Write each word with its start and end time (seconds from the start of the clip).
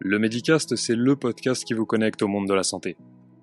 Le 0.00 0.20
Medicast, 0.20 0.76
c'est 0.76 0.94
le 0.94 1.16
podcast 1.16 1.64
qui 1.64 1.74
vous 1.74 1.84
connecte 1.84 2.22
au 2.22 2.28
monde 2.28 2.46
de 2.46 2.54
la 2.54 2.62
santé. 2.62 2.96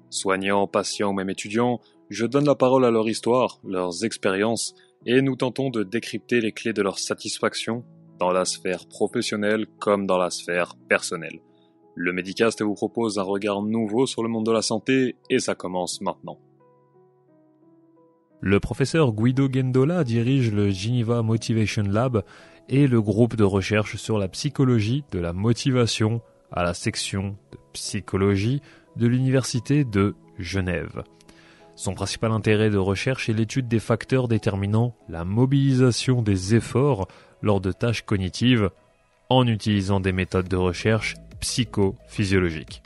Soignants, 0.10 0.68
patients 0.68 1.10
ou 1.10 1.14
même 1.14 1.30
étudiants, 1.30 1.82
je 2.10 2.26
donne 2.26 2.46
la 2.46 2.56
parole 2.56 2.86
à 2.86 2.92
leur 2.92 3.10
histoire, 3.10 3.60
leurs 3.66 4.06
expériences, 4.06 4.74
et 5.06 5.22
nous 5.22 5.36
tentons 5.36 5.70
de 5.70 5.84
décrypter 5.84 6.40
les 6.40 6.54
clés 6.54 6.72
de 6.72 6.82
leur 6.82 6.98
satisfaction 6.98 7.84
dans 8.20 8.32
la 8.32 8.46
sphère 8.46 8.88
professionnelle 8.88 9.66
comme 9.80 10.08
dans 10.08 10.18
la 10.18 10.30
sphère 10.30 10.76
personnelle. 10.88 11.42
Le 11.94 12.14
Medicast 12.14 12.62
vous 12.62 12.74
propose 12.74 13.20
un 13.20 13.24
regard 13.24 13.62
nouveau 13.62 14.06
sur 14.06 14.24
le 14.24 14.30
monde 14.30 14.46
de 14.46 14.54
la 14.54 14.62
santé 14.62 15.18
et 15.30 15.40
ça 15.40 15.56
commence 15.56 16.00
maintenant. 16.00 16.40
Le 18.40 18.62
professeur 18.62 19.12
Guido 19.12 19.50
Gendola 19.52 20.06
dirige 20.06 20.54
le 20.54 20.70
Geneva 20.70 21.22
Motivation 21.22 21.84
Lab 21.84 22.24
et 22.70 22.88
le 22.88 23.02
groupe 23.02 23.36
de 23.36 23.44
recherche 23.44 23.98
sur 23.98 24.18
la 24.18 24.30
psychologie 24.30 25.04
de 25.12 25.20
la 25.20 25.34
motivation 25.34 26.22
à 26.56 26.64
la 26.64 26.74
section 26.74 27.38
de 27.52 27.58
psychologie 27.74 28.62
de 28.96 29.08
l'Université 29.08 29.84
de 29.84 30.16
Genève. 30.40 31.04
Son 31.76 31.94
principal 31.94 32.32
intérêt 32.32 32.70
de 32.70 32.78
recherche 32.78 33.28
est 33.28 33.34
l'étude 33.34 33.68
des 33.68 33.80
facteurs 33.80 34.30
déterminant 34.30 34.96
la 35.10 35.26
mobilisation 35.26 36.22
des 36.22 36.56
efforts 36.56 37.08
lors 37.42 37.60
de 37.60 37.74
tâches 37.74 38.04
cognitives 38.04 38.70
en 39.30 39.46
utilisant 39.46 40.00
des 40.00 40.14
méthodes 40.14 40.48
de 40.48 40.56
recherche 40.56 41.16
psychophysiologiques. 41.42 42.82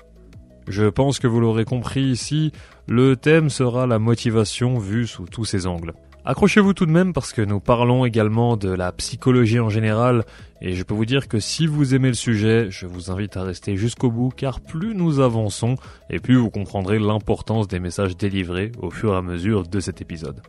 Je 0.68 0.86
pense 0.86 1.20
que 1.20 1.28
vous 1.28 1.40
l'aurez 1.40 1.66
compris 1.66 2.04
ici, 2.04 2.52
le 2.88 3.16
thème 3.16 3.50
sera 3.50 3.86
la 3.86 4.00
motivation 4.00 4.80
vue 4.80 5.08
sous 5.08 5.26
tous 5.26 5.46
ses 5.46 5.68
angles. 5.68 5.94
Accrochez-vous 6.26 6.74
tout 6.74 6.86
de 6.86 6.92
même 6.92 7.14
parce 7.14 7.32
que 7.32 7.42
nous 7.42 7.60
parlons 7.60 8.06
également 8.06 8.58
de 8.58 8.70
la 8.70 8.92
psychologie 8.92 9.60
en 9.60 9.70
général 9.70 10.26
et 10.62 10.74
je 10.74 10.84
peux 10.84 10.94
vous 10.94 11.06
dire 11.06 11.28
que 11.28 11.40
si 11.40 11.66
vous 11.66 11.96
aimez 11.96 12.10
le 12.10 12.14
sujet, 12.14 12.68
je 12.70 12.86
vous 12.86 13.10
invite 13.10 13.38
à 13.38 13.44
rester 13.44 13.78
jusqu'au 13.78 14.12
bout 14.12 14.30
car 14.36 14.60
plus 14.60 14.94
nous 14.94 15.22
avançons 15.22 15.76
et 16.10 16.20
plus 16.20 16.36
vous 16.36 16.50
comprendrez 16.50 17.00
l'importance 17.00 17.68
des 17.68 17.80
messages 17.80 18.18
délivrés 18.18 18.74
au 18.82 18.92
fur 18.92 19.14
et 19.14 19.18
à 19.18 19.22
mesure 19.22 19.64
de 19.64 19.80
cet 19.80 20.02
épisode. 20.02 20.42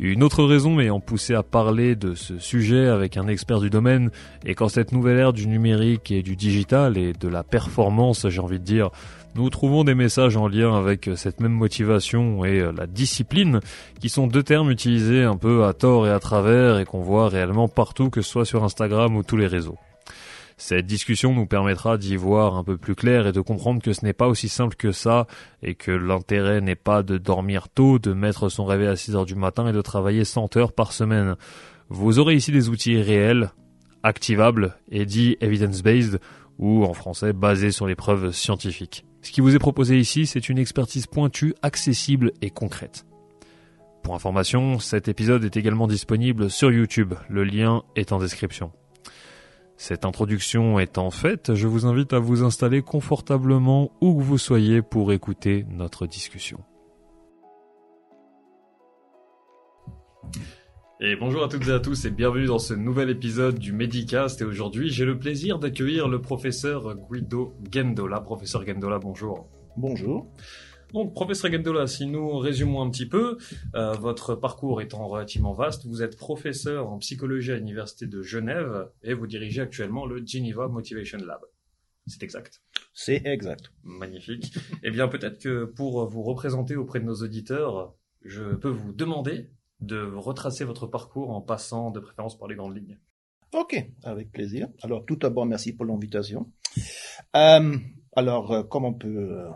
Une 0.00 0.22
autre 0.22 0.44
raison 0.44 0.74
m'ayant 0.74 1.00
poussé 1.00 1.34
à 1.34 1.42
parler 1.42 1.96
de 1.96 2.14
ce 2.14 2.38
sujet 2.38 2.86
avec 2.86 3.16
un 3.16 3.26
expert 3.26 3.58
du 3.58 3.68
domaine 3.68 4.10
est 4.46 4.54
qu'en 4.54 4.68
cette 4.68 4.92
nouvelle 4.92 5.18
ère 5.18 5.32
du 5.32 5.48
numérique 5.48 6.12
et 6.12 6.22
du 6.22 6.36
digital 6.36 6.96
et 6.96 7.12
de 7.12 7.26
la 7.26 7.42
performance, 7.42 8.28
j'ai 8.28 8.40
envie 8.40 8.60
de 8.60 8.64
dire, 8.64 8.90
nous 9.34 9.50
trouvons 9.50 9.82
des 9.82 9.96
messages 9.96 10.36
en 10.36 10.46
lien 10.46 10.72
avec 10.76 11.10
cette 11.16 11.40
même 11.40 11.52
motivation 11.52 12.44
et 12.44 12.60
la 12.76 12.86
discipline, 12.86 13.58
qui 14.00 14.08
sont 14.08 14.28
deux 14.28 14.44
termes 14.44 14.70
utilisés 14.70 15.24
un 15.24 15.36
peu 15.36 15.64
à 15.64 15.72
tort 15.72 16.06
et 16.06 16.10
à 16.10 16.20
travers 16.20 16.78
et 16.78 16.84
qu'on 16.84 17.00
voit 17.00 17.28
réellement 17.28 17.66
partout, 17.66 18.08
que 18.08 18.22
ce 18.22 18.30
soit 18.30 18.44
sur 18.44 18.62
Instagram 18.62 19.16
ou 19.16 19.24
tous 19.24 19.36
les 19.36 19.48
réseaux. 19.48 19.78
Cette 20.60 20.86
discussion 20.86 21.32
nous 21.34 21.46
permettra 21.46 21.96
d'y 21.98 22.16
voir 22.16 22.56
un 22.56 22.64
peu 22.64 22.76
plus 22.76 22.96
clair 22.96 23.28
et 23.28 23.32
de 23.32 23.40
comprendre 23.40 23.80
que 23.80 23.92
ce 23.92 24.04
n'est 24.04 24.12
pas 24.12 24.26
aussi 24.26 24.48
simple 24.48 24.74
que 24.74 24.90
ça 24.90 25.28
et 25.62 25.76
que 25.76 25.92
l'intérêt 25.92 26.60
n'est 26.60 26.74
pas 26.74 27.04
de 27.04 27.16
dormir 27.16 27.68
tôt, 27.68 28.00
de 28.00 28.12
mettre 28.12 28.48
son 28.48 28.64
réveil 28.64 28.88
à 28.88 28.96
6 28.96 29.14
heures 29.14 29.24
du 29.24 29.36
matin 29.36 29.68
et 29.68 29.72
de 29.72 29.80
travailler 29.80 30.24
100 30.24 30.56
heures 30.56 30.72
par 30.72 30.90
semaine. 30.90 31.36
Vous 31.90 32.18
aurez 32.18 32.34
ici 32.34 32.50
des 32.50 32.68
outils 32.68 33.00
réels, 33.00 33.52
activables 34.02 34.76
et 34.90 35.06
dits 35.06 35.36
evidence-based 35.40 36.18
ou 36.58 36.84
en 36.84 36.92
français 36.92 37.32
basés 37.32 37.70
sur 37.70 37.86
les 37.86 37.94
preuves 37.94 38.32
scientifiques. 38.32 39.04
Ce 39.22 39.30
qui 39.30 39.40
vous 39.40 39.54
est 39.54 39.60
proposé 39.60 39.96
ici, 39.96 40.26
c'est 40.26 40.48
une 40.48 40.58
expertise 40.58 41.06
pointue, 41.06 41.54
accessible 41.62 42.32
et 42.42 42.50
concrète. 42.50 43.06
Pour 44.02 44.16
information, 44.16 44.80
cet 44.80 45.06
épisode 45.06 45.44
est 45.44 45.56
également 45.56 45.86
disponible 45.86 46.50
sur 46.50 46.72
YouTube, 46.72 47.14
le 47.28 47.44
lien 47.44 47.84
est 47.94 48.10
en 48.10 48.18
description. 48.18 48.72
Cette 49.80 50.04
introduction 50.04 50.80
étant 50.80 51.12
faite, 51.12 51.54
je 51.54 51.68
vous 51.68 51.86
invite 51.86 52.12
à 52.12 52.18
vous 52.18 52.42
installer 52.42 52.82
confortablement 52.82 53.92
où 54.00 54.18
que 54.18 54.24
vous 54.24 54.36
soyez 54.36 54.82
pour 54.82 55.12
écouter 55.12 55.66
notre 55.70 56.08
discussion. 56.08 56.58
Et 61.00 61.14
bonjour 61.14 61.44
à 61.44 61.48
toutes 61.48 61.68
et 61.68 61.70
à 61.70 61.78
tous 61.78 62.06
et 62.06 62.10
bienvenue 62.10 62.46
dans 62.46 62.58
ce 62.58 62.74
nouvel 62.74 63.08
épisode 63.08 63.56
du 63.56 63.72
Medicast 63.72 64.40
et 64.40 64.44
aujourd'hui 64.44 64.90
j'ai 64.90 65.04
le 65.04 65.16
plaisir 65.16 65.60
d'accueillir 65.60 66.08
le 66.08 66.20
professeur 66.20 66.96
Guido 66.96 67.54
Gendola. 67.72 68.20
Professeur 68.20 68.66
Gendola, 68.66 68.98
bonjour. 68.98 69.46
Bonjour. 69.76 70.26
Donc, 70.92 71.14
professeur 71.14 71.52
Gendola, 71.52 71.86
si 71.86 72.06
nous 72.06 72.38
résumons 72.38 72.82
un 72.82 72.90
petit 72.90 73.06
peu, 73.06 73.36
euh, 73.74 73.92
votre 73.92 74.34
parcours 74.34 74.80
étant 74.80 75.06
relativement 75.06 75.52
vaste, 75.52 75.86
vous 75.86 76.02
êtes 76.02 76.16
professeur 76.16 76.90
en 76.90 76.98
psychologie 76.98 77.52
à 77.52 77.56
l'Université 77.56 78.06
de 78.06 78.22
Genève 78.22 78.88
et 79.02 79.12
vous 79.12 79.26
dirigez 79.26 79.60
actuellement 79.60 80.06
le 80.06 80.24
Geneva 80.24 80.68
Motivation 80.68 81.18
Lab. 81.18 81.40
C'est 82.06 82.22
exact 82.22 82.62
C'est 82.94 83.26
exact. 83.26 83.70
Magnifique. 83.84 84.54
eh 84.82 84.90
bien, 84.90 85.08
peut-être 85.08 85.38
que 85.38 85.64
pour 85.64 86.06
vous 86.06 86.22
représenter 86.22 86.74
auprès 86.74 87.00
de 87.00 87.04
nos 87.04 87.16
auditeurs, 87.16 87.94
je 88.24 88.54
peux 88.54 88.70
vous 88.70 88.92
demander 88.92 89.50
de 89.80 90.10
retracer 90.16 90.64
votre 90.64 90.86
parcours 90.86 91.30
en 91.30 91.42
passant 91.42 91.90
de 91.90 92.00
préférence 92.00 92.38
par 92.38 92.48
les 92.48 92.56
grandes 92.56 92.76
lignes. 92.76 92.98
Ok, 93.52 93.82
avec 94.02 94.32
plaisir. 94.32 94.68
Alors, 94.82 95.04
tout 95.04 95.16
d'abord, 95.16 95.46
merci 95.46 95.74
pour 95.74 95.86
l'invitation. 95.86 96.50
Euh, 97.36 97.76
alors, 98.16 98.52
euh, 98.52 98.62
comme 98.62 98.84
on 98.84 98.94
peut 98.94 99.46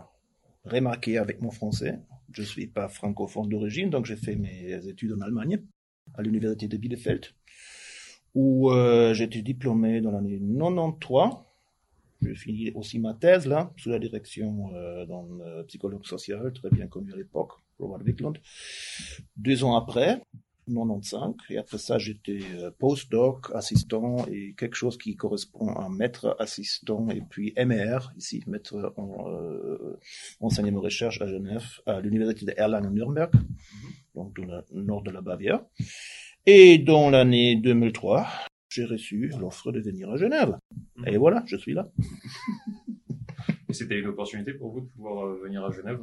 remarquer 0.65 1.17
avec 1.17 1.41
mon 1.41 1.51
français, 1.51 1.99
je 2.31 2.43
suis 2.43 2.67
pas 2.67 2.87
francophone 2.87 3.49
d'origine, 3.49 3.89
donc 3.89 4.05
j'ai 4.05 4.15
fait 4.15 4.35
mes 4.35 4.87
études 4.87 5.13
en 5.13 5.21
Allemagne, 5.21 5.61
à 6.15 6.21
l'université 6.21 6.67
de 6.67 6.77
Bielefeld, 6.77 7.25
où 8.33 8.71
euh, 8.71 9.13
été 9.13 9.41
diplômé 9.41 10.01
dans 10.01 10.11
l'année 10.11 10.39
93. 10.39 11.29
J'ai 12.21 12.35
fini 12.35 12.71
aussi 12.71 12.99
ma 12.99 13.13
thèse 13.13 13.45
là, 13.47 13.73
sous 13.77 13.89
la 13.89 13.99
direction 13.99 14.73
euh, 14.75 15.05
d'un 15.05 15.25
euh, 15.41 15.63
psychologue 15.63 16.05
social 16.05 16.53
très 16.53 16.69
bien 16.69 16.87
connu 16.87 17.11
à 17.11 17.17
l'époque, 17.17 17.51
Robert 17.79 18.05
Wickland. 18.05 18.37
Deux 19.35 19.63
ans 19.63 19.75
après, 19.75 20.21
95, 20.67 21.35
et 21.49 21.57
après 21.57 21.77
ça 21.77 21.97
j'étais 21.97 22.39
euh, 22.55 22.71
postdoc, 22.77 23.51
assistant 23.53 24.25
et 24.27 24.53
quelque 24.57 24.75
chose 24.75 24.97
qui 24.97 25.15
correspond 25.15 25.67
à 25.69 25.89
maître 25.89 26.35
assistant 26.39 27.09
et 27.09 27.21
puis 27.21 27.53
MER, 27.57 27.99
ici 28.17 28.43
maître 28.47 28.93
en 28.97 29.29
euh, 29.29 29.99
enseignement 30.39 30.81
recherche 30.81 31.21
à 31.21 31.27
Genève, 31.27 31.65
à 31.85 31.99
l'université 32.01 32.45
de 32.45 32.53
Erlangen-Nürnberg, 32.57 33.31
donc 34.15 34.35
dans 34.39 34.63
le 34.71 34.83
nord 34.83 35.03
de 35.03 35.11
la 35.11 35.21
Bavière. 35.21 35.61
Et 36.45 36.77
dans 36.77 37.09
l'année 37.09 37.55
2003, 37.55 38.27
j'ai 38.69 38.85
reçu 38.85 39.31
l'offre 39.39 39.71
de 39.71 39.79
venir 39.79 40.09
à 40.09 40.17
Genève. 40.17 40.57
Et 41.05 41.17
voilà, 41.17 41.43
je 41.45 41.55
suis 41.55 41.73
là. 41.73 41.89
Et 43.73 43.75
c'était 43.75 43.97
une 43.97 44.05
opportunité 44.05 44.53
pour 44.53 44.71
vous 44.71 44.81
de 44.81 44.85
pouvoir 44.85 45.25
euh, 45.25 45.41
venir 45.43 45.65
à 45.65 45.71
Genève? 45.71 45.99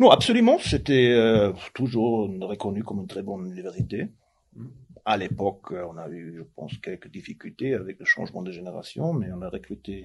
Non, 0.00 0.10
absolument. 0.10 0.58
C'était 0.58 1.12
euh, 1.12 1.52
toujours 1.72 2.28
reconnu 2.40 2.82
comme 2.82 2.98
une 2.98 3.06
très 3.06 3.22
bonne 3.22 3.46
université. 3.46 4.08
Mhm. 4.56 4.72
À 5.04 5.16
l'époque, 5.16 5.70
euh, 5.70 5.86
on 5.88 5.96
a 5.96 6.08
eu, 6.08 6.34
je 6.38 6.42
pense, 6.56 6.76
quelques 6.78 7.06
difficultés 7.06 7.74
avec 7.74 8.00
le 8.00 8.04
changement 8.04 8.42
de 8.42 8.50
génération, 8.50 9.12
mais 9.12 9.28
on 9.30 9.42
a 9.42 9.48
recruté 9.48 10.02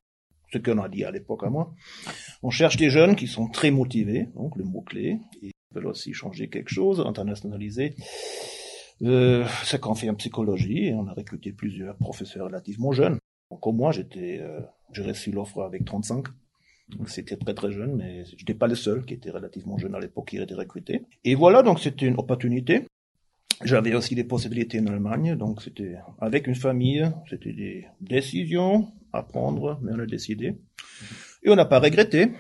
ce 0.54 0.60
qu'on 0.60 0.78
a 0.78 0.88
dit 0.88 1.04
à 1.04 1.10
l'époque 1.10 1.44
à 1.44 1.50
moi. 1.50 1.74
On 2.44 2.52
cherche 2.52 2.78
des 2.78 2.92
jeunes 2.92 3.16
qui 3.16 3.26
sont 3.26 3.48
très 3.48 3.72
motivés, 3.72 4.30
donc 4.36 4.56
le 4.56 4.64
mot-clé, 4.64 5.18
et 5.42 5.52
veulent 5.74 5.88
aussi 5.88 6.14
changer 6.14 6.48
quelque 6.48 6.70
chose, 6.70 7.04
internationaliser. 7.04 7.96
Euh, 9.02 9.48
ce 9.64 9.78
qu'on 9.78 9.96
fait 9.96 10.12
en 10.12 10.16
psychologie, 10.16 10.90
et 10.90 10.94
on 10.94 11.08
a 11.08 11.14
recruté 11.14 11.54
plusieurs 11.54 11.96
professeurs 11.98 12.46
relativement 12.46 12.92
jeunes. 12.92 13.18
Donc, 13.50 13.62
comme 13.62 13.78
moi, 13.78 13.92
j'étais, 13.92 14.38
euh, 14.42 14.62
j'ai 14.92 15.02
reçu 15.02 15.32
l'offre 15.32 15.64
avec 15.64 15.86
35. 15.86 16.28
C'était 17.06 17.38
très 17.38 17.54
très 17.54 17.72
jeune, 17.72 17.96
mais 17.96 18.26
je 18.26 18.36
n'étais 18.36 18.54
pas 18.54 18.68
le 18.68 18.76
seul 18.76 19.06
qui 19.06 19.14
était 19.14 19.30
relativement 19.32 19.78
jeune 19.78 19.96
à 19.96 20.00
l'époque 20.00 20.30
qui 20.30 20.38
été 20.38 20.54
recruté. 20.54 21.04
Et 21.24 21.36
voilà, 21.36 21.62
donc 21.64 21.80
c'était 21.80 22.08
une 22.08 22.18
opportunité. 22.18 22.86
J'avais 23.64 23.94
aussi 23.94 24.16
des 24.16 24.24
possibilités 24.24 24.80
en 24.80 24.88
Allemagne, 24.88 25.36
donc 25.36 25.62
c'était 25.62 25.96
avec 26.20 26.48
une 26.48 26.56
famille, 26.56 27.10
c'était 27.30 27.54
des 27.54 27.88
décisions 28.00 28.92
à 29.12 29.22
prendre, 29.24 29.80
mais 29.82 29.92
on 29.94 30.00
a 30.00 30.06
décidé. 30.06 30.58
Et 31.44 31.50
on 31.50 31.56
n'a 31.56 31.66
pas 31.66 31.80
regretté. 31.80 32.32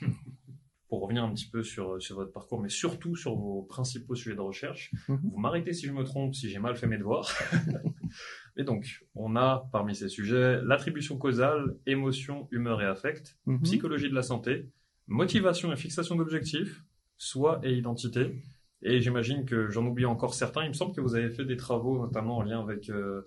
Pour 0.88 1.02
revenir 1.02 1.24
un 1.24 1.32
petit 1.34 1.48
peu 1.48 1.62
sur, 1.64 2.00
sur 2.00 2.16
votre 2.16 2.32
parcours, 2.32 2.60
mais 2.60 2.68
surtout 2.68 3.16
sur 3.16 3.34
vos 3.36 3.62
principaux 3.62 4.14
sujets 4.14 4.36
de 4.36 4.40
recherche, 4.40 4.92
Mhm. 5.08 5.20
vous 5.32 5.38
m'arrêtez 5.38 5.72
si 5.72 5.86
je 5.86 5.92
me 5.92 6.04
trompe, 6.04 6.34
si 6.34 6.48
j'ai 6.50 6.58
mal 6.60 6.76
fait 6.76 6.86
mes 6.86 6.98
devoirs. 6.98 7.32
et 8.56 8.64
donc, 8.64 9.04
on 9.14 9.36
a 9.36 9.68
parmi 9.72 9.94
ces 9.94 10.08
sujets 10.08 10.60
l'attribution 10.62 11.16
causale, 11.18 11.76
émotion, 11.86 12.48
humeur 12.50 12.80
et 12.82 12.86
affect, 12.86 13.36
Mhm. 13.46 13.62
psychologie 13.62 14.08
de 14.08 14.14
la 14.14 14.22
santé, 14.22 14.70
motivation 15.06 15.72
et 15.72 15.76
fixation 15.76 16.16
d'objectifs, 16.16 16.84
soi 17.16 17.60
et 17.62 17.72
identité. 17.74 18.42
Et 18.82 19.00
j'imagine 19.00 19.44
que 19.46 19.70
j'en 19.70 19.86
oublie 19.86 20.04
encore 20.04 20.34
certains. 20.34 20.62
Il 20.64 20.68
me 20.68 20.74
semble 20.74 20.94
que 20.94 21.00
vous 21.00 21.14
avez 21.14 21.30
fait 21.30 21.44
des 21.44 21.56
travaux, 21.56 21.98
notamment 21.98 22.36
en 22.38 22.42
lien 22.42 22.60
avec, 22.60 22.90
euh, 22.90 23.22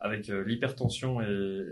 avec 0.00 0.28
euh, 0.28 0.44
l'hypertension 0.44 1.20
et, 1.22 1.24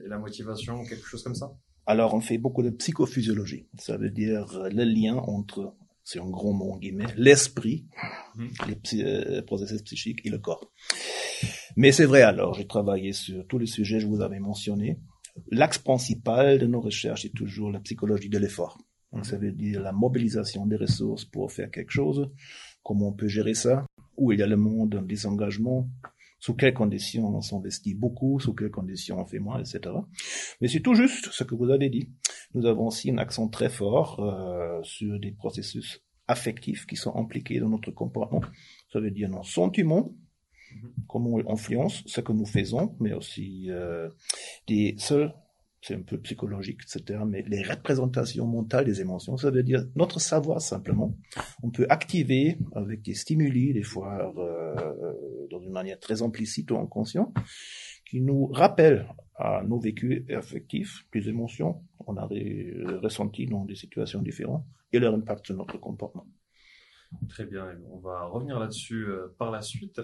et 0.04 0.08
la 0.08 0.18
motivation, 0.18 0.84
quelque 0.84 1.06
chose 1.06 1.22
comme 1.22 1.34
ça? 1.34 1.52
Alors 1.84 2.14
on 2.14 2.20
fait 2.20 2.38
beaucoup 2.38 2.62
de 2.62 2.70
psychophysiologie. 2.70 3.66
Ça 3.78 3.96
veut 3.96 4.10
dire 4.10 4.58
le 4.72 4.84
lien 4.84 5.16
entre, 5.16 5.74
c'est 6.08 6.20
un 6.20 6.30
gros 6.30 6.52
mot 6.52 6.70
en 6.72 6.78
guillemets, 6.78 7.12
l'esprit, 7.16 7.86
Mhm. 8.36 8.50
les 8.68 8.76
psy- 8.76 9.02
euh, 9.04 9.42
processus 9.42 9.82
psychiques 9.82 10.20
et 10.24 10.30
le 10.30 10.38
corps. 10.38 10.70
Mais 11.76 11.90
c'est 11.90 12.04
vrai 12.06 12.22
alors, 12.22 12.54
j'ai 12.54 12.66
travaillé 12.66 13.12
sur 13.12 13.44
tous 13.48 13.58
les 13.58 13.66
sujets 13.66 13.96
que 13.96 14.02
je 14.04 14.06
vous 14.06 14.20
avais 14.22 14.38
mentionnés. 14.40 14.98
l'axe 15.50 15.76
principal 15.76 16.58
de 16.58 16.66
nos 16.66 16.80
recherches 16.80 17.26
est 17.26 17.34
toujours 17.36 17.70
la 17.70 17.80
psychologie 17.80 18.30
de 18.30 18.38
l'effort. 18.38 18.78
Donc, 19.12 19.26
ça 19.26 19.36
veut 19.36 19.52
dire 19.52 19.82
la 19.82 19.92
mobilisation 19.92 20.64
des 20.64 20.76
ressources 20.76 21.26
pour 21.26 21.52
faire 21.52 21.70
quelque 21.70 21.90
chose, 21.90 22.30
comment 22.82 23.08
on 23.08 23.12
peut 23.12 23.28
gérer 23.28 23.52
ça, 23.52 23.84
où 24.16 24.32
il 24.32 24.38
y 24.38 24.42
a 24.42 24.46
le 24.46 24.56
monde 24.56 25.04
des 25.06 25.26
engagements, 25.26 25.90
sous 26.38 26.54
quelles 26.54 26.74
conditions 26.74 27.26
on 27.26 27.40
s'investit 27.40 27.94
beaucoup, 27.94 28.38
sous 28.40 28.54
quelles 28.54 28.70
conditions 28.70 29.18
on 29.18 29.24
fait 29.24 29.38
moins, 29.38 29.58
etc. 29.58 29.80
Mais 30.60 30.68
c'est 30.68 30.80
tout 30.80 30.94
juste 30.94 31.30
ce 31.30 31.44
que 31.44 31.54
vous 31.54 31.70
avez 31.70 31.88
dit. 31.88 32.10
Nous 32.54 32.66
avons 32.66 32.86
aussi 32.86 33.10
un 33.10 33.18
accent 33.18 33.48
très 33.48 33.68
fort 33.68 34.20
euh, 34.20 34.80
sur 34.82 35.18
des 35.18 35.32
processus 35.32 36.02
affectifs 36.28 36.86
qui 36.86 36.96
sont 36.96 37.14
impliqués 37.16 37.60
dans 37.60 37.68
notre 37.68 37.90
comportement. 37.90 38.42
Ça 38.92 39.00
veut 39.00 39.10
dire 39.10 39.28
nos 39.28 39.44
sentiments, 39.44 40.14
comment 41.08 41.30
on 41.34 41.52
influence 41.52 42.02
ce 42.06 42.20
que 42.20 42.32
nous 42.32 42.46
faisons, 42.46 42.96
mais 43.00 43.12
aussi 43.12 43.70
euh, 43.70 44.10
des 44.66 44.94
seuls 44.98 45.32
c'est 45.86 45.94
un 45.94 46.02
peu 46.02 46.18
psychologique, 46.18 46.80
etc. 46.82 47.20
Mais 47.24 47.42
les 47.46 47.62
représentations 47.62 48.46
mentales 48.46 48.86
des 48.86 49.00
émotions, 49.00 49.36
ça 49.36 49.50
veut 49.50 49.62
dire 49.62 49.84
notre 49.94 50.18
savoir 50.18 50.60
simplement. 50.60 51.16
On 51.62 51.70
peut 51.70 51.86
activer 51.88 52.58
avec 52.74 53.02
des 53.02 53.14
stimuli, 53.14 53.72
des 53.72 53.84
fois 53.84 54.34
euh, 54.36 55.46
dans 55.48 55.60
une 55.60 55.70
manière 55.70 56.00
très 56.00 56.22
implicite 56.22 56.72
ou 56.72 56.78
inconsciente, 56.78 57.32
qui 58.04 58.20
nous 58.20 58.46
rappellent 58.46 59.06
à 59.36 59.62
nos 59.64 59.78
vécus 59.78 60.24
affectifs, 60.30 61.06
des 61.12 61.28
émotions 61.28 61.82
qu'on 61.98 62.16
a 62.16 62.28
ressenties 63.02 63.46
dans 63.46 63.64
des 63.64 63.76
situations 63.76 64.22
différentes 64.22 64.64
et 64.92 64.98
leur 64.98 65.14
impact 65.14 65.46
sur 65.46 65.56
notre 65.56 65.78
comportement. 65.78 66.26
Très 67.28 67.44
bien, 67.44 67.64
on 67.92 67.98
va 67.98 68.24
revenir 68.24 68.58
là-dessus 68.58 69.06
euh, 69.06 69.34
par 69.38 69.52
la 69.52 69.62
suite. 69.62 70.00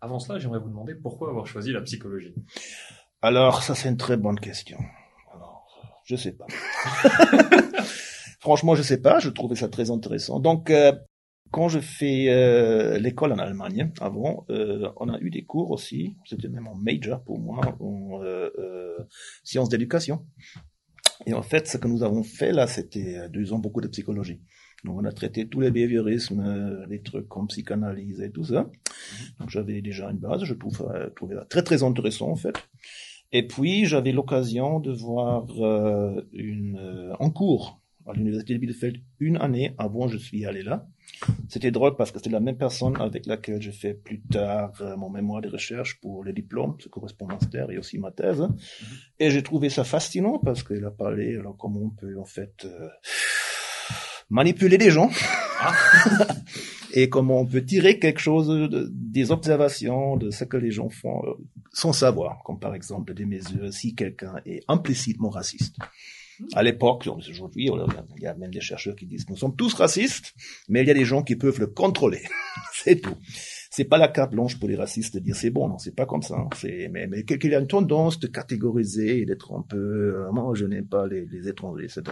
Avant 0.00 0.18
cela, 0.18 0.40
j'aimerais 0.40 0.58
vous 0.58 0.68
demander 0.68 0.96
pourquoi 0.96 1.28
avoir 1.28 1.46
choisi 1.46 1.70
la 1.70 1.80
psychologie? 1.82 2.34
Alors, 3.20 3.62
ça 3.62 3.76
c'est 3.76 3.88
une 3.88 3.96
très 3.96 4.16
bonne 4.16 4.40
question. 4.40 4.78
Je 6.04 6.16
sais 6.16 6.32
pas. 6.32 6.46
Franchement, 8.40 8.74
je 8.74 8.82
sais 8.82 9.00
pas. 9.00 9.20
Je 9.20 9.30
trouvais 9.30 9.54
ça 9.54 9.68
très 9.68 9.90
intéressant. 9.90 10.40
Donc, 10.40 10.70
euh, 10.70 10.92
quand 11.52 11.68
je 11.68 11.78
fais 11.78 12.26
euh, 12.28 12.98
l'école 12.98 13.32
en 13.32 13.38
Allemagne, 13.38 13.92
avant, 14.00 14.46
euh, 14.50 14.90
on 14.96 15.08
a 15.08 15.18
eu 15.20 15.30
des 15.30 15.44
cours 15.44 15.70
aussi. 15.70 16.16
C'était 16.24 16.48
même 16.48 16.66
en 16.66 16.74
major 16.74 17.22
pour 17.22 17.38
moi, 17.38 17.60
en 17.78 18.20
sciences 19.44 19.68
d'éducation. 19.68 20.26
Et 21.26 21.34
en 21.34 21.42
fait, 21.42 21.68
ce 21.68 21.78
que 21.78 21.86
nous 21.86 22.02
avons 22.02 22.24
fait 22.24 22.50
là, 22.50 22.66
c'était 22.66 23.28
deux 23.28 23.52
ans 23.52 23.60
beaucoup 23.60 23.80
de 23.80 23.86
psychologie. 23.86 24.40
Donc, 24.82 25.00
on 25.00 25.04
a 25.04 25.12
traité 25.12 25.48
tous 25.48 25.60
les 25.60 25.70
behaviorismes, 25.70 26.84
les 26.88 27.00
trucs 27.00 27.28
comme 27.28 27.46
psychanalyse 27.46 28.20
et 28.20 28.32
tout 28.32 28.42
ça. 28.42 28.68
Donc, 29.38 29.50
j'avais 29.50 29.80
déjà 29.82 30.10
une 30.10 30.18
base. 30.18 30.42
Je 30.42 30.54
trouvais, 30.54 31.10
trouvais 31.14 31.36
ça 31.36 31.44
très 31.44 31.62
très 31.62 31.84
intéressant 31.84 32.30
en 32.30 32.36
fait. 32.36 32.56
Et 33.32 33.46
puis, 33.46 33.86
j'avais 33.86 34.12
l'occasion 34.12 34.78
de 34.78 34.92
voir 34.92 35.46
euh, 35.58 36.20
une, 36.32 36.78
euh, 36.78 37.14
en 37.18 37.30
cours 37.30 37.82
à 38.06 38.12
l'université 38.12 38.54
de 38.54 38.58
Bielefeld 38.58 38.98
une 39.20 39.36
année 39.36 39.74
avant 39.78 40.08
je 40.08 40.18
suis 40.18 40.44
allé 40.44 40.62
là. 40.62 40.86
C'était 41.48 41.70
drôle 41.70 41.94
parce 41.96 42.10
que 42.10 42.18
c'était 42.18 42.30
la 42.30 42.40
même 42.40 42.56
personne 42.56 43.00
avec 43.00 43.26
laquelle 43.26 43.60
j'ai 43.60 43.72
fait 43.72 43.94
plus 43.94 44.20
tard 44.22 44.72
euh, 44.80 44.96
mon 44.96 45.10
mémoire 45.10 45.40
de 45.40 45.48
recherche 45.48 46.00
pour 46.00 46.24
le 46.24 46.32
diplôme, 46.32 46.76
ce 46.80 46.88
correspondance 46.88 47.42
et 47.54 47.78
aussi 47.78 47.98
ma 47.98 48.10
thèse. 48.10 48.40
Mm-hmm. 48.40 48.96
Et 49.20 49.30
j'ai 49.30 49.42
trouvé 49.42 49.68
ça 49.68 49.84
fascinant 49.84 50.38
parce 50.38 50.62
qu'il 50.62 50.84
a 50.84 50.90
parlé 50.90 51.36
alors 51.36 51.56
comment 51.56 51.80
on 51.80 51.90
peut 51.90 52.18
en 52.18 52.24
fait 52.24 52.64
euh, 52.64 52.88
manipuler 54.30 54.78
des 54.78 54.90
gens. 54.90 55.10
Ah. 55.60 55.74
et 56.94 57.08
comment 57.08 57.40
on 57.40 57.46
peut 57.46 57.64
tirer 57.64 57.98
quelque 57.98 58.20
chose 58.20 58.48
de, 58.48 58.90
des 58.92 59.30
observations 59.30 60.16
de 60.16 60.30
ce 60.30 60.44
que 60.44 60.56
les 60.56 60.70
gens 60.70 60.88
font 60.88 61.22
euh, 61.24 61.32
sans 61.72 61.92
savoir, 61.92 62.42
comme 62.44 62.58
par 62.58 62.74
exemple 62.74 63.14
des 63.14 63.26
mesures 63.26 63.72
si 63.72 63.94
quelqu'un 63.94 64.34
est 64.46 64.62
implicitement 64.68 65.30
raciste. 65.30 65.76
À 66.54 66.62
l'époque, 66.62 67.06
aujourd'hui, 67.06 67.70
il 68.16 68.22
y 68.22 68.26
a 68.26 68.34
même 68.34 68.50
des 68.50 68.60
chercheurs 68.60 68.96
qui 68.96 69.06
disent 69.06 69.28
nous 69.28 69.36
sommes 69.36 69.54
tous 69.54 69.74
racistes, 69.74 70.34
mais 70.68 70.82
il 70.82 70.88
y 70.88 70.90
a 70.90 70.94
des 70.94 71.04
gens 71.04 71.22
qui 71.22 71.36
peuvent 71.36 71.60
le 71.60 71.68
contrôler. 71.68 72.22
c'est 72.72 73.00
tout 73.00 73.16
c'est 73.74 73.84
pas 73.84 73.96
la 73.96 74.08
carte 74.08 74.32
blanche 74.32 74.58
pour 74.58 74.68
les 74.68 74.76
racistes 74.76 75.14
de 75.14 75.20
dire 75.20 75.34
c'est 75.34 75.48
bon, 75.48 75.66
non, 75.66 75.78
c'est 75.78 75.96
pas 75.96 76.04
comme 76.04 76.20
ça. 76.20 76.36
Hein. 76.36 76.48
C'est 76.54 76.90
mais, 76.92 77.06
mais 77.06 77.24
qu'il 77.24 77.50
y 77.50 77.54
a 77.54 77.58
une 77.58 77.66
tendance 77.66 78.18
de 78.18 78.26
catégoriser 78.26 79.20
et 79.20 79.24
d'être 79.24 79.54
un 79.54 79.62
peu 79.62 79.78
euh, 80.28 80.54
je 80.54 80.66
n'aime 80.66 80.86
pas 80.86 81.06
les, 81.06 81.24
les, 81.24 81.48
étrangers, 81.48 81.84
etc. 81.84 82.02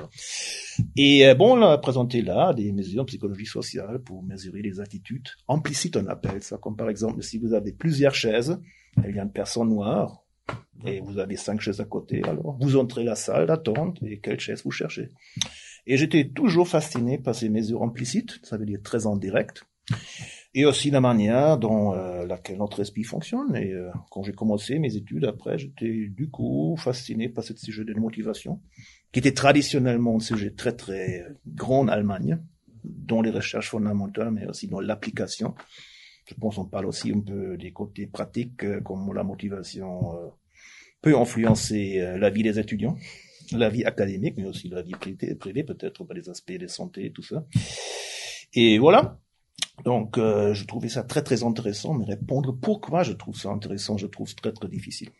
Et 0.97 1.29
euh, 1.29 1.35
bon, 1.35 1.59
on 1.59 1.62
a 1.62 1.77
présenté 1.77 2.23
là 2.23 2.55
des 2.55 2.73
mesures 2.73 3.03
en 3.03 3.05
psychologie 3.05 3.45
sociale 3.45 3.99
pour 3.99 4.23
mesurer 4.23 4.62
les 4.62 4.81
attitudes 4.81 5.29
implicites, 5.49 5.99
on 5.99 6.07
appelle 6.07 6.43
ça, 6.43 6.57
comme 6.57 6.77
par 6.77 6.89
exemple 6.89 7.23
si 7.23 7.37
vous 7.37 7.53
avez 7.53 7.73
plusieurs 7.73 8.15
chaises, 8.15 8.59
il 9.07 9.15
y 9.15 9.19
a 9.19 9.23
une 9.23 9.31
personne 9.31 9.69
noire 9.69 10.25
et 10.87 11.01
vous 11.01 11.19
avez 11.19 11.37
cinq 11.37 11.61
chaises 11.61 11.83
à 11.83 11.85
côté, 11.85 12.23
alors 12.25 12.57
vous 12.59 12.79
entrez 12.79 13.05
la 13.05 13.17
salle 13.17 13.47
d'attente 13.47 13.99
et 14.03 14.19
quelle 14.19 14.41
chaise 14.41 14.62
vous 14.65 14.71
cherchez. 14.71 15.11
Et 15.87 15.99
j'étais 15.99 16.27
toujours 16.27 16.69
fasciné 16.69 17.19
par 17.19 17.35
ces 17.35 17.51
mesures 17.51 17.83
implicites, 17.83 18.41
ça 18.45 18.57
veut 18.57 18.65
dire 18.65 18.81
très 18.83 19.07
en 19.07 19.17
direct 19.17 19.67
et 20.55 20.64
aussi 20.64 20.91
la 20.91 21.00
manière 21.00 21.58
dont 21.58 21.94
euh, 21.94 22.26
laquelle 22.26 22.58
notre 22.58 22.81
esprit 22.81 23.05
fonctionne. 23.05 23.55
Et 23.56 23.73
euh, 23.73 23.91
quand 24.11 24.23
j'ai 24.23 24.32
commencé 24.32 24.79
mes 24.79 24.97
études 24.97 25.25
après, 25.25 25.58
j'étais 25.58 26.08
du 26.08 26.29
coup 26.29 26.76
fasciné 26.79 27.29
par 27.29 27.44
ce 27.44 27.56
sujet 27.56 27.85
de 27.85 27.94
motivation, 27.94 28.61
qui 29.12 29.20
était 29.20 29.35
traditionnellement 29.35 30.17
un 30.17 30.20
sujet 30.20 30.50
très 30.50 30.75
très 30.75 31.25
grand 31.47 31.81
en 31.81 31.88
Allemagne, 31.88 32.38
dont 32.85 33.23
les 33.23 33.31
recherches 33.31 33.70
fondamentales, 33.70 34.31
mais 34.31 34.47
aussi 34.47 34.67
dans 34.69 34.81
l'application. 34.81 35.55
Je 36.26 36.35
pense 36.35 36.56
qu'on 36.56 36.64
parle 36.64 36.87
aussi 36.87 37.12
un 37.12 37.20
peu 37.20 37.56
des 37.56 37.73
côtés 37.73 38.06
pratiques, 38.06 38.64
euh, 38.64 38.81
comme 38.81 39.12
la 39.14 39.25
motivation 39.25 40.14
euh, 40.17 40.29
peut 41.02 41.17
influencer 41.17 41.99
la 42.19 42.29
vie 42.29 42.43
des 42.43 42.58
étudiants, 42.58 42.97
la 43.52 43.70
vie 43.70 43.85
académique, 43.85 44.35
mais 44.37 44.44
aussi 44.44 44.69
la 44.69 44.82
vie 44.82 44.93
privée, 44.93 45.35
privée 45.35 45.64
peut-être 45.64 46.05
par 46.05 46.14
les 46.14 46.29
aspects 46.29 46.52
de 46.52 46.67
santé 46.67 47.06
et 47.06 47.11
tout 47.11 47.23
ça. 47.23 47.47
Et 48.52 48.79
voilà. 48.79 49.19
Donc, 49.85 50.19
euh, 50.19 50.53
je 50.55 50.67
trouvais 50.67 50.88
ça 50.88 51.03
très 51.03 51.23
très 51.23 51.43
intéressant, 51.43 51.94
mais 51.94 52.05
répondre 52.05 52.53
pourquoi 52.53 53.03
je 53.03 53.12
trouve 53.12 53.37
ça 53.37 53.50
intéressant, 53.50 53.97
je 53.97 54.06
trouve 54.06 54.35
très 54.35 54.53
très 54.53 54.69
difficile. 54.69 55.11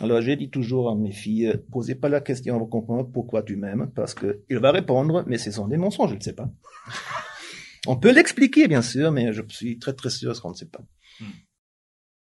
Alors, 0.00 0.20
j'ai 0.20 0.36
dit 0.36 0.50
toujours 0.50 0.90
à 0.90 0.94
mes 0.94 1.12
filles, 1.12 1.54
posez 1.70 1.94
pas 1.94 2.08
la 2.08 2.20
question 2.20 2.62
à 2.62 2.66
comprendre 2.66 3.10
pourquoi 3.10 3.42
tu 3.42 3.56
m'aimes, 3.56 3.90
parce 3.94 4.14
que 4.14 4.42
il 4.50 4.58
va 4.58 4.72
répondre, 4.72 5.24
mais 5.26 5.38
ce 5.38 5.50
sont 5.50 5.68
des 5.68 5.76
mensonges, 5.76 6.10
je 6.10 6.16
ne 6.16 6.20
sais 6.20 6.34
pas. 6.34 6.50
On 7.86 7.96
peut 7.96 8.12
l'expliquer, 8.12 8.66
bien 8.66 8.82
sûr, 8.82 9.12
mais 9.12 9.32
je 9.32 9.42
suis 9.48 9.78
très 9.78 9.92
très 9.92 10.10
sûr 10.10 10.40
qu'on 10.40 10.50
ne 10.50 10.54
sait 10.54 10.68
pas. 10.68 10.84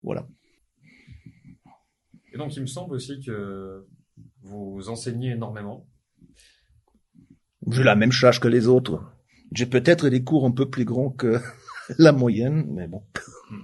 Voilà. 0.02 0.26
Et 2.32 2.38
donc, 2.38 2.54
il 2.54 2.62
me 2.62 2.66
semble 2.66 2.94
aussi 2.94 3.20
que 3.20 3.86
vous 4.42 4.88
enseignez 4.88 5.32
énormément. 5.32 5.88
J'ai 7.66 7.82
la 7.82 7.96
même 7.96 8.12
charge 8.12 8.38
que 8.38 8.48
les 8.48 8.68
autres. 8.68 9.02
J'ai 9.52 9.66
peut-être 9.66 10.08
des 10.08 10.22
cours 10.22 10.46
un 10.46 10.50
peu 10.50 10.68
plus 10.68 10.84
grands 10.84 11.10
que 11.10 11.40
la 11.98 12.12
moyenne, 12.12 12.66
mais 12.70 12.86
bon. 12.86 13.02
Hmm. 13.50 13.62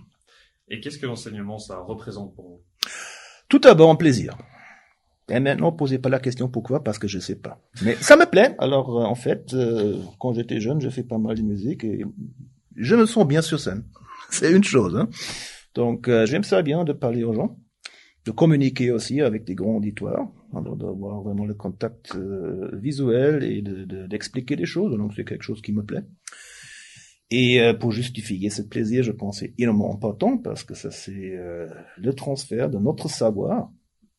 Et 0.68 0.80
qu'est-ce 0.80 0.98
que 0.98 1.06
l'enseignement, 1.06 1.58
ça 1.58 1.78
représente 1.78 2.34
pour 2.34 2.48
vous? 2.48 2.60
Tout 3.48 3.58
d'abord 3.58 3.90
un 3.90 3.96
plaisir. 3.96 4.36
Et 5.28 5.40
maintenant, 5.40 5.72
posez 5.72 5.98
pas 5.98 6.08
la 6.08 6.18
question 6.18 6.48
pourquoi, 6.48 6.84
parce 6.84 6.98
que 6.98 7.08
je 7.08 7.18
sais 7.18 7.36
pas. 7.36 7.60
Mais 7.82 7.94
ça 7.96 8.16
me 8.16 8.26
plaît. 8.26 8.54
Alors, 8.58 9.00
euh, 9.00 9.04
en 9.04 9.14
fait, 9.14 9.54
euh, 9.54 9.98
quand 10.18 10.34
j'étais 10.34 10.60
jeune, 10.60 10.80
j'ai 10.80 10.90
fait 10.90 11.02
pas 11.02 11.18
mal 11.18 11.36
de 11.36 11.42
musique 11.42 11.84
et 11.84 12.04
je 12.76 12.94
me 12.94 13.06
sens 13.06 13.26
bien 13.26 13.40
sur 13.40 13.58
scène. 13.58 13.84
C'est 14.30 14.52
une 14.52 14.64
chose. 14.64 14.96
Hein. 14.96 15.08
Donc, 15.74 16.08
euh, 16.08 16.26
j'aime 16.26 16.44
ça 16.44 16.62
bien 16.62 16.84
de 16.84 16.92
parler 16.92 17.24
aux 17.24 17.34
gens 17.34 17.56
de 18.24 18.30
communiquer 18.30 18.90
aussi 18.90 19.20
avec 19.20 19.44
des 19.44 19.54
grands 19.54 19.76
auditoires, 19.76 20.28
d'avoir 20.62 21.22
vraiment 21.22 21.44
le 21.44 21.54
contact 21.54 22.14
euh, 22.16 22.70
visuel 22.74 23.42
et 23.44 23.62
d'expliquer 23.62 24.56
de, 24.56 24.60
des 24.60 24.66
choses. 24.66 24.96
Donc 24.96 25.12
c'est 25.14 25.24
quelque 25.24 25.42
chose 25.42 25.62
qui 25.62 25.72
me 25.72 25.82
plaît. 25.82 26.04
Et 27.30 27.60
euh, 27.60 27.74
pour 27.74 27.90
justifier 27.90 28.50
ce 28.50 28.62
plaisir, 28.62 29.02
je 29.02 29.12
pense 29.12 29.40
c'est 29.40 29.54
énormément 29.58 29.94
important 29.94 30.38
parce 30.38 30.62
que 30.62 30.74
ça 30.74 30.90
c'est 30.90 31.36
euh, 31.36 31.66
le 31.96 32.12
transfert 32.12 32.70
de 32.70 32.78
notre 32.78 33.08
savoir 33.08 33.70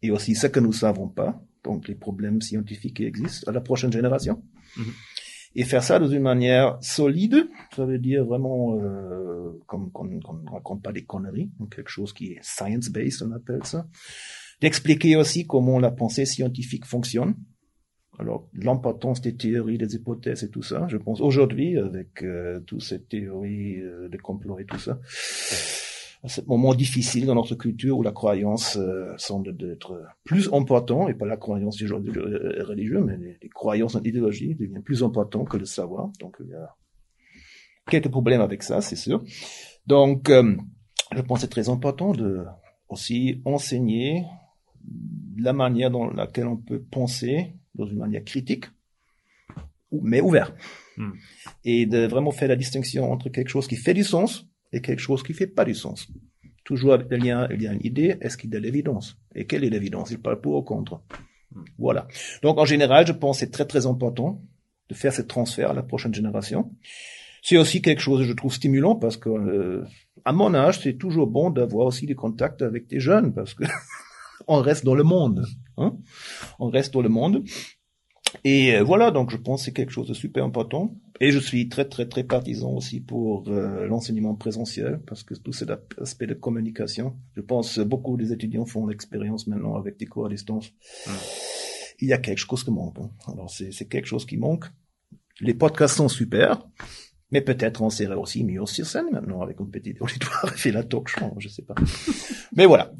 et 0.01 0.11
aussi 0.11 0.35
ce 0.35 0.47
que 0.47 0.59
nous 0.59 0.73
savons 0.73 1.07
pas, 1.07 1.41
donc 1.63 1.87
les 1.87 1.95
problèmes 1.95 2.41
scientifiques 2.41 2.97
qui 2.97 3.05
existent 3.05 3.49
à 3.49 3.53
la 3.53 3.61
prochaine 3.61 3.91
génération. 3.91 4.43
Mm-hmm. 4.77 4.93
Et 5.57 5.63
faire 5.63 5.83
ça 5.83 5.99
de 5.99 6.13
une 6.13 6.21
manière 6.21 6.77
solide, 6.81 7.47
ça 7.73 7.85
veut 7.85 7.97
dire 7.97 8.25
vraiment 8.25 8.77
qu'on 9.65 10.03
ne 10.03 10.51
raconte 10.51 10.83
pas 10.83 10.91
des 10.91 11.05
conneries, 11.05 11.49
quelque 11.73 11.89
chose 11.89 12.11
qui 12.11 12.33
est 12.33 12.39
science-based, 12.41 13.23
on 13.23 13.31
appelle 13.31 13.63
ça. 13.63 13.87
D'expliquer 14.61 15.15
aussi 15.15 15.45
comment 15.45 15.79
la 15.79 15.91
pensée 15.91 16.25
scientifique 16.25 16.85
fonctionne. 16.85 17.35
Alors, 18.17 18.49
l'importance 18.53 19.19
des 19.19 19.35
théories, 19.35 19.77
des 19.77 19.95
hypothèses 19.95 20.43
et 20.43 20.49
tout 20.49 20.63
ça, 20.63 20.87
je 20.87 20.95
pense 20.95 21.19
aujourd'hui, 21.19 21.77
avec 21.77 22.23
euh, 22.23 22.61
toutes 22.61 22.81
ces 22.81 23.03
théories 23.03 23.81
euh, 23.81 24.07
de 24.07 24.17
complot 24.17 24.57
et 24.59 24.65
tout 24.65 24.79
ça, 24.79 24.99
à 26.25 26.27
ce 26.27 26.41
moment 26.41 26.73
difficile 26.73 27.27
dans 27.27 27.35
notre 27.35 27.53
culture 27.53 27.99
où 27.99 28.01
la 28.01 28.11
croyance 28.11 28.77
euh, 28.77 29.13
semble 29.17 29.55
être 29.71 30.07
plus 30.23 30.51
important, 30.51 31.07
et 31.07 31.13
pas 31.13 31.27
la 31.27 31.37
croyance 31.37 31.79
euh, 31.83 32.63
religieuse, 32.63 33.03
mais 33.05 33.17
les, 33.17 33.49
croyances 33.49 33.93
en 33.93 34.01
idéologie 34.01 34.55
deviennent 34.55 34.81
plus 34.81 35.03
importantes 35.03 35.47
que 35.47 35.57
le 35.57 35.65
savoir. 35.65 36.09
Donc 36.19 36.37
il 36.39 36.49
y 36.49 36.53
a 36.55 36.75
quelques 37.87 38.09
problèmes 38.09 38.41
avec 38.41 38.63
ça, 38.63 38.81
c'est 38.81 38.95
sûr. 38.95 39.23
Donc 39.85 40.31
euh, 40.31 40.55
je 41.15 41.21
pense 41.21 41.37
que 41.37 41.41
c'est 41.41 41.51
très 41.51 41.69
important 41.69 42.11
de 42.11 42.43
aussi 42.89 43.41
enseigner 43.45 44.23
la 45.37 45.53
manière 45.53 45.91
dans 45.91 46.09
laquelle 46.09 46.47
on 46.47 46.57
peut 46.57 46.81
penser 46.81 47.53
dans 47.75 47.85
une 47.85 47.97
manière 47.97 48.23
critique, 48.23 48.65
mais 49.91 50.21
ouvert. 50.21 50.53
Hmm. 50.97 51.11
Et 51.63 51.85
de 51.85 52.05
vraiment 52.07 52.31
faire 52.31 52.47
la 52.47 52.55
distinction 52.55 53.11
entre 53.11 53.29
quelque 53.29 53.49
chose 53.49 53.67
qui 53.67 53.75
fait 53.75 53.93
du 53.93 54.03
sens 54.03 54.47
et 54.71 54.81
quelque 54.81 54.99
chose 54.99 55.23
qui 55.23 55.33
fait 55.33 55.47
pas 55.47 55.65
du 55.65 55.75
sens. 55.75 56.07
Toujours 56.63 56.97
il 57.11 57.25
y 57.25 57.31
a, 57.31 57.47
il 57.51 57.61
y 57.61 57.67
a 57.67 57.73
une 57.73 57.85
idée, 57.85 58.17
est-ce 58.21 58.37
qu'il 58.37 58.51
y 58.51 58.55
a 58.55 58.59
de 58.59 58.63
l'évidence? 58.63 59.17
Et 59.35 59.45
quelle 59.45 59.63
est 59.63 59.69
l'évidence? 59.69 60.11
Il 60.11 60.19
parle 60.19 60.41
pour 60.41 60.55
ou 60.55 60.61
contre. 60.63 61.01
Hmm. 61.51 61.63
Voilà. 61.77 62.07
Donc 62.41 62.57
en 62.57 62.65
général, 62.65 63.05
je 63.05 63.13
pense 63.13 63.37
que 63.37 63.45
c'est 63.45 63.51
très 63.51 63.65
très 63.65 63.85
important 63.85 64.41
de 64.89 64.95
faire 64.95 65.13
ce 65.13 65.21
transfert 65.21 65.71
à 65.71 65.73
la 65.73 65.83
prochaine 65.83 66.13
génération. 66.13 66.71
C'est 67.41 67.57
aussi 67.57 67.81
quelque 67.81 68.01
chose 68.01 68.21
que 68.21 68.25
je 68.25 68.33
trouve 68.33 68.53
stimulant 68.53 68.95
parce 68.95 69.17
que 69.17 69.29
euh, 69.29 69.85
à 70.23 70.31
mon 70.31 70.55
âge, 70.55 70.79
c'est 70.79 70.97
toujours 70.97 71.27
bon 71.27 71.51
d'avoir 71.51 71.87
aussi 71.87 72.07
des 72.07 72.15
contacts 72.15 72.61
avec 72.63 72.87
des 72.87 72.99
jeunes 72.99 73.33
parce 73.33 73.53
que 73.53 73.63
on 74.47 74.61
reste 74.61 74.85
dans 74.85 74.95
le 74.95 75.03
monde. 75.03 75.45
Hein 75.77 75.97
on 76.59 76.69
reste 76.69 76.93
dans 76.93 77.01
le 77.01 77.09
monde. 77.09 77.43
Et 78.43 78.75
euh, 78.75 78.83
voilà, 78.83 79.11
donc 79.11 79.31
je 79.31 79.37
pense 79.37 79.61
que 79.61 79.65
c'est 79.65 79.73
quelque 79.73 79.91
chose 79.91 80.07
de 80.07 80.13
super 80.13 80.43
important. 80.43 80.95
Et 81.21 81.31
je 81.31 81.39
suis 81.39 81.69
très 81.69 81.85
très 81.85 82.07
très 82.07 82.23
partisan 82.23 82.71
aussi 82.73 82.99
pour 82.99 83.47
euh, 83.47 83.87
l'enseignement 83.87 84.35
présentiel 84.35 84.99
parce 85.07 85.23
que 85.23 85.33
tout 85.35 85.53
cet 85.53 85.71
aspect 86.01 86.27
de 86.27 86.33
communication, 86.33 87.15
je 87.35 87.41
pense 87.41 87.79
beaucoup 87.79 88.17
des 88.17 88.33
étudiants 88.33 88.65
font 88.65 88.85
l'expérience 88.85 89.47
maintenant 89.47 89.75
avec 89.75 89.97
des 89.97 90.05
cours 90.05 90.25
à 90.25 90.29
distance. 90.29 90.71
Il 91.99 92.09
y 92.09 92.13
a 92.13 92.17
quelque 92.17 92.39
chose 92.39 92.63
qui 92.63 92.71
manque. 92.71 92.97
Hein. 92.99 93.09
Alors 93.31 93.49
c'est 93.49 93.87
quelque 93.87 94.07
chose 94.07 94.25
qui 94.25 94.37
manque. 94.37 94.65
Les 95.39 95.53
podcasts 95.53 95.95
sont 95.95 96.09
super, 96.09 96.65
mais 97.31 97.41
peut-être 97.41 97.81
on 97.81 97.89
serait 97.89 98.15
aussi 98.15 98.43
mieux 98.43 98.65
sur 98.65 98.85
scène 98.85 99.07
maintenant 99.11 99.41
avec 99.41 99.59
une 99.59 99.69
petite 99.69 100.01
auditoire 100.01 100.53
et 100.65 100.71
la 100.71 100.83
talk 100.83 101.07
show, 101.07 101.33
je 101.39 101.47
sais 101.47 101.63
pas. 101.63 101.75
mais 102.55 102.65
voilà. 102.65 102.91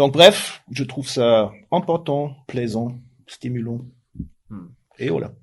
Donc 0.00 0.14
bref, 0.14 0.62
je 0.70 0.82
trouve 0.82 1.06
ça 1.06 1.52
important, 1.70 2.34
plaisant, 2.48 2.98
stimulant. 3.26 3.84
Hmm. 4.48 4.68
Et 4.98 5.10
voilà. 5.10 5.34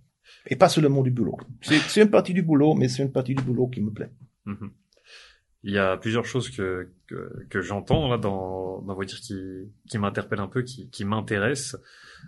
Et 0.48 0.56
pas 0.56 0.68
seulement 0.68 1.04
du 1.04 1.12
boulot. 1.12 1.38
C'est 1.62 2.02
une 2.02 2.10
partie 2.10 2.34
du 2.34 2.42
boulot, 2.42 2.74
mais 2.74 2.88
c'est 2.88 3.04
une 3.04 3.12
partie 3.12 3.36
du 3.36 3.44
boulot 3.44 3.68
qui 3.68 3.82
me 3.82 3.92
plaît. 3.92 4.10
Hmm. 4.46 4.70
Il 5.62 5.74
y 5.74 5.78
a 5.78 5.96
plusieurs 5.98 6.26
choses 6.26 6.50
que 6.50 6.90
que, 7.06 7.46
que 7.52 7.62
j'entends 7.62 8.08
là 8.08 8.18
dans 8.18 8.82
dans 8.82 8.96
vos 8.96 9.04
dires 9.04 9.20
qui 9.20 9.36
qui 9.88 10.00
m'interpellent 10.00 10.40
un 10.40 10.48
peu, 10.48 10.64
qui 10.64 10.90
qui 10.90 11.06
m'intéressent. 11.06 11.80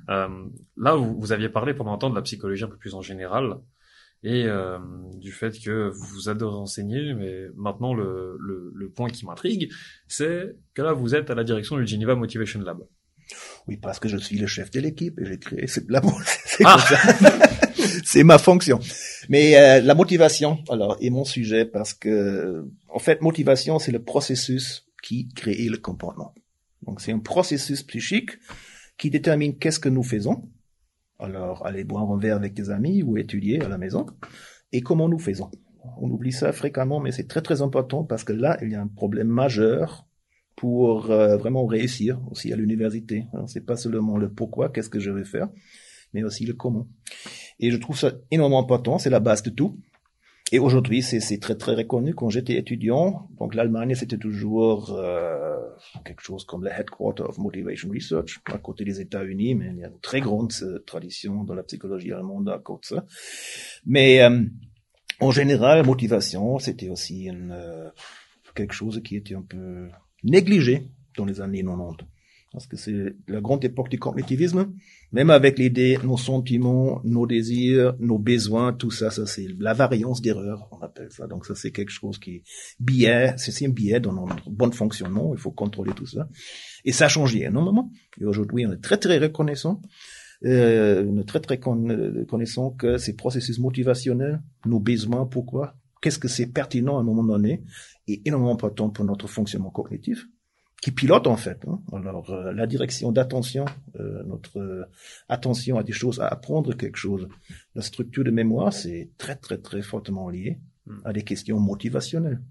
Euh, 0.09 0.45
là, 0.77 0.93
vous, 0.93 1.19
vous 1.19 1.31
aviez 1.31 1.49
parlé 1.49 1.73
pendant 1.73 1.93
un 1.93 1.97
temps 1.97 2.11
de 2.11 2.15
la 2.15 2.21
psychologie 2.21 2.63
un 2.63 2.67
peu 2.67 2.77
plus 2.77 2.93
en 2.93 3.01
général 3.01 3.57
et 4.23 4.45
euh, 4.45 4.77
du 5.15 5.31
fait 5.31 5.57
que 5.59 5.91
vous 5.93 6.29
adorez 6.29 6.57
enseigner, 6.57 7.13
mais 7.13 7.47
maintenant 7.55 7.93
le, 7.93 8.37
le, 8.39 8.71
le 8.75 8.89
point 8.89 9.09
qui 9.09 9.25
m'intrigue, 9.25 9.71
c'est 10.07 10.55
que 10.73 10.81
là 10.81 10.93
vous 10.93 11.15
êtes 11.15 11.29
à 11.29 11.35
la 11.35 11.43
direction 11.43 11.77
du 11.77 11.87
Geneva 11.87 12.15
Motivation 12.15 12.61
Lab. 12.61 12.79
Oui, 13.67 13.77
parce 13.77 13.99
que 13.99 14.09
je 14.09 14.17
suis 14.17 14.37
le 14.37 14.47
chef 14.47 14.71
de 14.71 14.79
l'équipe 14.79 15.19
et 15.19 15.25
j'ai 15.25 15.37
créé 15.37 15.67
ce. 15.67 15.79
C'est 16.45 16.63
ah. 16.65 16.77
c'est 18.03 18.23
ma 18.23 18.37
fonction. 18.37 18.79
Mais 19.29 19.55
euh, 19.55 19.81
la 19.81 19.95
motivation, 19.95 20.63
alors, 20.69 20.97
est 20.99 21.09
mon 21.09 21.25
sujet 21.25 21.65
parce 21.65 21.93
que, 21.93 22.65
en 22.87 22.99
fait, 22.99 23.21
motivation, 23.21 23.79
c'est 23.79 23.91
le 23.91 24.01
processus 24.01 24.87
qui 25.03 25.29
crée 25.29 25.67
le 25.69 25.77
comportement. 25.77 26.33
Donc, 26.85 27.01
c'est 27.01 27.11
un 27.11 27.19
processus 27.19 27.83
psychique 27.83 28.31
qui 28.97 29.09
détermine 29.09 29.57
qu'est-ce 29.57 29.79
que 29.79 29.89
nous 29.89 30.03
faisons 30.03 30.49
alors, 31.19 31.65
aller 31.65 31.83
boire 31.83 32.09
un 32.09 32.17
verre 32.17 32.37
avec 32.37 32.53
des 32.53 32.69
amis 32.69 33.03
ou 33.03 33.17
étudier 33.17 33.61
à 33.61 33.67
la 33.67 33.77
maison. 33.77 34.05
Et 34.71 34.81
comment 34.81 35.09
nous 35.09 35.19
faisons? 35.19 35.51
On 36.01 36.09
oublie 36.09 36.31
ça 36.31 36.51
fréquemment, 36.51 36.99
mais 36.99 37.11
c'est 37.11 37.27
très 37.27 37.41
très 37.41 37.61
important 37.61 38.03
parce 38.03 38.23
que 38.23 38.33
là, 38.33 38.57
il 38.61 38.71
y 38.71 38.75
a 38.75 38.81
un 38.81 38.87
problème 38.87 39.27
majeur 39.27 40.07
pour 40.55 41.11
euh, 41.11 41.37
vraiment 41.37 41.65
réussir 41.65 42.19
aussi 42.31 42.51
à 42.53 42.55
l'université. 42.55 43.27
C'est 43.47 43.65
pas 43.65 43.75
seulement 43.75 44.17
le 44.17 44.29
pourquoi, 44.29 44.69
qu'est-ce 44.69 44.89
que 44.89 44.99
je 44.99 45.11
vais 45.11 45.23
faire, 45.23 45.49
mais 46.13 46.23
aussi 46.23 46.45
le 46.45 46.53
comment. 46.53 46.87
Et 47.59 47.71
je 47.71 47.77
trouve 47.77 47.97
ça 47.97 48.11
énormément 48.31 48.59
important, 48.59 48.97
c'est 48.97 49.09
la 49.09 49.19
base 49.19 49.43
de 49.43 49.49
tout. 49.49 49.77
Et 50.51 50.59
aujourd'hui, 50.59 51.03
c'est 51.03 51.39
très 51.39 51.55
très 51.55 51.75
reconnu. 51.75 52.15
Quand 52.15 52.29
j'étais 52.29 52.57
étudiant, 52.57 53.27
donc 53.39 53.53
l'Allemagne, 53.53 53.93
c'était 53.93 54.17
toujours 54.17 54.95
euh, 54.97 55.57
quelque 56.03 56.21
chose 56.21 56.43
comme 56.43 56.63
le 56.63 56.71
headquarter 56.71 57.23
of 57.23 57.37
motivation 57.37 57.89
research 57.89 58.39
à 58.45 58.57
côté 58.57 58.83
des 58.83 58.99
États-Unis, 58.99 59.55
mais 59.55 59.67
il 59.71 59.77
y 59.77 59.83
a 59.83 59.87
une 59.87 59.99
très 59.99 60.21
grande 60.21 60.51
euh, 60.63 60.79
tradition 60.79 61.43
dans 61.43 61.53
la 61.53 61.63
psychologie 61.63 62.11
allemande 62.11 62.49
à 62.49 62.57
côté. 62.57 62.95
Mais 63.85 64.21
euh, 64.21 64.43
en 65.19 65.31
général, 65.31 65.85
motivation, 65.85 66.57
c'était 66.57 66.89
aussi 66.89 67.25
une, 67.25 67.51
euh, 67.51 67.89
quelque 68.55 68.73
chose 68.73 69.01
qui 69.03 69.17
était 69.17 69.35
un 69.35 69.43
peu 69.43 69.89
négligé 70.23 70.83
dans 71.15 71.25
les 71.25 71.41
années 71.41 71.63
90 71.63 72.05
parce 72.51 72.65
que 72.65 72.77
c'est 72.77 73.15
la 73.27 73.41
grande 73.41 73.63
époque 73.63 73.89
du 73.89 73.99
cognitivisme. 73.99 74.73
Même 75.11 75.29
avec 75.29 75.59
l'idée, 75.59 75.97
nos 76.03 76.17
sentiments, 76.17 77.01
nos 77.03 77.27
désirs, 77.27 77.95
nos 77.99 78.17
besoins, 78.17 78.73
tout 78.73 78.91
ça, 78.91 79.11
ça 79.11 79.25
c'est 79.25 79.47
la 79.59 79.73
variance 79.73 80.21
d'erreur, 80.21 80.67
on 80.71 80.79
appelle 80.81 81.11
ça. 81.11 81.27
Donc 81.27 81.45
ça 81.45 81.53
c'est 81.55 81.71
quelque 81.71 81.91
chose 81.91 82.17
qui 82.17 82.37
est 82.37 82.43
biais, 82.79 83.33
c'est 83.37 83.65
un 83.65 83.69
biais 83.69 83.99
dans 83.99 84.13
notre 84.13 84.49
bon 84.49 84.71
fonctionnement, 84.71 85.31
il 85.33 85.39
faut 85.39 85.51
contrôler 85.51 85.93
tout 85.93 86.07
ça. 86.07 86.27
Et 86.85 86.91
ça 86.91 87.05
a 87.05 87.09
changé 87.09 87.43
énormément. 87.43 87.91
Et 88.19 88.25
aujourd'hui, 88.25 88.65
on 88.65 88.71
est 88.71 88.81
très 88.81 88.97
très 88.97 89.19
reconnaissant, 89.19 89.81
euh, 90.45 91.05
on 91.07 91.19
est 91.19 91.27
très 91.27 91.39
très 91.39 91.59
reconnaissant 91.63 92.71
que 92.71 92.97
ces 92.97 93.15
processus 93.15 93.59
motivationnels, 93.59 94.41
nos 94.65 94.79
besoins, 94.79 95.25
pourquoi, 95.25 95.75
qu'est-ce 96.01 96.19
que 96.19 96.27
c'est 96.27 96.47
pertinent 96.47 96.97
à 96.97 97.01
un 97.01 97.03
moment 97.03 97.23
donné, 97.23 97.63
est 98.07 98.25
énormément 98.25 98.53
important 98.53 98.89
pour 98.89 99.05
notre 99.05 99.27
fonctionnement 99.27 99.69
cognitif 99.69 100.25
qui 100.81 100.91
pilote 100.91 101.27
en 101.27 101.35
fait. 101.35 101.65
Hein. 101.67 101.81
Alors 101.91 102.29
euh, 102.29 102.51
la 102.53 102.67
direction 102.67 103.11
d'attention, 103.11 103.65
euh, 103.99 104.23
notre 104.25 104.59
euh, 104.59 104.85
attention 105.27 105.77
à 105.77 105.83
des 105.83 105.91
choses, 105.91 106.19
à 106.19 106.27
apprendre 106.27 106.73
quelque 106.75 106.97
chose, 106.97 107.27
la 107.75 107.81
structure 107.81 108.23
de 108.23 108.31
mémoire, 108.31 108.71
c'est 108.73 109.09
très 109.17 109.35
très 109.35 109.57
très 109.57 109.81
fortement 109.81 110.29
lié 110.29 110.59
hmm. 110.85 110.99
à 111.05 111.13
des 111.13 111.23
questions 111.23 111.59
motivationnelles. 111.59 112.41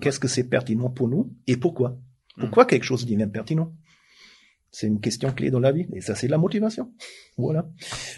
Qu'est-ce 0.00 0.20
que 0.20 0.28
c'est 0.28 0.44
pertinent 0.44 0.90
pour 0.90 1.08
nous 1.08 1.34
et 1.46 1.56
pourquoi? 1.56 1.98
Hmm. 2.36 2.42
Pourquoi 2.42 2.66
quelque 2.66 2.84
chose 2.84 3.06
devient 3.06 3.28
pertinent? 3.32 3.72
C'est 4.70 4.86
une 4.86 5.00
question 5.00 5.32
clé 5.32 5.50
dans 5.50 5.58
la 5.58 5.72
vie 5.72 5.86
et 5.94 6.00
ça 6.00 6.14
c'est 6.14 6.28
la 6.28 6.38
motivation. 6.38 6.92
Voilà. 7.36 7.68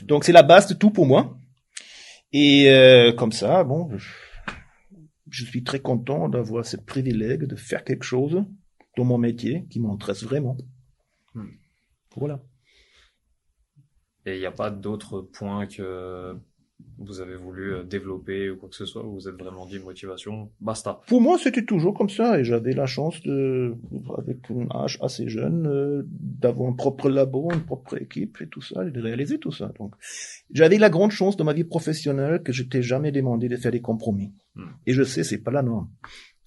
Donc 0.04 0.25
c'est 0.25 0.33
la 0.33 0.42
base 0.42 0.66
de 0.66 0.75
tout 0.75 0.90
pour 0.90 1.07
moi. 1.07 1.38
Et 2.35 3.14
comme 3.19 3.33
ça, 3.33 3.62
bon, 3.62 3.90
je 5.28 5.45
suis 5.45 5.64
très 5.64 5.81
content 5.81 6.31
d'avoir 6.31 6.64
ce 6.64 6.78
privilège 6.78 7.40
de 7.40 7.57
faire 7.57 7.85
quelque 7.85 8.04
chose 8.04 8.42
dans 8.97 9.05
mon 9.05 9.19
métier 9.19 9.67
qui 9.71 9.81
m'intéresse 9.81 10.25
vraiment. 10.25 10.57
Hmm. 11.35 11.49
Voilà. 12.17 12.43
Et 14.27 14.37
il 14.37 14.41
n'y 14.41 14.47
a 14.47 14.53
pas 14.53 14.71
d'autres 14.71 15.21
points 15.21 15.67
que 15.67 16.37
vous 16.99 17.21
avez 17.21 17.37
voulu 17.37 17.75
euh, 17.75 17.85
développer 17.85 18.51
ou 18.51 18.57
quoi 18.57 18.69
que 18.69 18.75
ce 18.75 18.87
soit, 18.87 19.03
vous 19.03 19.15
vous 19.15 19.29
êtes 19.29 19.35
vraiment 19.35 19.67
dit 19.67 19.79
motivation, 19.79 20.51
basta. 20.61 21.01
Pour 21.07 21.21
moi, 21.21 21.39
c'était 21.39 21.65
toujours 21.65 21.95
comme 21.95 22.09
ça 22.09 22.39
et 22.39 22.45
j'avais 22.45 22.73
la 22.73 22.87
chance 22.87 23.21
de, 23.23 23.75
avec 24.19 24.39
un 24.51 24.69
âge 24.77 24.99
assez 25.01 25.29
jeune, 25.29 25.67
euh, 25.67 26.03
d'avoir 26.07 26.71
un 26.71 26.75
propre 26.75 27.09
labo, 27.09 27.51
une 27.53 27.65
propre 27.65 28.01
équipe 28.01 28.41
et 28.41 28.49
tout 28.49 28.63
ça, 28.63 28.87
et 28.87 28.91
de 28.91 29.01
réaliser 29.01 29.39
tout 29.39 29.53
ça. 29.53 29.73
Donc, 29.79 29.95
j'avais 30.53 30.79
la 30.79 30.91
grande 30.91 31.11
chance 31.11 31.37
dans 31.37 31.45
ma 31.45 31.53
vie 31.53 31.65
professionnelle 31.65 32.43
que 32.43 32.53
je 32.53 32.63
t'ai 32.63 32.83
jamais 32.83 33.13
demandé 33.13 33.49
de 33.49 33.57
faire 33.57 33.73
des 33.73 33.81
compromis. 33.83 34.33
Hmm. 34.55 34.71
Et 34.87 34.93
je 34.93 35.03
sais, 35.03 35.25
c'est 35.25 35.43
pas 35.43 35.51
la 35.51 35.63
norme. 35.63 35.89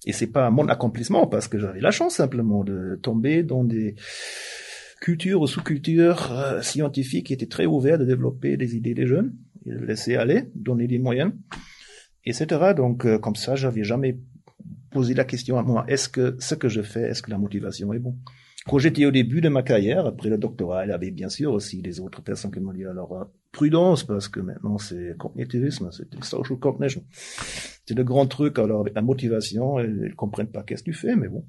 Et 0.04 0.12
c'est 0.12 0.26
pas 0.26 0.50
mon 0.50 0.68
accomplissement 0.68 1.26
parce 1.26 1.48
que 1.48 1.58
j'avais 1.58 1.80
la 1.80 1.90
chance 1.90 2.16
simplement 2.16 2.64
de 2.64 2.98
tomber 3.02 3.42
dans 3.42 3.64
des 3.64 3.94
cultures 5.00 5.40
ou 5.40 5.46
sous-cultures 5.46 6.32
euh, 6.32 6.62
scientifiques 6.62 7.26
qui 7.26 7.32
étaient 7.32 7.46
très 7.46 7.66
ouvertes 7.66 8.00
de 8.00 8.06
développer 8.06 8.56
des 8.56 8.76
idées 8.76 8.94
des 8.94 9.06
jeunes, 9.06 9.34
et 9.64 9.70
de 9.70 9.84
laisser 9.84 10.16
aller, 10.16 10.44
donner 10.54 10.86
des 10.86 10.98
moyens, 10.98 11.32
etc. 12.24 12.72
Donc 12.76 13.04
euh, 13.04 13.18
comme 13.18 13.36
ça, 13.36 13.56
j'avais 13.56 13.84
jamais 13.84 14.18
posé 14.90 15.14
la 15.14 15.24
question 15.24 15.58
à 15.58 15.62
moi 15.62 15.84
est-ce 15.88 16.08
que 16.08 16.36
ce 16.38 16.54
que 16.54 16.68
je 16.68 16.82
fais, 16.82 17.02
est-ce 17.02 17.22
que 17.22 17.30
la 17.30 17.38
motivation 17.38 17.92
est 17.92 17.98
bon? 17.98 18.16
Quand 18.66 18.78
j'étais 18.78 19.06
au 19.06 19.12
début 19.12 19.40
de 19.40 19.48
ma 19.48 19.62
carrière, 19.62 20.06
après 20.06 20.28
le 20.28 20.38
doctorat, 20.38 20.86
il 20.86 20.88
y 20.88 20.92
avait 20.92 21.12
bien 21.12 21.28
sûr 21.28 21.52
aussi 21.52 21.82
des 21.82 22.00
autres 22.00 22.22
personnes 22.22 22.50
qui 22.50 22.58
m'ont 22.58 22.72
dit 22.72 22.84
alors 22.84 23.12
euh, 23.12 23.24
prudence 23.56 24.04
parce 24.04 24.28
que 24.28 24.40
maintenant 24.40 24.78
c'est 24.78 25.16
cognitivisme, 25.18 25.90
c'est 25.90 26.08
social 26.22 26.58
cognition. 26.58 27.02
C'est 27.86 27.96
le 28.00 28.04
grand 28.04 28.26
truc 28.26 28.58
alors 28.58 28.80
avec 28.82 28.94
la 28.94 29.02
motivation, 29.02 29.80
ils, 29.80 30.08
ils 30.10 30.14
comprennent 30.14 30.52
pas 30.56 30.62
qu'est-ce 30.62 30.82
que 30.82 30.90
tu 30.90 30.96
fais, 30.96 31.16
mais 31.16 31.28
bon. 31.28 31.44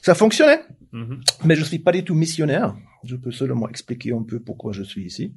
Ça 0.00 0.14
fonctionnait. 0.14 0.62
Mm-hmm. 0.92 1.18
Mais 1.44 1.54
je 1.54 1.64
suis 1.64 1.78
pas 1.78 1.92
du 1.92 2.02
tout 2.02 2.14
missionnaire. 2.14 2.74
Je 3.04 3.16
peux 3.16 3.30
seulement 3.30 3.68
expliquer 3.68 4.12
un 4.12 4.22
peu 4.22 4.40
pourquoi 4.40 4.72
je 4.72 4.82
suis 4.82 5.04
ici. 5.04 5.34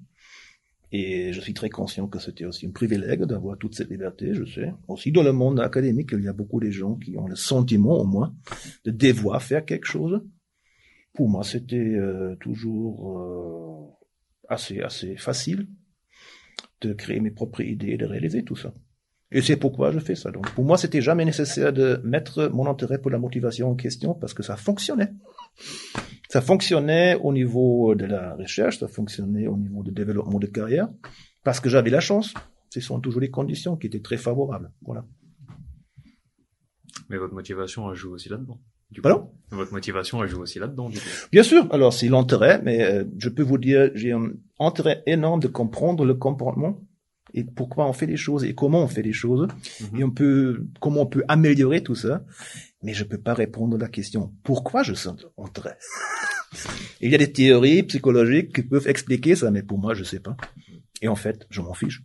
Et 0.91 1.33
je 1.33 1.41
suis 1.41 1.53
très 1.53 1.69
conscient 1.69 2.07
que 2.07 2.19
c'était 2.19 2.45
aussi 2.45 2.65
un 2.67 2.71
privilège 2.71 3.19
d'avoir 3.31 3.57
toute 3.57 3.75
cette 3.75 3.89
liberté, 3.89 4.33
je 4.33 4.45
sais. 4.45 4.71
Aussi 4.87 5.11
dans 5.11 5.23
le 5.23 5.33
monde 5.33 5.59
académique, 5.59 6.11
il 6.13 6.23
y 6.23 6.27
a 6.29 6.33
beaucoup 6.33 6.61
de 6.61 6.69
gens 6.69 6.95
qui 6.95 7.17
ont 7.17 7.27
le 7.27 7.35
sentiment, 7.35 7.97
au 7.99 8.05
moins, 8.05 8.33
de 8.85 8.91
devoir 8.91 9.41
faire 9.41 9.65
quelque 9.65 9.87
chose 9.87 10.21
pour 11.15 11.29
moi, 11.29 11.43
c'était 11.43 11.77
euh, 11.77 12.35
toujours 12.35 13.19
euh, 13.19 13.94
assez 14.49 14.81
assez 14.81 15.15
facile 15.17 15.67
de 16.81 16.93
créer 16.93 17.19
mes 17.19 17.31
propres 17.31 17.61
idées 17.61 17.91
et 17.91 17.97
de 17.97 18.05
réaliser 18.05 18.43
tout 18.43 18.55
ça. 18.55 18.73
Et 19.31 19.41
c'est 19.41 19.57
pourquoi 19.57 19.91
je 19.91 19.99
fais 19.99 20.15
ça. 20.15 20.31
Donc 20.31 20.49
pour 20.51 20.63
moi, 20.63 20.77
c'était 20.77 21.01
jamais 21.01 21.25
nécessaire 21.25 21.73
de 21.73 21.99
mettre 22.03 22.47
mon 22.53 22.67
intérêt 22.69 22.99
pour 22.99 23.11
la 23.11 23.17
motivation 23.17 23.71
en 23.71 23.75
question 23.75 24.13
parce 24.13 24.33
que 24.33 24.43
ça 24.43 24.55
fonctionnait. 24.55 25.11
Ça 26.29 26.41
fonctionnait 26.41 27.15
au 27.15 27.33
niveau 27.33 27.95
de 27.95 28.05
la 28.05 28.35
recherche, 28.35 28.79
ça 28.79 28.87
fonctionnait 28.87 29.47
au 29.47 29.57
niveau 29.57 29.83
du 29.83 29.91
développement 29.91 30.39
de 30.39 30.47
carrière, 30.47 30.89
parce 31.43 31.59
que 31.59 31.69
j'avais 31.69 31.89
la 31.89 31.99
chance. 32.01 32.33
Ce 32.69 32.81
sont 32.81 32.99
toujours 32.99 33.21
les 33.21 33.31
conditions 33.31 33.77
qui 33.77 33.87
étaient 33.87 34.01
très 34.01 34.17
favorables. 34.17 34.71
Voilà. 34.81 35.05
Mais 37.09 37.17
votre 37.17 37.33
motivation, 37.33 37.89
elle 37.89 37.95
joue 37.95 38.13
aussi 38.13 38.29
là-dedans. 38.29 38.59
Du 38.95 39.01
coup. 39.01 39.09
Pardon 39.09 39.29
Votre 39.51 39.73
motivation, 39.73 40.23
elle 40.23 40.29
joue 40.29 40.41
aussi 40.41 40.57
là-dedans, 40.57 40.89
du 40.89 40.97
coup. 40.97 41.05
Bien 41.31 41.43
sûr. 41.43 41.67
Alors, 41.71 41.91
c'est 41.93 42.07
l'intérêt, 42.07 42.61
mais 42.63 42.81
euh, 42.81 43.03
je 43.19 43.27
peux 43.29 43.43
vous 43.43 43.57
dire, 43.57 43.91
j'ai 43.93 44.13
un 44.13 44.31
intérêt 44.59 45.03
énorme 45.05 45.41
de 45.41 45.47
comprendre 45.49 46.05
le 46.05 46.13
comportement 46.15 46.79
et 47.33 47.43
pourquoi 47.43 47.85
on 47.87 47.91
fait 47.93 48.05
les 48.05 48.15
choses 48.15 48.45
et 48.45 48.55
comment 48.55 48.81
on 48.83 48.87
fait 48.87 49.01
les 49.01 49.11
choses 49.11 49.47
Mhm. 49.91 49.99
et 49.99 50.03
on 50.05 50.11
peut 50.11 50.65
comment 50.79 51.01
on 51.01 51.05
peut 51.05 51.23
améliorer 51.27 51.83
tout 51.83 51.93
ça. 51.95 52.23
Mais 52.83 52.93
je 52.93 53.03
peux 53.03 53.17
pas 53.17 53.33
répondre 53.33 53.75
à 53.75 53.79
la 53.79 53.89
question 53.89 54.31
pourquoi 54.43 54.81
je 54.83 54.93
sens 54.93 55.25
intérêt. 55.37 55.77
il 57.01 57.11
y 57.11 57.15
a 57.15 57.17
des 57.17 57.33
théories 57.33 57.83
psychologiques 57.83 58.55
qui 58.55 58.63
peuvent 58.63 58.87
expliquer 58.87 59.35
ça, 59.35 59.51
mais 59.51 59.61
pour 59.63 59.77
moi, 59.77 59.93
je 59.93 60.05
sais 60.05 60.19
pas. 60.21 60.37
Et 61.01 61.09
en 61.09 61.15
fait, 61.15 61.45
je 61.49 61.59
m'en 61.61 61.73
fiche. 61.73 62.01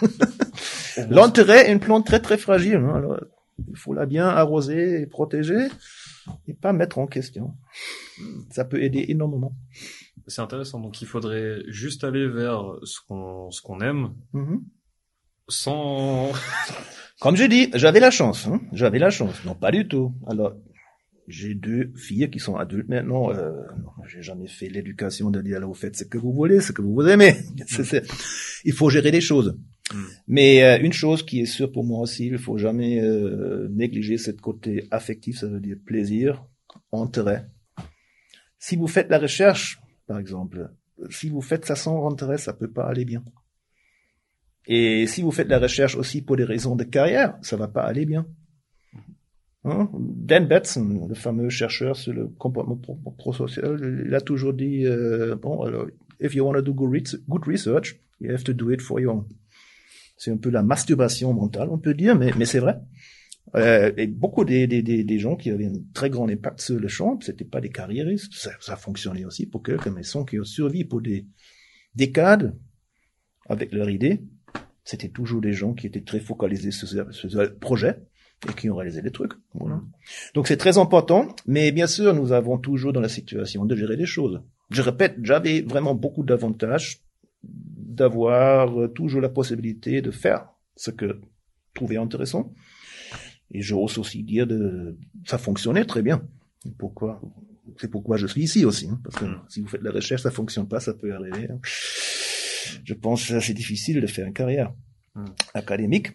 L'intérêt 1.10 1.68
est 1.68 1.72
une 1.72 1.80
plante 1.80 2.06
très 2.06 2.20
très 2.20 2.38
fragile. 2.38 2.76
hein. 2.76 2.94
Alors, 2.96 3.20
il 3.66 3.76
faut 3.76 3.94
la 3.94 4.06
bien 4.06 4.26
arroser 4.28 5.00
et 5.00 5.06
protéger 5.06 5.66
et 6.46 6.54
pas 6.54 6.72
mettre 6.72 6.98
en 6.98 7.06
question. 7.06 7.54
Ça 8.50 8.64
peut 8.64 8.82
aider 8.82 9.06
énormément. 9.08 9.54
C'est 10.26 10.42
intéressant. 10.42 10.80
Donc, 10.80 11.00
il 11.00 11.06
faudrait 11.08 11.62
juste 11.68 12.04
aller 12.04 12.28
vers 12.28 12.62
ce 12.82 12.98
qu'on, 13.06 13.50
ce 13.50 13.62
qu'on 13.62 13.80
aime, 13.80 14.10
Mhm. 14.32 14.62
sans, 15.48 16.30
Comme 17.20 17.34
j'ai 17.36 17.48
dit, 17.48 17.70
j'avais 17.74 18.00
la 18.00 18.10
chance. 18.12 18.46
Hein 18.46 18.60
j'avais 18.72 18.98
la 19.00 19.10
chance. 19.10 19.44
Non, 19.44 19.54
pas 19.54 19.72
du 19.72 19.88
tout. 19.88 20.12
Alors, 20.28 20.54
j'ai 21.26 21.54
deux 21.54 21.92
filles 21.96 22.30
qui 22.30 22.38
sont 22.38 22.56
adultes 22.56 22.88
maintenant. 22.88 23.30
Euh, 23.32 23.50
non, 23.82 23.90
j'ai 24.06 24.22
jamais 24.22 24.46
fait 24.46 24.68
l'éducation 24.68 25.30
de 25.30 25.40
dire, 25.42 25.56
alors, 25.56 25.70
vous 25.70 25.74
faites 25.74 25.96
ce 25.96 26.04
que 26.04 26.16
vous 26.16 26.32
voulez, 26.32 26.60
ce 26.60 26.72
que 26.72 26.80
vous 26.82 27.00
aimez. 27.08 27.36
Il 28.64 28.72
faut 28.72 28.88
gérer 28.88 29.10
les 29.10 29.20
choses. 29.20 29.58
Mm. 29.92 30.04
Mais 30.28 30.62
euh, 30.62 30.78
une 30.82 30.92
chose 30.92 31.24
qui 31.24 31.40
est 31.40 31.46
sûre 31.46 31.70
pour 31.72 31.84
moi 31.84 32.00
aussi, 32.00 32.26
il 32.26 32.38
faut 32.38 32.58
jamais 32.58 33.00
euh, 33.00 33.68
négliger 33.70 34.18
ce 34.18 34.30
côté 34.30 34.86
affectif, 34.90 35.38
ça 35.38 35.46
veut 35.46 35.60
dire 35.60 35.76
plaisir, 35.84 36.44
intérêt. 36.92 37.46
Si 38.58 38.76
vous 38.76 38.88
faites 38.88 39.08
la 39.10 39.18
recherche, 39.18 39.80
par 40.06 40.18
exemple, 40.18 40.70
si 41.10 41.28
vous 41.28 41.40
faites 41.40 41.64
ça 41.64 41.76
sans 41.76 42.08
intérêt, 42.10 42.38
ça 42.38 42.52
peut 42.52 42.70
pas 42.70 42.86
aller 42.86 43.04
bien. 43.04 43.24
Et 44.66 45.06
si 45.06 45.22
vous 45.22 45.30
faites 45.30 45.48
la 45.48 45.58
recherche 45.58 45.96
aussi 45.96 46.22
pour 46.22 46.36
des 46.36 46.44
raisons 46.44 46.76
de 46.76 46.84
carrière, 46.84 47.38
ça 47.40 47.56
va 47.56 47.68
pas 47.68 47.84
aller 47.84 48.04
bien. 48.04 48.26
Hein? 49.64 49.88
Dan 49.94 50.46
Batson, 50.46 51.06
le 51.08 51.14
fameux 51.14 51.48
chercheur 51.48 51.96
sur 51.96 52.12
le 52.12 52.28
comportement 52.28 52.76
pro- 52.76 52.96
pro- 52.96 53.10
prosocial, 53.12 54.04
il 54.06 54.14
a 54.14 54.20
toujours 54.20 54.52
dit 54.52 54.86
euh, 54.86 55.36
bon, 55.36 55.62
alors, 55.62 55.86
if 56.20 56.34
you 56.34 56.44
want 56.44 56.54
to 56.54 56.62
do 56.62 56.74
good 56.74 57.46
research, 57.46 57.98
you 58.20 58.30
have 58.30 58.44
to 58.44 58.52
do 58.52 58.70
it 58.70 58.82
for 58.82 59.00
your 59.00 59.14
own. 59.14 59.24
C'est 60.18 60.30
un 60.30 60.36
peu 60.36 60.50
la 60.50 60.62
masturbation 60.62 61.32
mentale, 61.32 61.68
on 61.70 61.78
peut 61.78 61.94
dire, 61.94 62.16
mais, 62.16 62.32
mais 62.36 62.44
c'est 62.44 62.58
vrai. 62.58 62.76
Euh, 63.54 63.92
et 63.96 64.06
beaucoup 64.06 64.44
des, 64.44 64.66
des, 64.66 64.82
des, 64.82 65.04
des 65.04 65.18
gens 65.18 65.36
qui 65.36 65.50
avaient 65.50 65.66
un 65.66 65.80
très 65.94 66.10
grand 66.10 66.28
impact 66.28 66.60
sur 66.60 66.78
le 66.78 66.88
champ, 66.88 67.18
c'était 67.20 67.44
pas 67.44 67.60
des 67.60 67.70
carriéristes. 67.70 68.34
Ça, 68.34 68.50
ça 68.60 68.76
fonctionnait 68.76 69.24
aussi 69.24 69.46
pour 69.46 69.62
quelques 69.62 69.88
maisons 69.88 70.24
qui 70.24 70.38
ont 70.38 70.44
survécu 70.44 70.86
pour 70.86 71.00
des 71.00 71.26
décades 71.94 72.54
avec 73.48 73.72
leur 73.72 73.88
idée. 73.88 74.20
C'était 74.84 75.08
toujours 75.08 75.40
des 75.40 75.52
gens 75.52 75.74
qui 75.74 75.86
étaient 75.86 76.02
très 76.02 76.20
focalisés 76.20 76.70
sur 76.70 76.88
ce, 76.88 77.48
projet 77.48 77.96
et 78.48 78.52
qui 78.54 78.70
ont 78.70 78.76
réalisé 78.76 79.02
des 79.02 79.10
trucs. 79.10 79.32
Voilà. 79.54 79.80
Donc 80.34 80.48
c'est 80.48 80.56
très 80.56 80.78
important, 80.78 81.34
mais 81.46 81.72
bien 81.72 81.86
sûr, 81.86 82.14
nous 82.14 82.32
avons 82.32 82.58
toujours 82.58 82.92
dans 82.92 83.00
la 83.00 83.08
situation 83.08 83.64
de 83.64 83.76
gérer 83.76 83.96
les 83.96 84.06
choses. 84.06 84.42
Je 84.70 84.82
répète, 84.82 85.16
j'avais 85.22 85.62
vraiment 85.62 85.94
beaucoup 85.94 86.22
d'avantages 86.22 87.02
d'avoir 87.98 88.80
euh, 88.80 88.88
toujours 88.88 89.20
la 89.20 89.28
possibilité 89.28 90.00
de 90.02 90.10
faire 90.10 90.48
ce 90.76 90.90
que 90.90 91.20
trouvais 91.74 91.96
intéressant. 91.98 92.52
Et 93.50 93.60
j'ose 93.62 93.98
aussi 93.98 94.22
dire 94.22 94.46
de, 94.46 94.96
ça 95.26 95.38
fonctionnait 95.38 95.84
très 95.84 96.02
bien. 96.02 96.22
Pourquoi? 96.78 97.20
C'est 97.80 97.90
pourquoi 97.90 98.16
je 98.16 98.26
suis 98.26 98.42
ici 98.42 98.64
aussi, 98.64 98.88
hein, 98.90 99.00
parce 99.04 99.16
que 99.16 99.24
Mm. 99.26 99.42
si 99.48 99.60
vous 99.60 99.68
faites 99.68 99.80
de 99.82 99.86
la 99.86 99.92
recherche, 99.92 100.22
ça 100.22 100.30
fonctionne 100.30 100.66
pas, 100.68 100.80
ça 100.80 100.94
peut 100.94 101.12
arriver. 101.14 101.48
hein. 101.50 101.58
Je 102.84 102.94
pense 102.94 103.28
que 103.28 103.40
c'est 103.40 103.54
difficile 103.54 104.00
de 104.00 104.06
faire 104.06 104.26
une 104.26 104.32
carrière 104.32 104.72
Mm. 105.14 105.24
académique. 105.54 106.08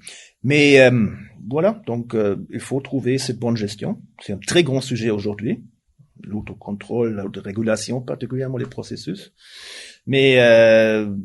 Mais 0.43 0.80
euh, 0.82 1.08
voilà, 1.50 1.82
donc 1.88 2.13
euh, 2.15 2.36
il 2.52 2.60
faut 2.60 2.80
trouver 2.82 3.17
cette 3.17 3.39
bonne 3.39 3.58
gestion. 3.58 4.02
C'est 4.22 4.34
un 4.34 4.38
très 4.38 4.63
grand 4.63 4.82
sujet 4.82 5.10
aujourd'hui, 5.10 5.63
l'autocontrôle, 6.23 7.15
l'autorégulation, 7.15 8.01
particulièrement 8.01 8.57
les 8.57 8.65
processus. 8.65 9.33
Mais 10.05 10.39
euh, 10.39 11.15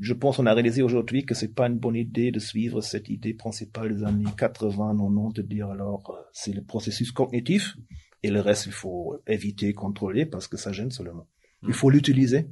je 0.00 0.12
pense 0.14 0.36
qu'on 0.36 0.46
a 0.46 0.54
réalisé 0.54 0.82
aujourd'hui 0.82 1.24
que 1.24 1.34
c'est 1.34 1.54
pas 1.54 1.66
une 1.66 1.78
bonne 1.78 1.96
idée 1.96 2.30
de 2.30 2.38
suivre 2.38 2.80
cette 2.80 3.08
idée 3.08 3.34
principale 3.34 3.96
des 3.96 4.04
années 4.04 4.24
80, 4.36 4.96
90, 4.96 5.34
de 5.34 5.42
dire 5.42 5.68
alors 5.68 6.10
euh, 6.10 6.22
c'est 6.32 6.52
le 6.52 6.62
processus 6.62 7.12
cognitif 7.12 7.76
et 8.22 8.30
le 8.30 8.40
reste 8.40 8.66
il 8.66 8.72
faut 8.72 9.20
éviter, 9.26 9.72
contrôler 9.72 10.26
parce 10.26 10.48
que 10.48 10.56
ça 10.56 10.72
gêne 10.72 10.90
seulement. 10.90 11.26
Il 11.66 11.74
faut 11.74 11.90
l'utiliser 11.90 12.48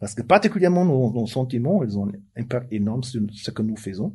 parce 0.00 0.14
que 0.14 0.22
particulièrement 0.22 0.84
nos, 0.84 1.12
nos 1.12 1.26
sentiments, 1.26 1.84
ils 1.84 1.96
ont 1.98 2.08
un 2.08 2.12
impact 2.40 2.72
énorme 2.72 3.02
sur 3.02 3.20
ce 3.32 3.50
que 3.50 3.62
nous 3.62 3.76
faisons 3.76 4.14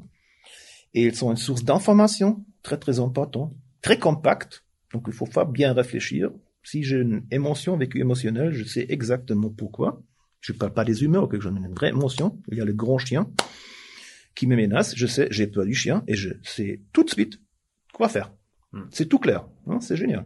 et 0.93 1.05
ils 1.05 1.15
sont 1.15 1.31
une 1.31 1.37
source 1.37 1.63
d'information 1.63 2.43
très 2.63 2.77
très 2.77 2.99
importante, 2.99 3.53
très 3.81 3.99
compacte. 3.99 4.65
Donc 4.93 5.03
il 5.07 5.13
faut 5.13 5.25
pas 5.25 5.45
bien 5.45 5.73
réfléchir. 5.73 6.31
Si 6.69 6.83
j'ai 6.83 6.97
une 6.97 7.21
émotion, 7.31 7.75
un 7.75 7.77
vécu 7.77 7.99
émotionnel, 8.01 8.51
je 8.51 8.65
sais 8.65 8.85
exactement 8.89 9.49
pourquoi. 9.49 10.03
Je 10.41 10.51
parle 10.51 10.73
pas 10.73 10.83
des 10.83 11.01
humeurs, 11.01 11.29
quelque 11.29 11.43
chose, 11.43 11.53
mais 11.53 11.65
une 11.65 11.73
vraie 11.73 11.89
émotion. 11.89 12.41
Il 12.51 12.57
y 12.57 12.61
a 12.61 12.65
le 12.65 12.73
grand 12.73 12.97
chien 12.97 13.29
qui 14.35 14.47
me 14.47 14.55
menace. 14.57 14.93
Je 14.95 15.07
sais, 15.07 15.29
j'ai 15.31 15.47
peur 15.47 15.63
du 15.65 15.73
chien 15.73 16.03
et 16.07 16.15
je 16.15 16.29
sais 16.43 16.81
tout 16.91 17.05
de 17.05 17.09
suite 17.09 17.39
quoi 17.93 18.09
faire. 18.09 18.33
Hmm. 18.73 18.81
C'est 18.91 19.05
tout 19.07 19.17
clair. 19.17 19.47
Hein, 19.67 19.79
c'est 19.79 19.95
génial. 19.95 20.25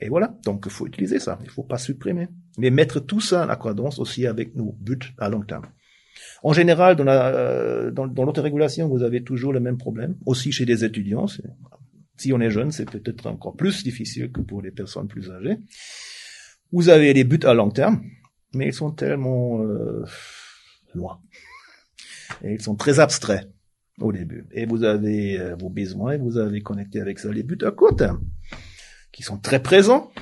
Et 0.00 0.08
voilà. 0.08 0.38
Donc, 0.44 0.62
il 0.66 0.70
faut 0.70 0.86
utiliser 0.86 1.18
ça. 1.18 1.40
Il 1.42 1.50
faut 1.50 1.64
pas 1.64 1.78
supprimer. 1.78 2.28
Mais 2.56 2.70
mettre 2.70 3.00
tout 3.00 3.20
ça 3.20 3.44
en 3.44 3.48
accordance 3.48 3.98
aussi 3.98 4.28
avec 4.28 4.54
nos 4.54 4.70
buts 4.80 4.98
à 5.18 5.28
long 5.28 5.42
terme. 5.42 5.66
En 6.44 6.52
général, 6.52 6.94
dans 6.94 7.02
la, 7.04 7.26
euh, 7.34 7.90
dans, 7.90 8.06
dans 8.06 8.24
l'autorégulation, 8.24 8.88
vous 8.88 9.02
avez 9.02 9.24
toujours 9.24 9.52
le 9.52 9.58
même 9.58 9.78
problème. 9.78 10.14
Aussi 10.26 10.52
chez 10.52 10.64
des 10.64 10.84
étudiants. 10.84 11.26
c'est- 11.26 11.42
Si 12.20 12.34
on 12.34 12.40
est 12.40 12.50
jeune, 12.50 12.70
c'est 12.70 12.84
peut-être 12.84 13.26
encore 13.28 13.56
plus 13.56 13.82
difficile 13.82 14.30
que 14.30 14.42
pour 14.42 14.60
les 14.60 14.70
personnes 14.70 15.08
plus 15.08 15.30
âgées. 15.30 15.56
Vous 16.70 16.90
avez 16.90 17.14
des 17.14 17.24
buts 17.24 17.40
à 17.44 17.54
long 17.54 17.70
terme, 17.70 18.02
mais 18.52 18.66
ils 18.66 18.74
sont 18.74 18.90
tellement 18.90 19.62
euh, 19.62 20.04
loin. 20.94 21.18
Et 22.44 22.52
ils 22.52 22.60
sont 22.60 22.76
très 22.76 23.00
abstraits 23.00 23.48
au 24.00 24.12
début. 24.12 24.44
Et 24.52 24.66
vous 24.66 24.84
avez 24.84 25.40
euh, 25.40 25.56
vos 25.56 25.70
besoins 25.70 26.12
et 26.12 26.18
vous 26.18 26.36
avez 26.36 26.60
connecté 26.60 27.00
avec 27.00 27.18
ça 27.18 27.32
les 27.32 27.42
buts 27.42 27.64
à 27.64 27.70
court 27.70 27.96
terme, 27.96 28.20
qui 29.12 29.22
sont 29.22 29.38
très 29.38 29.62
présents, 29.62 30.12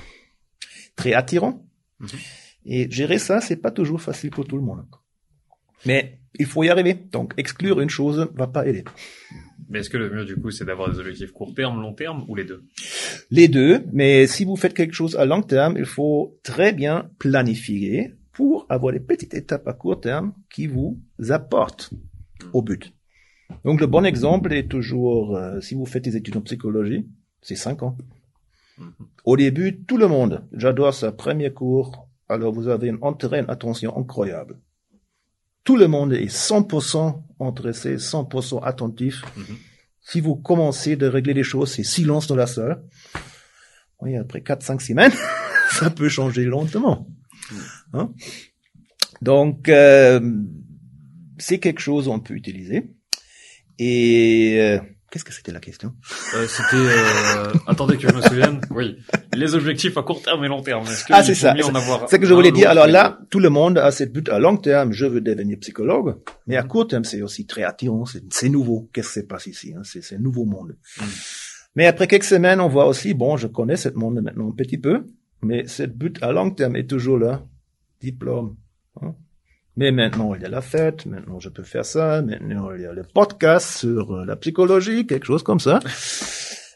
très 0.94 1.14
attirants. 1.14 1.66
Mhm. 1.98 2.08
Et 2.66 2.88
gérer 2.88 3.18
ça, 3.18 3.40
c'est 3.40 3.56
pas 3.56 3.72
toujours 3.72 4.00
facile 4.00 4.30
pour 4.30 4.46
tout 4.46 4.56
le 4.56 4.62
monde. 4.62 4.86
Mais 5.84 6.20
il 6.38 6.46
faut 6.46 6.62
y 6.62 6.68
arriver. 6.68 6.94
Donc 6.94 7.34
exclure 7.36 7.80
une 7.80 7.90
chose 7.90 8.30
va 8.36 8.46
pas 8.46 8.68
aider. 8.68 8.84
Mais 9.68 9.80
est-ce 9.80 9.90
que 9.90 9.98
le 9.98 10.10
mieux, 10.10 10.24
du 10.24 10.36
coup, 10.36 10.50
c'est 10.50 10.64
d'avoir 10.64 10.90
des 10.90 10.98
objectifs 10.98 11.32
court 11.32 11.54
terme, 11.54 11.80
long 11.80 11.92
terme, 11.92 12.24
ou 12.28 12.34
les 12.34 12.44
deux? 12.44 12.64
Les 13.30 13.48
deux, 13.48 13.84
mais 13.92 14.26
si 14.26 14.44
vous 14.44 14.56
faites 14.56 14.74
quelque 14.74 14.94
chose 14.94 15.16
à 15.16 15.26
long 15.26 15.42
terme, 15.42 15.76
il 15.76 15.84
faut 15.84 16.38
très 16.42 16.72
bien 16.72 17.10
planifier 17.18 18.14
pour 18.32 18.66
avoir 18.68 18.92
des 18.92 19.00
petites 19.00 19.34
étapes 19.34 19.68
à 19.68 19.72
court 19.74 20.00
terme 20.00 20.32
qui 20.50 20.66
vous 20.66 20.98
apportent 21.28 21.90
au 22.52 22.62
but. 22.62 22.92
Donc 23.64 23.80
le 23.80 23.86
bon 23.86 24.04
exemple 24.04 24.52
est 24.52 24.68
toujours, 24.68 25.36
euh, 25.36 25.60
si 25.60 25.74
vous 25.74 25.86
faites 25.86 26.04
des 26.04 26.16
études 26.16 26.36
en 26.36 26.42
psychologie, 26.42 27.06
c'est 27.42 27.56
cinq 27.56 27.82
ans. 27.82 27.96
Mhm. 28.78 28.92
Au 29.24 29.36
début, 29.36 29.84
tout 29.84 29.98
le 29.98 30.06
monde, 30.06 30.44
j'adore 30.52 30.94
ça, 30.94 31.12
premier 31.12 31.52
cours, 31.52 32.08
alors 32.28 32.52
vous 32.52 32.68
avez 32.68 32.88
une 32.88 32.98
attention 33.48 33.96
incroyable. 33.96 34.58
Tout 35.68 35.76
le 35.76 35.86
monde 35.86 36.14
est 36.14 36.34
100% 36.34 37.24
intéressé, 37.40 37.98
100% 37.98 38.64
attentif. 38.64 39.22
Mhm. 39.36 39.56
Si 40.00 40.22
vous 40.22 40.34
commencez 40.34 40.96
de 40.96 41.06
régler 41.06 41.34
les 41.34 41.42
choses, 41.42 41.72
c'est 41.72 41.82
silence 41.82 42.26
dans 42.26 42.36
la 42.36 42.46
salle. 42.46 42.82
Oui, 44.00 44.16
après 44.16 44.40
4, 44.40 44.62
5 44.62 44.80
semaines, 44.80 45.12
ça 45.70 45.90
peut 45.90 46.08
changer 46.08 46.46
lentement. 46.46 47.06
Hein? 47.92 48.14
Donc, 49.20 49.68
euh, 49.68 50.38
c'est 51.36 51.58
quelque 51.58 51.80
chose 51.80 52.06
qu'on 52.06 52.20
peut 52.20 52.32
utiliser. 52.32 52.90
Et 53.78 54.56
euh, 54.60 54.80
qu'est-ce 55.10 55.24
que 55.24 55.32
c'était 55.32 55.52
la 55.52 55.60
question? 55.60 55.92
Euh, 56.34 56.46
c'était, 56.46 56.76
euh, 56.76 57.52
attendez 57.66 57.96
que 57.96 58.08
je 58.08 58.14
me 58.14 58.20
souvienne. 58.22 58.60
Oui. 58.70 58.96
Les 59.34 59.54
objectifs 59.54 59.96
à 59.96 60.02
court 60.02 60.22
terme 60.22 60.44
et 60.44 60.48
long 60.48 60.62
terme. 60.62 60.84
Que 60.84 60.90
Ah, 61.12 61.22
c'est 61.22 61.34
ça. 61.34 61.54
C'est 61.56 62.16
ce 62.16 62.16
que 62.16 62.26
je 62.26 62.34
voulais 62.34 62.52
dire. 62.52 62.70
Alors 62.70 62.86
là, 62.86 63.18
tout 63.30 63.40
le 63.40 63.48
monde 63.50 63.78
a 63.78 63.90
cette 63.90 64.12
but 64.12 64.28
à 64.28 64.38
long 64.38 64.56
terme. 64.56 64.92
Je 64.92 65.06
veux 65.06 65.20
devenir 65.20 65.58
psychologue. 65.60 66.16
Mais 66.46 66.56
à 66.56 66.62
court 66.62 66.86
terme, 66.88 67.04
c'est 67.04 67.22
aussi 67.22 67.46
très 67.46 67.62
attirant. 67.64 68.04
C'est 68.30 68.48
nouveau. 68.48 68.88
Qu'est-ce 68.92 69.08
qui 69.14 69.20
se 69.20 69.26
passe 69.26 69.46
ici 69.46 69.74
hein? 69.76 69.82
C'est 69.84 70.02
c'est 70.02 70.16
un 70.16 70.20
nouveau 70.20 70.44
monde. 70.44 70.76
Mm. 70.98 71.04
Mais 71.76 71.86
après 71.86 72.06
quelques 72.06 72.24
semaines, 72.24 72.60
on 72.60 72.68
voit 72.68 72.86
aussi, 72.86 73.14
bon, 73.14 73.36
je 73.36 73.46
connais 73.46 73.76
ce 73.76 73.88
monde 73.90 74.20
maintenant 74.20 74.48
un 74.48 74.52
petit 74.52 74.78
peu. 74.78 75.04
Mais 75.42 75.66
cette 75.68 75.96
but 75.96 76.20
à 76.22 76.32
long 76.32 76.50
terme 76.50 76.76
est 76.76 76.88
toujours 76.88 77.18
là. 77.18 77.44
Diplôme. 78.00 78.56
hein? 79.02 79.14
Mais 79.78 79.92
maintenant, 79.92 80.34
il 80.34 80.42
y 80.42 80.44
a 80.44 80.48
la 80.48 80.60
fête, 80.60 81.06
maintenant 81.06 81.38
je 81.38 81.48
peux 81.50 81.62
faire 81.62 81.84
ça, 81.84 82.20
maintenant 82.20 82.72
il 82.74 82.82
y 82.82 82.86
a 82.86 82.92
le 82.92 83.04
podcast 83.04 83.78
sur 83.78 84.12
euh, 84.12 84.24
la 84.24 84.34
psychologie, 84.34 85.06
quelque 85.06 85.24
chose 85.26 85.44
comme 85.44 85.60
ça. 85.60 85.78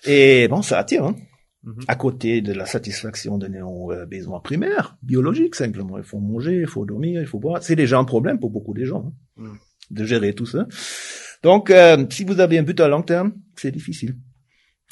Et 0.07 0.47
bon, 0.49 0.62
ça 0.62 0.79
attire, 0.79 1.05
hein. 1.07 1.17
Mhm. 1.65 1.81
À 1.88 1.97
côté 1.97 2.43
de 2.43 2.53
la 2.53 2.65
satisfaction 2.65 3.38
de 3.38 3.49
nos 3.49 3.91
euh, 3.93 4.07
besoins 4.07 4.38
primaires, 4.38 4.97
biologiques 5.03 5.57
simplement. 5.57 5.99
Il 5.99 6.05
faut 6.05 6.21
manger, 6.21 6.61
il 6.61 6.67
faut 6.69 6.85
dormir, 6.85 7.21
il 7.21 7.27
faut 7.27 7.41
boire. 7.41 7.61
C'est 7.62 7.75
déjà 7.77 7.99
un 7.99 8.05
problème 8.05 8.38
pour 8.38 8.51
beaucoup 8.51 8.73
de 8.75 8.85
gens, 8.85 9.12
hein, 9.38 9.43
Mhm. 9.45 9.59
de 9.91 10.05
gérer 10.05 10.33
tout 10.35 10.47
ça. 10.47 10.67
Donc, 11.43 11.71
euh, 11.71 12.05
si 12.11 12.23
vous 12.23 12.38
avez 12.38 12.59
un 12.59 12.62
but 12.62 12.79
à 12.81 12.87
long 12.87 13.03
terme, 13.03 13.33
c'est 13.57 13.73
difficile. 13.73 14.17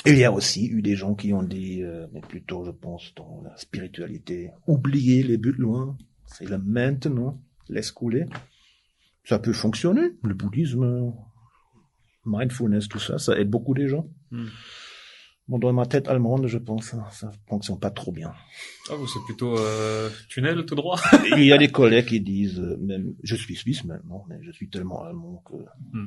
Il 0.05 0.17
y 0.19 0.25
a 0.25 0.33
aussi 0.33 0.67
eu 0.67 0.83
des 0.83 0.97
gens 0.97 1.15
qui 1.15 1.33
ont 1.33 1.43
dit, 1.45 1.83
euh, 1.83 2.07
mais 2.13 2.21
plutôt, 2.23 2.65
je 2.65 2.71
pense, 2.73 3.13
dans 3.17 3.41
la 3.45 3.57
spiritualité, 3.57 4.51
oublier 4.67 5.23
les 5.23 5.39
buts 5.39 5.55
loin. 5.59 5.97
C'est 6.27 6.49
le 6.49 6.59
maintenant, 6.59 7.41
laisse 7.71 7.93
couler. 7.93 8.27
Ça 9.25 9.39
peut 9.39 9.53
fonctionner. 9.53 10.11
Le 10.23 10.35
bouddhisme, 10.35 11.13
mindfulness, 12.27 12.89
tout 12.89 12.99
ça, 12.99 13.19
ça 13.19 13.39
aide 13.39 13.51
beaucoup 13.51 13.75
des 13.75 13.89
gens. 13.89 14.09
Hmm. 14.31 14.47
Bon, 15.49 15.59
dans 15.59 15.73
ma 15.73 15.85
tête 15.87 16.07
allemande, 16.09 16.47
je 16.47 16.59
pense, 16.59 16.85
ça, 16.87 17.09
ça 17.11 17.33
fonctionne 17.49 17.81
pas 17.81 17.91
trop 17.91 18.13
bien. 18.13 18.33
Ah, 18.89 18.95
vous, 18.95 19.09
c'est 19.09 19.19
plutôt 19.27 19.59
euh, 19.59 20.09
tunnel 20.29 20.65
tout 20.65 20.77
droit. 20.77 21.01
Il 21.37 21.43
y 21.45 21.53
a 21.53 21.59
des 21.59 21.69
collègues 21.73 22.07
qui 22.07 22.21
disent, 22.21 22.61
euh, 22.61 22.77
même, 22.79 23.15
je 23.25 23.35
suis 23.35 23.57
suisse 23.57 23.85
maintenant, 23.85 24.25
mais 24.29 24.39
je 24.43 24.53
suis 24.53 24.69
tellement 24.71 25.03
allemand 25.05 25.43
que, 25.47 25.55
Hmm. 25.93 26.07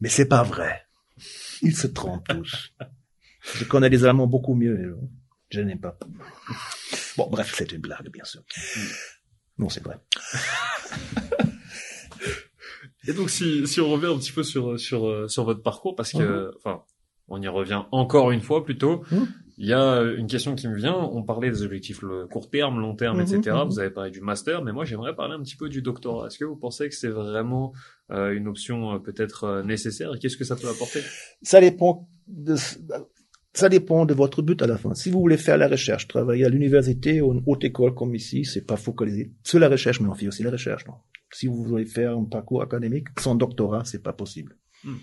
mais 0.00 0.08
c'est 0.10 0.26
pas 0.28 0.42
vrai. 0.42 0.82
Ils 1.62 1.74
se 1.74 1.86
trompent 1.86 2.28
tous. 2.28 2.74
Je 3.54 3.64
connais 3.64 3.88
des 3.88 4.04
Allemands 4.04 4.26
beaucoup 4.26 4.54
mieux. 4.54 4.78
et 4.78 4.92
Je 5.50 5.60
n'aime 5.62 5.80
pas. 5.80 5.96
Bon, 7.16 7.28
bref, 7.30 7.54
c'est 7.56 7.72
une 7.72 7.80
blague, 7.80 8.10
bien 8.12 8.24
sûr. 8.24 8.42
Non, 9.58 9.68
c'est 9.68 9.82
vrai. 9.82 9.96
Et 13.08 13.12
donc, 13.12 13.30
si, 13.30 13.66
si 13.66 13.80
on 13.80 13.88
revient 13.90 14.06
un 14.06 14.18
petit 14.18 14.32
peu 14.32 14.42
sur, 14.42 14.78
sur, 14.80 15.06
euh, 15.06 15.28
sur 15.28 15.44
votre 15.44 15.62
parcours, 15.62 15.94
parce 15.94 16.12
que, 16.12 16.52
enfin, 16.56 16.82
on 17.28 17.40
y 17.40 17.46
revient 17.48 17.82
encore 17.92 18.30
une 18.32 18.40
fois 18.40 18.64
plutôt, 18.64 19.04
Mhm. 19.12 19.28
il 19.58 19.66
y 19.68 19.72
a 19.72 20.02
une 20.02 20.26
question 20.26 20.54
qui 20.56 20.66
me 20.68 20.74
vient. 20.76 20.94
On 20.96 21.22
parlait 21.22 21.48
des 21.50 21.62
objectifs 21.62 22.02
le 22.02 22.26
court 22.26 22.50
terme, 22.50 22.80
long 22.80 22.96
terme, 22.96 23.18
Mhm, 23.18 23.22
etc. 23.22 23.56
mhm. 23.62 23.68
Vous 23.68 23.78
avez 23.78 23.90
parlé 23.90 24.10
du 24.10 24.20
master, 24.20 24.62
mais 24.62 24.72
moi, 24.72 24.84
j'aimerais 24.84 25.14
parler 25.14 25.34
un 25.34 25.40
petit 25.42 25.56
peu 25.56 25.68
du 25.68 25.82
doctorat. 25.82 26.26
Est-ce 26.26 26.38
que 26.38 26.44
vous 26.44 26.56
pensez 26.56 26.88
que 26.88 26.94
c'est 26.96 27.08
vraiment 27.08 27.72
euh, 28.10 28.32
une 28.34 28.48
option 28.48 28.94
euh, 28.94 28.98
peut-être 28.98 29.44
euh, 29.44 29.62
nécessaire? 29.62 30.12
Et 30.14 30.18
qu'est-ce 30.18 30.36
que 30.36 30.44
ça 30.44 30.56
peut 30.56 30.68
apporter? 30.68 31.00
Ça 31.42 31.60
dépend 31.60 32.08
de, 32.26 32.56
ça 33.56 33.68
dépend 33.68 34.04
de 34.04 34.14
votre 34.14 34.42
but 34.42 34.60
à 34.62 34.66
la 34.66 34.76
fin. 34.76 34.94
Si 34.94 35.10
vous 35.10 35.20
voulez 35.20 35.38
faire 35.38 35.56
la 35.56 35.68
recherche, 35.68 36.06
travailler 36.06 36.44
à 36.44 36.48
l'université 36.48 37.20
ou 37.20 37.32
une 37.32 37.42
haute 37.46 37.64
école 37.64 37.94
comme 37.94 38.14
ici, 38.14 38.44
c'est 38.44 38.66
pas 38.66 38.76
focalisé 38.76 39.32
sur 39.42 39.58
la 39.58 39.68
recherche, 39.68 40.00
mais 40.00 40.08
on 40.08 40.14
fait 40.14 40.28
aussi 40.28 40.42
la 40.42 40.50
recherche, 40.50 40.86
non. 40.86 40.94
Si 41.32 41.46
vous 41.46 41.64
voulez 41.64 41.86
faire 41.86 42.16
un 42.16 42.24
parcours 42.24 42.62
académique 42.62 43.08
sans 43.18 43.34
doctorat, 43.34 43.84
c'est 43.84 44.02
pas 44.02 44.12
possible. 44.12 44.56
Hmm. 44.84 44.96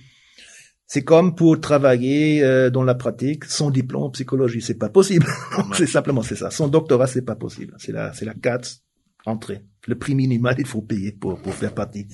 C'est 0.85 1.03
comme 1.03 1.33
pour 1.33 1.59
travailler 1.59 2.43
euh, 2.43 2.69
dans 2.69 2.83
la 2.83 2.93
pratique 2.93 3.45
sans 3.45 3.71
diplôme 3.71 4.03
en 4.03 4.09
psychologie, 4.11 4.61
c'est 4.61 4.77
pas 4.77 4.89
possible. 4.89 5.25
c'est 5.73 5.87
simplement 5.87 6.21
c'est 6.21 6.35
ça. 6.35 6.51
Sans 6.51 6.67
doctorat, 6.67 7.07
c'est 7.07 7.23
pas 7.23 7.35
possible. 7.35 7.73
C'est 7.79 7.91
la 7.91 8.13
c'est 8.13 8.25
la 8.25 8.35
carte 8.35 8.83
entrée. 9.25 9.61
Le 9.87 9.95
prix 9.95 10.13
minimal, 10.13 10.55
il 10.59 10.67
faut 10.67 10.81
payer 10.81 11.11
pour 11.11 11.39
pour 11.39 11.55
faire 11.55 11.73
partie. 11.73 12.07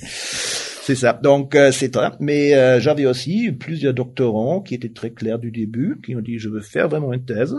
C'est 0.82 0.96
ça. 0.96 1.14
Donc 1.14 1.56
euh, 1.56 1.72
c'est 1.72 1.94
ça. 1.94 2.16
Mais 2.20 2.56
euh, 2.56 2.80
j'avais 2.80 3.06
aussi 3.06 3.52
plusieurs 3.52 3.94
doctorants 3.94 4.62
qui 4.62 4.76
étaient 4.76 4.90
très 4.92 5.12
clairs 5.12 5.38
du 5.40 5.52
début, 5.52 6.00
qui 6.04 6.16
ont 6.16 6.22
dit 6.22 6.40
je 6.40 6.50
veux 6.50 6.62
faire 6.62 6.90
vraiment 6.90 7.14
une 7.14 7.26
thèse, 7.26 7.56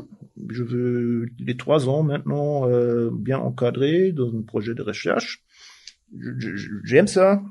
je 0.49 0.63
veux 0.65 1.27
les 1.39 1.57
trois 1.57 1.89
ans 1.89 2.03
maintenant 2.03 2.69
euh, 2.69 3.11
bien 3.13 3.39
encadrés 3.39 4.13
dans 4.13 4.29
un 4.37 4.43
projet 4.43 4.75
de 4.75 4.83
recherche. 4.83 5.45
Je- 6.19 6.57
je- 6.57 6.71
J'aime 6.85 7.07
ça, 7.07 7.43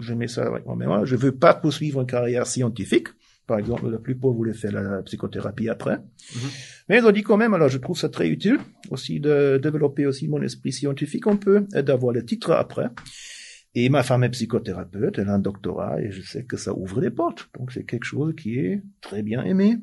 j'aimais 0.00 0.28
ça 0.28 0.44
avec 0.46 0.66
mon 0.66 0.76
mémoire. 0.76 1.06
Je 1.06 1.16
veux 1.16 1.32
pas 1.32 1.54
poursuivre 1.54 2.00
une 2.00 2.06
carrière 2.06 2.46
scientifique. 2.46 3.08
Par 3.46 3.58
exemple, 3.58 3.88
la 3.90 3.98
plupart 3.98 4.30
voulaient 4.30 4.54
faire 4.54 4.72
la 4.72 5.02
psychothérapie 5.02 5.68
après. 5.68 5.98
Mais 6.88 6.98
ils 6.98 7.04
ont 7.04 7.10
dit 7.10 7.22
quand 7.22 7.36
même, 7.36 7.54
alors 7.54 7.68
je 7.68 7.78
trouve 7.78 7.98
ça 7.98 8.08
très 8.08 8.28
utile 8.28 8.58
aussi 8.90 9.18
de 9.18 9.58
développer 9.62 10.06
aussi 10.06 10.28
mon 10.28 10.40
esprit 10.42 10.72
scientifique 10.72 11.26
un 11.26 11.36
peu 11.36 11.66
et 11.74 11.82
d'avoir 11.82 12.12
le 12.12 12.24
titre 12.24 12.52
après. 12.52 12.88
Et 13.74 13.88
ma 13.88 14.02
femme 14.02 14.22
est 14.24 14.28
psychothérapeute, 14.30 15.18
elle 15.18 15.28
a 15.28 15.34
un 15.34 15.38
doctorat 15.38 16.00
et 16.02 16.10
je 16.10 16.20
sais 16.20 16.44
que 16.44 16.56
ça 16.58 16.74
ouvre 16.76 17.00
des 17.00 17.10
portes. 17.10 17.48
Donc 17.58 17.72
c'est 17.72 17.84
quelque 17.84 18.04
chose 18.04 18.34
qui 18.36 18.58
est 18.58 18.82
très 19.00 19.22
bien 19.22 19.42
aimé. 19.44 19.78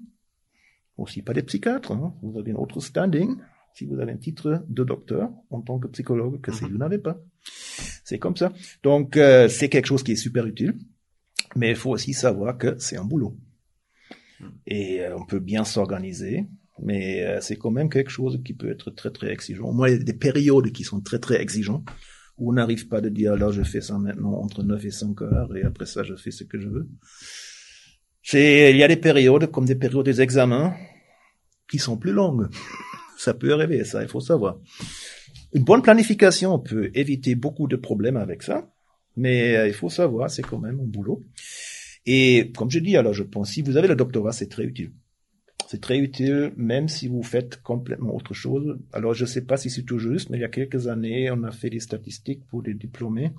Aussi 0.97 1.21
pas 1.21 1.33
des 1.33 1.43
psychiatres, 1.43 1.91
hein. 1.93 2.13
vous 2.21 2.37
avez 2.37 2.51
un 2.51 2.55
autre 2.55 2.79
standing 2.81 3.35
si 3.73 3.85
vous 3.85 3.99
avez 3.99 4.11
un 4.11 4.17
titre 4.17 4.63
de 4.67 4.83
docteur 4.83 5.31
en 5.49 5.61
tant 5.61 5.79
que 5.79 5.87
psychologue 5.87 6.41
que 6.41 6.51
si 6.51 6.65
Mhm. 6.65 6.71
vous 6.71 6.77
n'avez 6.77 6.97
pas. 6.97 7.19
C'est 8.03 8.19
comme 8.19 8.35
ça. 8.35 8.51
Donc 8.83 9.15
euh, 9.15 9.47
c'est 9.47 9.69
quelque 9.69 9.85
chose 9.85 10.03
qui 10.03 10.11
est 10.11 10.15
super 10.17 10.45
utile, 10.45 10.75
mais 11.55 11.69
il 11.69 11.75
faut 11.75 11.91
aussi 11.91 12.13
savoir 12.13 12.57
que 12.57 12.75
c'est 12.77 12.97
un 12.97 13.05
boulot. 13.05 13.37
Et 14.67 15.01
euh, 15.01 15.17
on 15.17 15.25
peut 15.25 15.39
bien 15.39 15.63
s'organiser, 15.63 16.45
mais 16.81 17.23
euh, 17.23 17.41
c'est 17.41 17.55
quand 17.57 17.71
même 17.71 17.89
quelque 17.89 18.09
chose 18.11 18.39
qui 18.43 18.53
peut 18.53 18.69
être 18.69 18.91
très 18.91 19.11
très 19.11 19.31
exigeant. 19.31 19.71
Moi, 19.71 19.89
il 19.89 19.97
y 19.97 19.99
a 19.99 20.03
des 20.03 20.13
périodes 20.13 20.71
qui 20.71 20.83
sont 20.83 21.01
très 21.01 21.19
très 21.19 21.41
exigeantes 21.41 21.87
où 22.39 22.51
on 22.51 22.53
n'arrive 22.53 22.87
pas 22.87 23.01
de 23.01 23.09
dire 23.09 23.35
là 23.35 23.51
je 23.51 23.63
fais 23.63 23.81
ça 23.81 23.97
maintenant 23.97 24.33
entre 24.33 24.63
9 24.63 24.85
et 24.85 24.91
5 24.91 25.21
heures 25.21 25.55
et 25.55 25.63
après 25.63 25.85
ça 25.85 26.03
je 26.03 26.15
fais 26.15 26.31
ce 26.31 26.43
que 26.43 26.59
je 26.59 26.67
veux. 26.67 26.87
Il 28.33 28.77
y 28.77 28.83
a 28.83 28.87
des 28.87 28.97
périodes 28.97 29.49
comme 29.51 29.65
des 29.65 29.75
périodes 29.75 30.05
des 30.05 30.21
examens 30.21 30.73
qui 31.69 31.79
sont 31.79 31.97
plus 31.97 32.11
longues. 32.11 32.47
ça 33.17 33.33
peut 33.33 33.53
arriver, 33.53 33.83
ça 33.83 34.01
il 34.01 34.09
faut 34.09 34.19
savoir. 34.19 34.59
Une 35.53 35.63
bonne 35.63 35.81
planification 35.81 36.59
peut 36.59 36.91
éviter 36.93 37.35
beaucoup 37.35 37.67
de 37.67 37.75
problèmes 37.75 38.17
avec 38.17 38.43
ça, 38.43 38.71
mais 39.15 39.57
euh, 39.57 39.67
il 39.67 39.73
faut 39.73 39.89
savoir 39.89 40.29
c'est 40.29 40.43
quand 40.43 40.59
même 40.59 40.79
un 40.79 40.85
boulot. 40.85 41.23
Et 42.05 42.51
comme 42.55 42.71
je 42.71 42.79
dis, 42.79 42.97
alors 42.97 43.13
je 43.13 43.23
pense, 43.23 43.51
si 43.51 43.61
vous 43.61 43.77
avez 43.77 43.87
le 43.87 43.95
doctorat, 43.95 44.31
c'est 44.31 44.47
très 44.47 44.63
utile. 44.63 44.91
C'est 45.69 45.81
très 45.81 45.99
utile, 45.99 46.51
même 46.57 46.87
si 46.87 47.07
vous 47.07 47.21
faites 47.21 47.61
complètement 47.61 48.15
autre 48.15 48.33
chose. 48.33 48.79
Alors 48.91 49.13
je 49.13 49.25
ne 49.25 49.27
sais 49.27 49.45
pas 49.45 49.55
si 49.55 49.69
c'est 49.69 49.83
tout 49.83 49.99
juste, 49.99 50.31
mais 50.31 50.39
il 50.39 50.41
y 50.41 50.43
a 50.43 50.49
quelques 50.49 50.87
années, 50.87 51.29
on 51.29 51.43
a 51.43 51.51
fait 51.51 51.69
des 51.69 51.79
statistiques 51.79 52.43
pour 52.47 52.63
des 52.63 52.73
diplômés. 52.73 53.31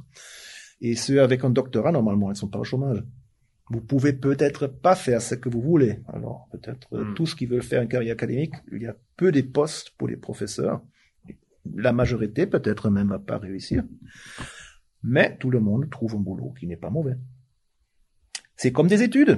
Et 0.81 0.95
ceux 0.95 1.23
avec 1.23 1.43
un 1.43 1.51
doctorat, 1.51 1.91
normalement, 1.91 2.31
ils 2.31 2.37
sont 2.37 2.47
pas 2.47 2.61
au 2.61 2.63
chômage. 2.63 3.03
Vous 3.69 3.81
pouvez 3.81 4.13
peut-être 4.13 4.69
pas 4.69 4.95
faire 4.95 5.21
ce 5.21 5.35
que 5.35 5.49
vous 5.49 5.61
voulez. 5.61 5.99
Alors 6.07 6.47
peut-être 6.53 6.87
euh, 6.93 7.05
Hmm. 7.05 7.15
tous 7.15 7.35
qui 7.35 7.47
veulent 7.47 7.65
faire 7.65 7.83
une 7.83 7.89
carrière 7.89 8.13
académique, 8.13 8.55
il 8.71 8.83
y 8.83 8.87
a 8.87 8.95
peu 9.17 9.33
des 9.33 9.43
postes 9.43 9.91
pour 9.99 10.07
les 10.07 10.17
professeurs. 10.17 10.83
La 11.75 11.93
majorité 11.93 12.47
peut-être 12.47 12.91
même 12.91 13.11
à 13.11 13.19
pas 13.19 13.39
réussir. 13.39 13.83
Mais 15.03 15.37
tout 15.37 15.51
le 15.51 15.59
monde 15.59 15.91
trouve 15.91 16.15
un 16.15 16.21
boulot 16.21 16.55
qui 16.57 16.69
n'est 16.69 16.77
pas 16.77 16.91
mauvais. 16.91 17.17
C'est 18.55 18.71
comme 18.71 18.87
des 18.87 19.03
études. 19.03 19.37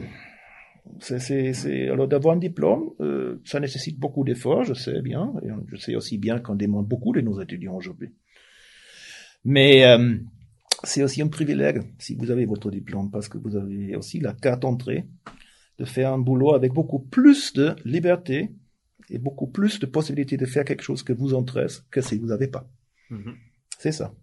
C'est, 0.98 1.88
alors 1.88 2.08
d'avoir 2.08 2.36
un 2.36 2.38
diplôme, 2.38 2.90
euh, 3.00 3.40
ça 3.44 3.60
nécessite 3.60 3.98
beaucoup 3.98 4.24
d'efforts, 4.24 4.64
je 4.64 4.74
sais 4.74 5.00
bien, 5.00 5.32
et 5.44 5.48
je 5.68 5.76
sais 5.76 5.94
aussi 5.94 6.18
bien 6.18 6.40
qu'on 6.40 6.56
demande 6.56 6.88
beaucoup 6.88 7.12
de 7.12 7.20
nos 7.20 7.40
étudiants 7.40 7.76
aujourd'hui. 7.76 8.10
Mais 9.44 9.84
euh, 9.84 10.16
c'est 10.84 11.02
aussi 11.02 11.22
un 11.22 11.28
privilège 11.28 11.82
si 11.98 12.14
vous 12.14 12.30
avez 12.30 12.46
votre 12.46 12.70
diplôme, 12.70 13.10
parce 13.10 13.28
que 13.28 13.38
vous 13.38 13.56
avez 13.56 13.96
aussi 13.96 14.18
la 14.20 14.32
carte 14.32 14.62
d'entrée 14.62 15.06
de 15.78 15.84
faire 15.84 16.12
un 16.12 16.18
boulot 16.18 16.54
avec 16.54 16.72
beaucoup 16.72 16.98
plus 16.98 17.52
de 17.52 17.74
liberté 17.84 18.50
et 19.08 19.18
beaucoup 19.18 19.46
plus 19.46 19.78
de 19.78 19.86
possibilités 19.86 20.36
de 20.36 20.46
faire 20.46 20.64
quelque 20.64 20.82
chose 20.82 21.02
que 21.02 21.12
vous 21.12 21.34
intéresse 21.34 21.84
que 21.90 22.00
si 22.00 22.18
vous 22.18 22.26
n'avez 22.26 22.48
pas. 22.48 22.68
Mhm. 23.10 23.36
C'est 23.78 23.92
ça. 23.92 24.14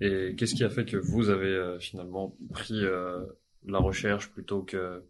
Et 0.00 0.34
qu'est-ce 0.36 0.54
qui 0.54 0.64
a 0.64 0.70
fait 0.70 0.84
que 0.84 0.96
vous 0.96 1.28
avez 1.28 1.46
euh, 1.46 1.78
finalement 1.78 2.36
pris 2.50 2.84
euh, 2.84 3.24
la 3.66 3.78
recherche 3.78 4.28
plutôt 4.30 4.62
que 4.62 5.02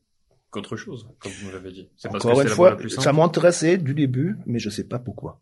qu'autre 0.51 0.77
chose, 0.77 1.09
comme 1.19 1.33
vous 1.43 1.51
l'avez 1.51 1.73
dit 1.73 1.88
C'est 1.97 2.11
parce 2.11 2.25
Encore 2.25 2.38
que 2.38 2.43
une 2.43 2.49
fois, 2.49 2.71
la 2.71 2.77
plus 2.77 2.91
ça 2.91 3.12
m'intéressait 3.12 3.79
du 3.79 3.95
début, 3.95 4.37
mais 4.47 4.59
je 4.59 4.69
sais 4.71 4.85
pas 4.85 4.99
pourquoi. 4.99 5.41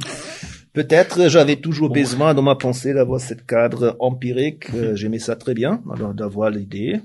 Peut-être 0.72 1.28
j'avais 1.28 1.56
toujours 1.56 1.88
Bon. 1.88 1.94
besoin 1.94 2.32
dans 2.34 2.42
ma 2.42 2.54
pensée 2.54 2.92
d'avoir 2.94 3.20
cette 3.20 3.44
cadre 3.46 3.96
empirique. 3.98 4.70
euh, 4.74 4.94
J'aimais 4.94 5.18
ça 5.18 5.34
très 5.36 5.54
bien, 5.54 5.82
alors 5.92 6.14
d'avoir 6.14 6.50
l'idée. 6.50 7.00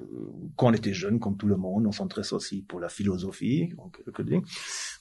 Euh, 0.00 0.04
Quand 0.56 0.66
on 0.68 0.72
était 0.74 0.92
jeune, 0.92 1.18
comme 1.20 1.36
tout 1.36 1.46
le 1.46 1.56
monde, 1.56 1.86
on 1.86 1.92
s'intéresse 1.92 2.32
aussi 2.34 2.62
pour 2.62 2.80
la 2.80 2.88
philosophie, 2.88 3.70
le 4.04 4.12
coding. 4.12 4.42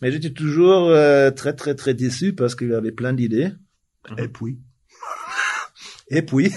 Mais 0.02 0.12
j'étais 0.12 0.30
toujours 0.32 0.88
euh, 0.90 1.32
très 1.32 1.54
très 1.54 1.76
très 1.76 1.94
déçu 1.96 2.34
parce 2.34 2.56
qu'il 2.56 2.70
y 2.70 2.74
avait 2.74 2.92
plein 2.94 3.12
d'idées. 3.14 3.52
Mhm. 4.10 4.20
Et 4.20 4.28
puis, 4.30 4.60
et 6.10 6.22
puis, 6.22 6.52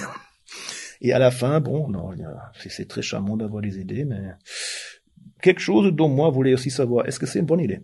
et 1.00 1.12
à 1.12 1.18
la 1.18 1.30
fin, 1.30 1.60
bon, 1.60 1.88
non, 1.88 2.10
c'est 2.54 2.88
très 2.88 3.02
charmant 3.02 3.36
d'avoir 3.36 3.62
des 3.62 3.78
idées, 3.78 4.04
mais 4.04 4.32
quelque 5.40 5.60
chose 5.60 5.92
dont 5.92 6.08
moi 6.08 6.30
voulais 6.30 6.54
aussi 6.54 6.70
savoir, 6.70 7.06
est-ce 7.06 7.18
que 7.18 7.26
c'est 7.26 7.38
une 7.38 7.46
bonne 7.46 7.60
idée? 7.60 7.80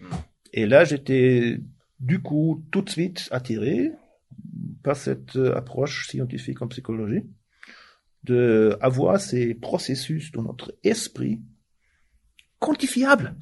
Mhm. 0.00 0.08
Et 0.52 0.66
là, 0.66 0.84
j'étais 0.84 1.58
du 1.98 2.20
coup 2.20 2.64
tout 2.70 2.82
de 2.82 2.90
suite 2.90 3.28
attiré 3.30 3.92
par 4.82 4.96
cette 4.96 5.36
euh, 5.36 5.56
approche 5.56 6.08
scientifique 6.08 6.62
en 6.62 6.68
psychologie, 6.68 7.24
de 8.24 8.76
avoir 8.80 9.20
ces 9.20 9.54
processus 9.54 10.30
dans 10.32 10.42
notre 10.42 10.74
esprit 10.84 11.40
quantifiables. 12.58 13.34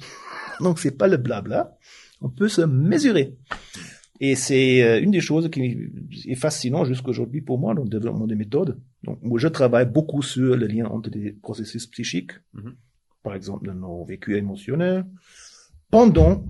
Donc 0.60 0.78
c'est 0.78 0.96
pas 0.96 1.08
le 1.08 1.16
blabla, 1.16 1.76
On 2.20 2.30
peut 2.30 2.48
se 2.48 2.62
mesurer. 2.62 3.36
Et 4.20 4.36
c'est 4.36 4.82
euh, 4.82 5.00
une 5.02 5.10
des 5.10 5.20
choses 5.20 5.50
qui 5.50 5.90
est 6.26 6.34
fascinante 6.36 6.86
jusqu'aujourd'hui 6.86 7.40
pour 7.40 7.58
moi 7.58 7.74
dans 7.74 7.82
le 7.82 7.88
développement 7.88 8.26
des 8.26 8.36
méthodes. 8.36 8.78
Donc, 9.02 9.18
moi, 9.22 9.38
je 9.40 9.48
travaille 9.48 9.86
beaucoup 9.86 10.22
sur 10.22 10.56
le 10.56 10.66
lien 10.66 10.86
entre 10.86 11.10
des 11.10 11.32
processus 11.32 11.86
psychiques, 11.88 12.32
Mhm. 12.52 12.74
par 13.22 13.34
exemple 13.34 13.66
dans 13.66 13.74
nos 13.74 14.04
vécus 14.04 14.36
émotionnels, 14.36 15.04
pendant 15.90 16.44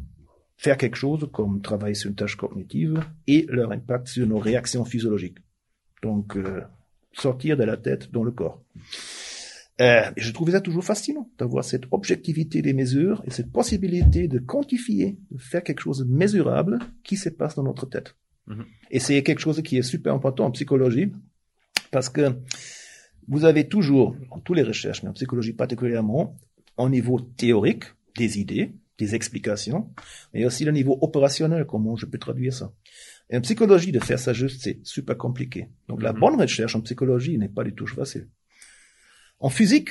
faire 0.56 0.76
quelque 0.76 0.96
chose 0.96 1.28
comme 1.32 1.62
travailler 1.62 1.94
sur 1.94 2.10
une 2.10 2.16
tâche 2.16 2.36
cognitive 2.36 3.00
et 3.26 3.46
leur 3.48 3.72
impact 3.72 4.08
sur 4.08 4.26
nos 4.26 4.38
réactions 4.38 4.84
physiologiques. 4.84 5.38
Donc, 6.02 6.36
euh, 6.36 6.60
sortir 7.12 7.56
de 7.56 7.64
la 7.64 7.76
tête 7.76 8.10
dans 8.12 8.24
le 8.24 8.30
corps. 8.30 8.62
Euh, 9.80 10.02
je 10.16 10.30
trouvais 10.30 10.52
ça 10.52 10.60
toujours 10.60 10.84
fascinant 10.84 11.28
d'avoir 11.36 11.64
cette 11.64 11.84
objectivité 11.90 12.62
des 12.62 12.72
mesures 12.72 13.22
et 13.26 13.30
cette 13.30 13.50
possibilité 13.50 14.28
de 14.28 14.38
quantifier, 14.38 15.18
de 15.32 15.38
faire 15.38 15.64
quelque 15.64 15.80
chose 15.80 15.98
de 15.98 16.04
mesurable 16.04 16.78
qui 17.02 17.16
se 17.16 17.28
passe 17.28 17.56
dans 17.56 17.64
notre 17.64 17.86
tête. 17.86 18.14
Mhm. 18.46 18.64
Et 18.92 19.00
c'est 19.00 19.22
quelque 19.24 19.40
chose 19.40 19.60
qui 19.62 19.76
est 19.76 19.82
super 19.82 20.14
important 20.14 20.44
en 20.46 20.52
psychologie 20.52 21.10
parce 21.90 22.08
que 22.08 22.36
vous 23.26 23.44
avez 23.44 23.66
toujours, 23.68 24.14
dans 24.30 24.38
toutes 24.38 24.56
les 24.56 24.62
recherches, 24.62 25.02
mais 25.02 25.08
en 25.08 25.12
psychologie 25.14 25.54
particulièrement, 25.54 26.36
au 26.76 26.88
niveau 26.88 27.18
théorique, 27.20 27.84
des 28.16 28.38
idées, 28.38 28.72
des 28.98 29.16
explications, 29.16 29.90
mais 30.32 30.44
aussi 30.44 30.64
le 30.64 30.70
niveau 30.70 30.98
opérationnel, 31.00 31.64
comment 31.66 31.96
je 31.96 32.06
peux 32.06 32.18
traduire 32.18 32.52
ça. 32.52 32.72
Et 33.30 33.36
en 33.36 33.40
psychologie, 33.40 33.90
de 33.90 33.98
faire 33.98 34.20
ça 34.20 34.32
juste, 34.32 34.62
c'est 34.62 34.78
super 34.84 35.16
compliqué. 35.16 35.68
Donc 35.88 36.00
la 36.02 36.12
Mhm. 36.12 36.20
bonne 36.20 36.40
recherche 36.40 36.76
en 36.76 36.80
psychologie 36.82 37.38
n'est 37.38 37.48
pas 37.48 37.64
du 37.64 37.74
tout 37.74 37.86
facile. 37.88 38.28
En 39.40 39.50
physique, 39.50 39.90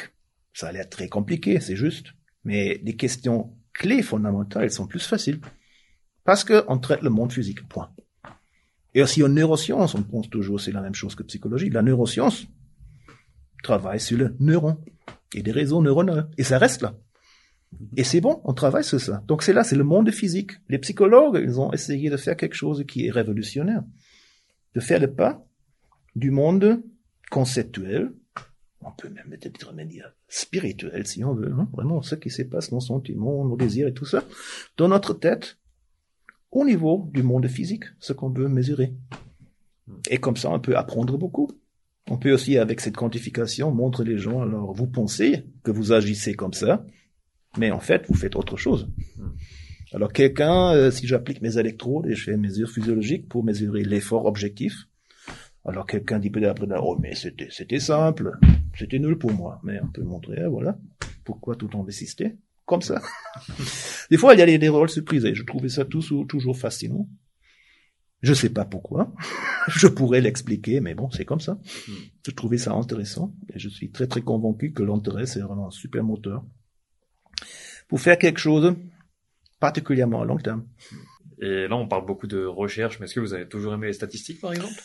ça 0.54 0.68
a 0.68 0.72
l'air 0.72 0.90
très 0.90 1.10
compliqué, 1.10 1.60
c'est 1.60 1.76
juste. 1.76 2.14
Mais 2.44 2.80
les 2.84 2.96
questions 2.96 3.56
clés 3.74 4.02
fondamentales, 4.02 4.72
sont 4.72 4.88
plus 4.88 5.06
faciles. 5.06 5.40
Parce 6.24 6.44
que 6.44 6.64
on 6.68 6.78
traite 6.78 7.02
le 7.02 7.10
monde 7.10 7.32
physique, 7.32 7.68
point. 7.68 7.92
Et 8.94 9.02
aussi 9.02 9.24
en 9.24 9.30
neurosciences, 9.30 9.96
on 9.96 10.04
pense 10.04 10.30
toujours 10.30 10.62
c'est 10.62 10.72
la 10.72 10.82
même 10.82 10.94
chose 10.94 11.16
que 11.16 11.24
psychologie. 11.24 11.70
La 11.70 11.82
neuroscience 11.82 12.46
travaille 13.64 14.00
sur 14.00 14.18
le 14.18 14.36
neuron 14.40 14.78
et 15.34 15.42
des 15.42 15.52
réseaux 15.52 15.82
neuronaux. 15.82 16.24
Et 16.38 16.44
ça 16.44 16.58
reste 16.58 16.82
là. 16.82 16.96
Et 17.98 18.04
c'est 18.04 18.22
bon, 18.22 18.40
on 18.44 18.54
travaille 18.54 18.84
sur 18.84 19.02
ça. 19.02 19.24
Donc 19.28 19.42
c'est 19.42 19.54
là, 19.54 19.64
c'est 19.64 19.76
le 19.76 19.84
monde 19.84 20.12
physique. 20.12 20.52
Les 20.70 20.78
psychologues, 20.78 21.42
ils 21.44 21.60
ont 21.60 21.74
essayé 21.74 22.12
de 22.12 22.18
faire 22.18 22.38
quelque 22.38 22.56
chose 22.56 22.86
qui 22.88 23.08
est 23.08 23.12
révolutionnaire. 23.12 23.84
De 24.76 24.80
faire 24.80 25.00
le 25.00 25.12
pas 25.12 25.44
du 26.16 26.30
monde 26.30 26.84
conceptuel, 27.32 28.14
on 28.86 28.92
peut 28.92 29.10
même 29.10 29.30
peut-être 29.30 29.74
même 29.74 29.88
dire 29.88 30.14
si 30.30 31.24
on 31.24 31.34
veut, 31.34 31.52
hein, 31.52 31.68
vraiment 31.74 32.02
ce 32.02 32.16
qui 32.16 32.30
se 32.30 32.44
passe, 32.44 32.72
nos 32.72 32.80
sentiments, 32.80 33.46
nos 33.46 33.56
désirs 33.56 33.88
et 33.88 33.94
tout 33.94 34.06
ça, 34.06 34.24
dans 34.78 34.88
notre 34.88 35.14
tête, 35.14 35.58
au 36.52 36.66
niveau 36.66 37.10
du 37.14 37.24
monde 37.24 37.48
physique, 37.48 37.86
ce 38.00 38.14
qu'on 38.14 38.30
veut 38.30 38.48
mesurer. 38.48 38.94
Et 40.10 40.18
comme 40.18 40.38
ça, 40.38 40.50
on 40.52 40.60
peut 40.60 40.78
apprendre 40.78 41.18
beaucoup. 41.18 41.50
On 42.10 42.18
peut 42.18 42.32
aussi, 42.32 42.58
avec 42.58 42.82
cette 42.82 42.96
quantification, 42.96 43.72
montrer 43.72 44.04
les 44.04 44.18
gens, 44.18 44.42
alors 44.42 44.74
vous 44.74 44.88
pensez 44.88 45.46
que 45.64 45.72
vous 45.72 45.92
agissez 45.92 46.34
comme 46.34 46.54
ça, 46.54 46.86
mais 47.58 47.72
en 47.72 47.80
fait, 47.80 48.06
vous 48.08 48.16
faites 48.16 48.36
autre 48.36 48.58
chose. 48.58 48.90
Alors 49.94 50.12
quelqu'un, 50.12 50.74
euh, 50.74 50.92
si 50.92 51.06
j'applique 51.06 51.42
mes 51.42 51.58
électrodes 51.60 52.08
et 52.08 52.16
je 52.16 52.24
fais 52.24 52.32
une 52.32 52.42
mesure 52.42 52.70
physiologique 52.70 53.30
pour 53.30 53.44
mesurer 53.44 53.84
l'effort 53.84 54.26
objectif, 54.26 54.88
alors 55.66 55.86
quelqu'un 55.86 56.20
dit 56.20 56.32
peut-être 56.32 56.66
oh 56.82 56.98
mais 57.00 57.14
c'était 57.16 57.80
simple, 57.80 58.32
c'était 58.78 59.00
nul 59.00 59.18
pour 59.18 59.32
moi, 59.32 59.60
mais 59.64 59.80
on 59.82 59.88
peut 59.88 60.04
montrer, 60.04 60.42
ah, 60.44 60.50
voilà, 60.50 60.78
pourquoi 61.24 61.56
tout 61.56 61.76
en 61.76 61.88
insister 61.88 62.38
comme 62.66 62.82
ça. 62.82 63.02
des 64.10 64.18
fois, 64.18 64.34
il 64.34 64.40
y 64.40 64.42
a 64.42 64.46
des, 64.46 64.58
des 64.58 64.70
rôles 64.70 64.90
surprises 64.90 65.26
et 65.26 65.36
je 65.36 65.44
trouvais 65.44 65.70
ça 65.70 65.86
toujours, 65.86 66.26
toujours 66.28 66.58
fascinant. 66.58 67.08
Je 68.22 68.34
sais 68.34 68.50
pas 68.50 68.64
pourquoi. 68.64 69.14
je 69.68 69.88
pourrais 69.88 70.22
l'expliquer, 70.22 70.80
mais 70.80 70.96
bon, 70.96 71.12
c'est 71.12 71.26
comme 71.26 71.42
ça. 71.42 71.60
Je 72.26 72.32
trouvais 72.32 72.58
ça 72.58 72.72
intéressant 72.72 73.36
et 73.54 73.60
je 73.60 73.70
suis 73.70 73.92
très 73.92 74.08
très 74.08 74.22
convaincu 74.22 74.72
que 74.72 74.84
l'intérêt 74.84 75.26
c'est 75.26 75.42
vraiment 75.42 75.68
un 75.68 75.72
super 75.72 76.04
moteur 76.04 76.44
pour 77.88 78.00
faire 78.00 78.18
quelque 78.18 78.40
chose 78.40 78.76
particulièrement 79.60 80.22
à 80.22 80.26
long 80.26 80.38
terme. 80.38 80.66
Et 81.42 81.68
là, 81.68 81.76
on 81.76 81.88
parle 81.88 82.06
beaucoup 82.06 82.28
de 82.28 82.46
recherche, 82.46 83.00
mais 83.00 83.06
est-ce 83.06 83.16
que 83.16 83.20
vous 83.20 83.34
avez 83.34 83.48
toujours 83.48 83.74
aimé 83.74 83.88
les 83.88 83.94
statistiques, 83.94 84.40
par 84.40 84.54
exemple? 84.54 84.82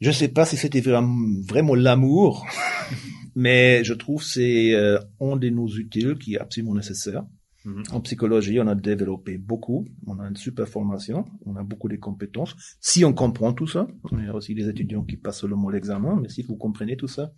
Je 0.00 0.10
sais 0.10 0.28
pas 0.28 0.44
si 0.44 0.56
c'était 0.56 0.80
vraiment, 0.80 1.74
l'amour, 1.74 2.46
mais 3.34 3.82
je 3.84 3.94
trouve 3.94 4.22
c'est 4.22 4.74
euh, 4.74 4.98
un 5.20 5.36
de 5.36 5.48
nos 5.48 5.68
utiles 5.68 6.16
qui 6.18 6.34
est 6.34 6.38
absolument 6.38 6.74
nécessaire. 6.74 7.24
Mhm. 7.64 7.82
En 7.90 8.00
psychologie, 8.00 8.60
on 8.60 8.68
a 8.68 8.76
développé 8.76 9.38
beaucoup, 9.38 9.86
on 10.06 10.20
a 10.20 10.28
une 10.28 10.36
super 10.36 10.68
formation, 10.68 11.24
on 11.44 11.56
a 11.56 11.64
beaucoup 11.64 11.88
de 11.88 11.96
compétences. 11.96 12.54
Si 12.80 13.04
on 13.04 13.12
comprend 13.12 13.52
tout 13.52 13.66
ça, 13.66 13.88
il 14.12 14.24
y 14.24 14.28
a 14.28 14.34
aussi 14.34 14.54
des 14.54 14.68
étudiants 14.68 15.04
qui 15.04 15.16
passent 15.16 15.40
seulement 15.40 15.68
l'examen, 15.68 16.18
mais 16.20 16.28
si 16.28 16.42
vous 16.42 16.56
comprenez 16.56 16.96
tout 16.96 17.08
ça, 17.08 17.32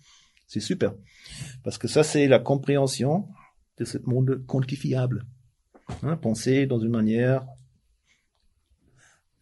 c'est 0.46 0.60
super. 0.60 0.94
Parce 1.64 1.78
que 1.78 1.88
ça, 1.88 2.02
c'est 2.02 2.28
la 2.28 2.38
compréhension 2.38 3.28
de 3.78 3.84
ce 3.84 3.98
monde 4.04 4.44
quantifiable. 4.46 5.26
Hein, 6.02 6.16
penser 6.16 6.66
dans 6.66 6.78
une 6.78 6.90
manière 6.90 7.46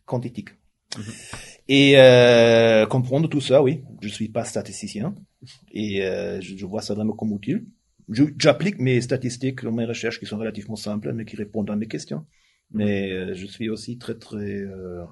quantitique. 0.04 0.50
Et 1.68 1.98
euh, 1.98 2.86
comprendre 2.86 3.28
tout 3.28 3.42
ça, 3.42 3.62
oui, 3.62 3.82
je 4.00 4.08
suis 4.08 4.28
pas 4.28 4.44
statisticien 4.44 5.14
et 5.70 6.02
euh, 6.02 6.40
je, 6.40 6.56
je 6.56 6.66
vois 6.66 6.80
ça 6.80 6.94
vraiment 6.94 7.12
comme 7.12 7.32
utile. 7.36 7.66
J'applique 8.38 8.78
mes 8.78 9.00
statistiques 9.02 9.62
dans 9.62 9.72
mes 9.72 9.84
recherches 9.84 10.18
qui 10.18 10.24
sont 10.24 10.38
relativement 10.38 10.76
simples, 10.76 11.12
mais 11.12 11.26
qui 11.26 11.36
répondent 11.36 11.70
à 11.70 11.76
mes 11.76 11.88
questions. 11.88 12.24
Mais 12.70 13.12
euh, 13.12 13.34
je 13.34 13.46
suis 13.46 13.68
aussi 13.68 13.98
très 13.98 14.16
très 14.16 14.60
euh, 14.62 15.04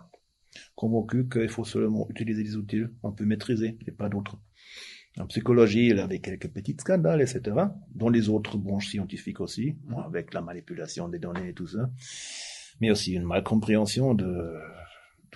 convaincu 0.75 1.29
qu'il 1.29 1.49
faut 1.49 1.65
seulement 1.65 2.07
utiliser 2.09 2.43
des 2.43 2.57
outils 2.57 2.85
qu'on 3.03 3.12
peut 3.12 3.27
maîtriser 3.27 3.79
et 3.87 3.93
pas 3.93 4.09
d'autres. 4.09 4.39
En 5.19 5.27
psychologie, 5.27 5.89
il 5.89 5.97
y 5.97 6.01
avait 6.01 6.21
quelques 6.21 6.49
petits 6.49 6.77
scandales, 6.79 7.23
etc. 7.23 7.57
Dans 7.95 8.11
les 8.11 8.29
autres 8.29 8.59
branches 8.59 8.89
scientifiques 8.89 9.41
aussi, 9.41 9.77
bon, 9.85 10.01
avec 10.01 10.35
la 10.35 10.43
manipulation 10.43 11.09
des 11.09 11.19
données 11.19 11.49
et 11.49 11.55
tout 11.55 11.67
ça. 11.67 11.91
Mais 12.81 12.91
aussi 12.91 13.15
une 13.15 13.25
malcompréhension 13.25 14.15
de 14.15 14.55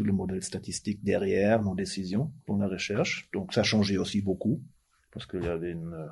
tout 0.00 0.06
le 0.06 0.14
modèle 0.14 0.42
statistique 0.42 1.04
derrière 1.04 1.62
nos 1.62 1.74
décisions 1.74 2.32
dans 2.48 2.56
la 2.56 2.68
recherche. 2.68 3.28
Donc 3.34 3.52
ça 3.52 3.60
a 3.60 3.64
changé 3.64 3.98
aussi 3.98 4.22
beaucoup, 4.22 4.62
parce 5.12 5.26
qu'il 5.26 5.42
y 5.42 5.46
avait 5.46 5.72
une 5.72 5.92
euh, 5.92 6.06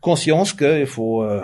conscience 0.00 0.54
qu'il 0.54 0.86
faut 0.86 1.22
euh, 1.22 1.42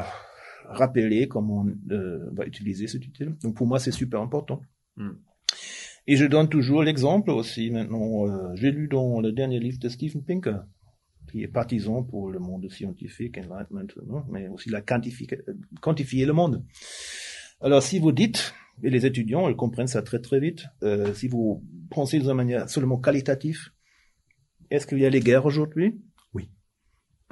rappeler 0.65 1.29
comment 1.29 1.67
on 1.67 1.93
euh, 1.93 2.31
va 2.33 2.47
utiliser 2.47 2.87
cet 2.87 3.07
outil. 3.07 3.27
Donc 3.43 3.57
pour 3.57 3.67
moi, 3.67 3.79
c'est 3.79 3.91
super 3.91 4.23
important. 4.23 4.63
Mm. 4.97 5.11
Et 6.07 6.17
je 6.17 6.25
donne 6.25 6.49
toujours 6.49 6.83
l'exemple 6.83 7.31
aussi 7.31 7.71
maintenant. 7.71 8.27
euh, 8.27 8.55
J'ai 8.55 8.71
lu 8.71 8.89
dans 8.89 9.21
le 9.21 9.31
dernier 9.31 9.61
livre 9.61 9.79
de 9.79 9.91
Steven 9.91 10.23
Pinker, 10.25 10.61
qui 11.31 11.43
est 11.43 11.49
partisan 11.49 12.05
pour 12.05 12.31
le 12.31 12.39
monde 12.39 12.71
scientifique, 12.71 13.37
enlightenment, 13.37 14.25
mais 14.31 14.49
aussi 14.49 14.71
la 14.71 14.81
quantifier, 14.81 15.29
quantifier 15.83 16.25
le 16.25 16.33
monde. 16.33 16.65
Alors 17.61 17.83
si 17.83 17.99
vous 17.99 18.13
dites, 18.13 18.55
et 18.83 18.91
les 18.91 19.05
étudiants, 19.07 19.49
ils 19.49 19.57
comprennent 19.57 19.89
ça 19.89 20.03
très 20.03 20.21
très 20.21 20.39
vite, 20.39 20.67
euh, 20.83 21.13
si 21.15 21.29
vous 21.29 21.65
pensez 21.91 22.21
de 22.21 22.33
manière 22.33 22.71
seulement 22.71 22.99
qualitative, 22.99 23.71
est-ce 24.71 24.87
qu'il 24.87 24.99
y 24.99 25.07
a 25.07 25.11
les 25.11 25.21
guerres 25.21 25.47
aujourd'hui? 25.47 26.01
Oui. 26.35 26.51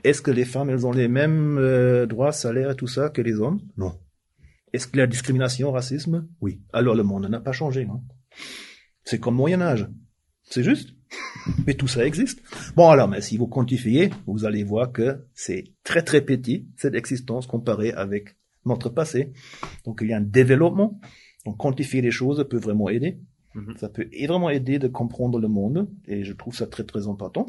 Est-ce 0.03 0.23
que 0.23 0.31
les 0.31 0.45
femmes, 0.45 0.71
elles 0.71 0.87
ont 0.87 0.93
les 0.93 1.09
mêmes 1.09 1.59
euh, 1.59 2.07
droits, 2.07 2.33
salaires 2.33 2.73
et 2.73 2.77
tout 2.77 2.89
ça 2.89 3.11
que 3.11 3.23
les 3.23 3.39
hommes? 3.39 3.61
Non. 3.77 3.99
Est-ce 4.73 4.89
qu'il 4.89 4.99
y 4.99 5.03
a 5.03 5.07
discrimination, 5.07 5.71
racisme? 5.71 6.29
Oui. 6.41 6.61
Alors 6.73 6.95
le 6.95 7.03
monde 7.03 7.29
n'a 7.29 7.41
pas 7.41 7.53
changé, 7.53 7.85
non 7.85 8.03
C'est 9.05 9.21
comme 9.21 9.37
Moyen 9.37 9.61
Âge. 9.61 9.89
C'est 10.43 10.65
juste. 10.65 10.91
Mais 11.67 11.75
tout 11.75 11.89
ça 11.89 12.05
existe. 12.05 12.43
Bon 12.75 12.89
alors, 12.91 13.09
mais 13.09 13.21
si 13.21 13.37
vous 13.37 13.47
quantifiez, 13.47 14.11
vous 14.27 14.45
allez 14.45 14.65
voir 14.65 14.91
que 14.91 15.25
c'est 15.35 15.65
très 15.85 16.03
très 16.03 16.21
petit, 16.21 16.69
cette 16.77 16.97
existence 16.97 17.47
comparée 17.47 17.93
avec 17.93 18.36
notre 18.67 18.91
passé. 18.91 19.33
Donc 19.85 20.01
il 20.03 20.09
y 20.09 20.13
a 20.13 20.19
un 20.19 20.23
développement. 20.23 21.01
Donc 21.45 21.59
quantifier 21.59 22.03
les 22.03 22.11
choses 22.11 22.45
peut 22.49 22.59
vraiment 22.59 22.89
aider. 22.89 23.19
Mhm. 23.55 23.77
Ça 23.79 23.89
peut 23.89 24.09
vraiment 24.27 24.51
aider 24.51 24.79
de 24.79 24.89
comprendre 24.89 25.39
le 25.39 25.49
monde 25.49 25.89
et 26.07 26.25
je 26.25 26.33
trouve 26.33 26.55
ça 26.55 26.67
très 26.67 26.85
très 26.85 27.09
important. 27.09 27.47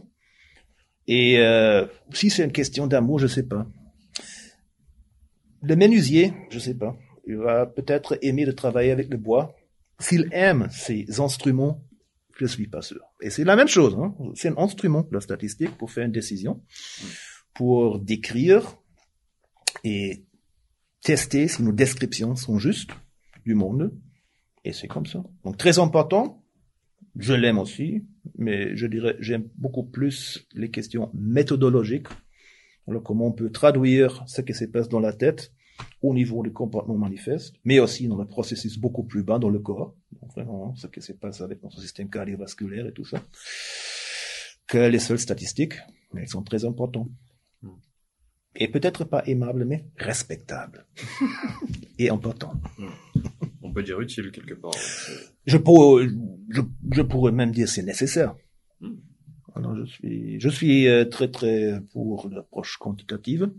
Et 1.07 1.39
euh, 1.39 1.85
si 2.11 2.29
c'est 2.29 2.43
une 2.43 2.51
question 2.51 2.87
d'amour, 2.87 3.19
je 3.19 3.27
sais 3.27 3.47
pas. 3.47 3.67
Le 5.61 5.75
menuisier, 5.75 6.33
je 6.49 6.59
sais 6.59 6.75
pas. 6.75 6.95
Il 7.25 7.37
va 7.37 7.65
peut-être 7.65 8.17
aimer 8.21 8.45
de 8.45 8.51
travailler 8.51 8.91
avec 8.91 9.09
le 9.09 9.17
bois. 9.17 9.55
S'il 9.99 10.29
aime 10.31 10.67
ces 10.69 11.19
instruments, 11.19 11.81
je 12.37 12.45
suis 12.45 12.67
pas 12.67 12.81
sûr. 12.81 13.01
Et 13.21 13.29
c'est 13.29 13.43
la 13.43 13.55
même 13.55 13.67
chose. 13.67 13.97
Hein. 13.99 14.15
C'est 14.35 14.49
un 14.49 14.57
instrument, 14.57 15.07
la 15.11 15.21
statistique, 15.21 15.75
pour 15.77 15.91
faire 15.91 16.05
une 16.05 16.11
décision, 16.11 16.61
pour 17.53 17.99
décrire 17.99 18.77
et 19.83 20.26
tester 21.07 21.47
si 21.47 21.63
nos 21.63 21.71
descriptions 21.71 22.35
sont 22.35 22.59
justes 22.59 22.91
du 23.45 23.55
monde. 23.55 23.93
Et 24.65 24.73
c'est 24.73 24.89
comme 24.89 25.05
ça. 25.05 25.23
Donc 25.45 25.55
très 25.55 25.79
important. 25.79 26.43
Je 27.15 27.33
l'aime 27.33 27.59
aussi, 27.59 28.03
mais 28.37 28.75
je 28.75 28.87
dirais 28.87 29.15
j'aime 29.21 29.47
beaucoup 29.55 29.85
plus 29.85 30.45
les 30.53 30.69
questions 30.69 31.09
méthodologiques. 31.13 32.09
Alors 32.89 33.03
comment 33.03 33.27
on 33.27 33.31
peut 33.31 33.51
traduire 33.51 34.25
ce 34.27 34.41
qui 34.41 34.53
se 34.53 34.65
passe 34.65 34.89
dans 34.89 34.99
la 34.99 35.13
tête 35.13 35.53
au 36.01 36.13
niveau 36.13 36.43
du 36.43 36.51
comportement 36.51 36.97
manifeste, 36.97 37.55
mais 37.63 37.79
aussi 37.79 38.09
dans 38.09 38.17
le 38.17 38.27
processus 38.27 38.77
beaucoup 38.77 39.05
plus 39.05 39.23
bas 39.23 39.39
dans 39.39 39.49
le 39.49 39.59
corps, 39.59 39.95
vraiment 40.35 40.75
ce 40.75 40.87
qui 40.87 41.01
se 41.01 41.13
passe 41.13 41.39
avec 41.39 41.63
notre 41.63 41.79
système 41.79 42.09
cardiovasculaire 42.09 42.85
et 42.85 42.91
tout 42.91 43.05
ça, 43.05 43.23
que 44.67 44.89
les 44.89 44.99
seules 44.99 45.19
statistiques, 45.19 45.75
mais 46.11 46.23
elles 46.23 46.27
sont 46.27 46.43
très 46.43 46.65
importantes. 46.65 47.09
Hmm. 48.55 48.63
Et 48.63 48.67
peut-être 48.67 49.03
pas 49.03 49.23
aimables, 49.25 49.65
mais 49.65 49.85
respectables. 49.97 50.85
et 51.99 52.09
importantes. 52.09 52.61
Hmm. 52.77 53.21
On 53.61 53.71
peut 53.71 53.83
dire 53.83 53.99
utile 53.99 54.31
quelque 54.31 54.53
part. 54.53 54.71
Je, 55.45 55.57
pourrais, 55.57 56.07
je, 56.49 57.01
pourrais 57.01 57.31
même 57.31 57.51
dire 57.51 57.67
c'est 57.67 57.83
nécessaire. 57.83 58.35
Hmm. 58.79 58.95
Alors 59.55 59.75
je 59.75 59.85
suis, 59.85 60.39
je 60.39 60.49
suis 60.49 60.87
euh, 60.87 61.05
très 61.05 61.29
très 61.29 61.81
pour 61.91 62.29
l'approche 62.29 62.77
quantitative. 62.77 63.51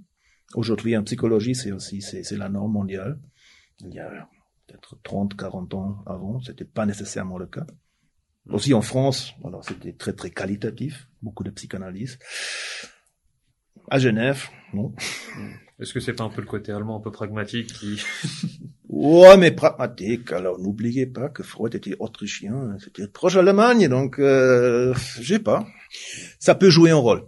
Aujourd'hui, 0.55 0.96
en 0.96 1.03
psychologie, 1.05 1.55
c'est 1.55 1.72
aussi 1.72 2.01
c'est 2.01 2.31
la 2.37 2.48
norme 2.48 2.72
mondiale. 2.72 3.18
Il 3.81 3.92
y 3.92 3.98
a 3.98 4.29
peut-être 4.66 4.98
30, 5.03 5.37
40 5.37 5.74
ans 5.74 6.03
avant, 6.07 6.40
c'était 6.40 6.64
pas 6.64 6.87
nécessairement 6.87 7.38
le 7.38 7.46
cas. 7.46 7.66
Aussi 8.51 8.72
en 8.72 8.81
France, 8.81 9.35
alors 9.44 9.62
c'était 9.62 9.92
très 9.92 10.14
très 10.14 10.31
qualitatif, 10.31 11.09
beaucoup 11.20 11.44
de 11.44 11.51
psychanalyse. 11.51 12.18
À 13.90 13.98
Genève, 13.98 14.44
non. 14.74 14.92
Est-ce 15.81 15.92
que 15.92 16.01
c'est 16.01 16.12
pas 16.12 16.24
un 16.24 16.29
peu 16.29 16.40
le 16.40 16.46
côté 16.46 16.72
allemand 16.72 16.96
un 16.96 17.01
peu 17.01 17.12
pragmatique 17.12 17.72
qui 17.72 18.03
Ouais, 18.88 19.37
mais 19.37 19.53
pragmatique. 19.53 20.33
Alors 20.33 20.59
n'oubliez 20.59 21.07
pas 21.07 21.29
que 21.29 21.42
Freud 21.42 21.74
était 21.74 21.94
autrichien, 21.98 22.77
c'était 22.83 23.07
proche 23.07 23.35
d'Allemagne, 23.35 23.88
donc 23.88 24.18
euh, 24.18 24.94
j'ai 25.20 25.38
pas. 25.38 25.66
Ça 26.38 26.55
peut 26.55 26.70
jouer 26.70 26.90
un 26.90 26.96
rôle 26.96 27.24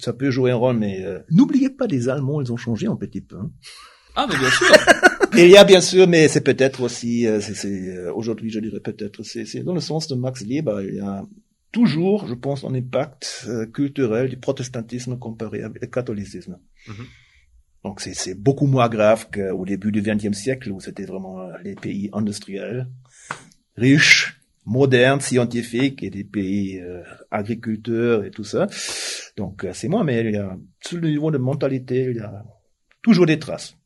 ça 0.00 0.12
peut 0.12 0.30
jouer 0.30 0.50
un 0.50 0.56
rôle, 0.56 0.76
mais 0.76 1.04
euh, 1.04 1.20
n'oubliez 1.30 1.70
pas 1.70 1.86
les 1.86 2.08
Allemands, 2.08 2.40
ils 2.40 2.52
ont 2.52 2.56
changé 2.56 2.86
un 2.86 2.96
petit 2.96 3.20
peu. 3.20 3.36
Hein. 3.36 3.50
Ah, 4.16 4.26
mais 4.28 4.36
bien 4.36 4.50
sûr. 4.50 4.66
il 5.34 5.48
y 5.48 5.56
a 5.56 5.64
bien 5.64 5.80
sûr, 5.80 6.08
mais 6.08 6.28
c'est 6.28 6.40
peut-être 6.40 6.82
aussi, 6.82 7.26
euh, 7.26 7.40
c'est, 7.40 7.66
euh, 7.68 8.12
aujourd'hui, 8.12 8.50
je 8.50 8.60
dirais 8.60 8.80
peut-être, 8.80 9.22
c'est, 9.22 9.62
dans 9.62 9.74
le 9.74 9.80
sens 9.80 10.08
de 10.08 10.14
Max 10.14 10.42
Weber, 10.44 10.82
il 10.82 10.96
y 10.96 11.00
a 11.00 11.24
toujours, 11.72 12.26
je 12.26 12.34
pense, 12.34 12.64
un 12.64 12.74
impact 12.74 13.48
culturel 13.72 14.28
du 14.28 14.36
protestantisme 14.36 15.18
comparé 15.18 15.62
avec 15.62 15.82
le 15.82 15.88
catholicisme. 15.88 16.58
Mhm. 16.88 17.06
Donc 17.84 18.00
c'est, 18.00 18.34
beaucoup 18.34 18.66
moins 18.66 18.88
grave 18.88 19.28
qu'au 19.32 19.64
début 19.64 19.90
du 19.90 20.02
XXe 20.02 20.36
siècle 20.36 20.70
où 20.70 20.80
c'était 20.80 21.06
vraiment 21.06 21.48
les 21.64 21.74
pays 21.74 22.10
industriels, 22.12 22.88
riches, 23.76 24.38
modernes, 24.66 25.20
scientifiques 25.20 26.02
et 26.02 26.10
des 26.10 26.24
pays 26.24 26.82
agriculteurs 27.30 28.24
et 28.24 28.30
tout 28.30 28.44
ça. 28.44 28.66
Donc 29.36 29.64
euh, 29.64 29.72
c'est 29.72 29.88
moi, 29.88 30.04
mais 30.04 30.20
il 30.20 30.32
y 30.32 30.36
a, 30.36 30.56
sur 30.84 30.98
le 30.98 31.08
niveau 31.08 31.30
de 31.30 31.38
mentalité, 31.38 32.08
il 32.10 32.16
y 32.16 32.20
a 32.20 32.44
toujours 33.02 33.26
des 33.26 33.38
traces. 33.38 33.76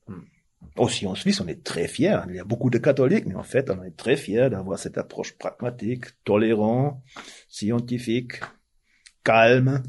Aussi 0.76 1.06
en 1.06 1.14
Suisse, 1.14 1.40
on 1.40 1.46
est 1.46 1.62
très 1.62 1.86
fiers. 1.86 2.20
Il 2.28 2.34
y 2.34 2.40
a 2.40 2.44
beaucoup 2.44 2.68
de 2.68 2.78
catholiques, 2.78 3.26
mais 3.26 3.36
en 3.36 3.44
fait, 3.44 3.70
on 3.70 3.82
est 3.84 3.96
très 3.96 4.16
fiers 4.16 4.50
d'avoir 4.50 4.78
cette 4.78 4.98
approche 4.98 5.32
pragmatique, 5.38 6.06
tolérant, 6.24 7.02
scientifique, 7.48 8.40
calme, 9.22 9.82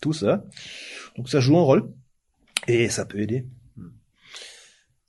tout 0.00 0.14
ça. 0.14 0.44
Donc 1.16 1.28
ça 1.28 1.40
joue 1.40 1.58
un 1.58 1.62
rôle 1.62 1.92
et 2.66 2.88
ça 2.88 3.04
peut 3.04 3.20
aider. 3.20 3.46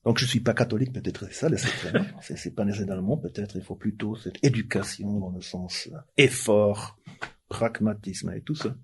Donc 0.04 0.18
je 0.18 0.26
suis 0.26 0.42
pas 0.42 0.54
catholique, 0.54 0.92
peut-être 0.92 1.26
c'est 1.28 1.34
ça 1.34 1.50
le 1.50 1.58
secret. 1.58 1.94
c'est 2.22 2.54
pas 2.54 2.66
nécessairement, 2.66 3.18
peut-être 3.18 3.56
il 3.56 3.64
faut 3.64 3.76
plutôt 3.76 4.16
cette 4.16 4.44
éducation 4.44 5.20
dans 5.20 5.30
le 5.30 5.42
sens 5.42 5.90
effort, 6.18 6.98
pragmatisme 7.48 8.32
et 8.32 8.42
tout 8.42 8.56
ça. 8.56 8.76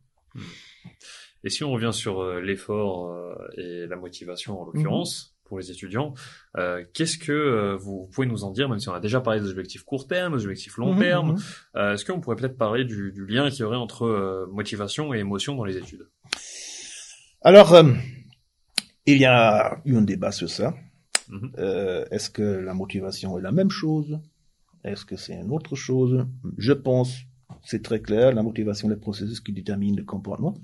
Et 1.44 1.50
si 1.50 1.64
on 1.64 1.72
revient 1.72 1.92
sur 1.94 2.22
euh, 2.22 2.42
l'effort 2.42 3.12
euh, 3.12 3.36
et 3.58 3.86
la 3.88 3.96
motivation 3.96 4.62
en 4.62 4.66
l'occurrence 4.66 5.34
mhm. 5.34 5.39
Pour 5.50 5.60
les 5.60 5.72
étudiants, 5.72 6.14
euh, 6.58 6.86
qu'est-ce 6.94 7.18
que 7.18 7.76
vous 7.76 8.10
pouvez 8.14 8.28
nous 8.28 8.46
en 8.46 8.52
dire, 8.52 8.70
même 8.70 8.80
si 8.80 8.88
on 8.88 8.94
a 8.94 9.02
déjà 9.02 9.20
parlé 9.20 9.42
des 9.42 9.50
objectifs 9.50 9.84
court 9.84 10.08
terme, 10.08 10.38
des 10.38 10.46
objectifs 10.46 10.78
long 10.78 10.94
mhm, 10.94 11.00
terme, 11.00 11.32
mhm. 11.76 11.94
est-ce 11.94 12.06
qu'on 12.06 12.22
pourrait 12.22 12.38
peut-être 12.38 12.58
parler 12.58 12.86
du, 12.86 13.12
du 13.12 13.26
lien 13.26 13.50
qu'il 13.50 13.60
y 13.60 13.64
aurait 13.64 13.78
entre 13.78 14.48
motivation 14.52 15.14
et 15.14 15.20
émotion 15.20 15.56
dans 15.56 15.66
les 15.66 15.76
études? 15.76 16.08
Alors, 17.42 17.76
il 19.06 19.18
y 19.18 19.26
a 19.26 19.82
eu 19.84 19.98
un 19.98 20.02
débat 20.02 20.32
sur 20.32 20.50
ça. 20.50 20.74
est-ce 21.58 22.30
que 22.30 22.42
la 22.42 22.74
motivation 22.74 23.38
est 23.38 23.42
la 23.42 23.52
même 23.52 23.72
chose? 23.72 24.20
Est-ce 24.86 25.04
que 25.04 25.18
c'est 25.18 25.34
une 25.34 25.52
autre 25.52 25.76
chose? 25.76 26.26
Je 26.58 26.72
pense 26.72 27.26
c'est 27.64 27.84
très 27.84 28.02
clair, 28.02 28.34
la 28.34 28.44
motivation, 28.44 28.90
les 28.90 28.96
processus 28.96 29.40
qui 29.40 29.54
déterminent 29.54 29.98
le 29.98 30.04
comportement. 30.04 30.56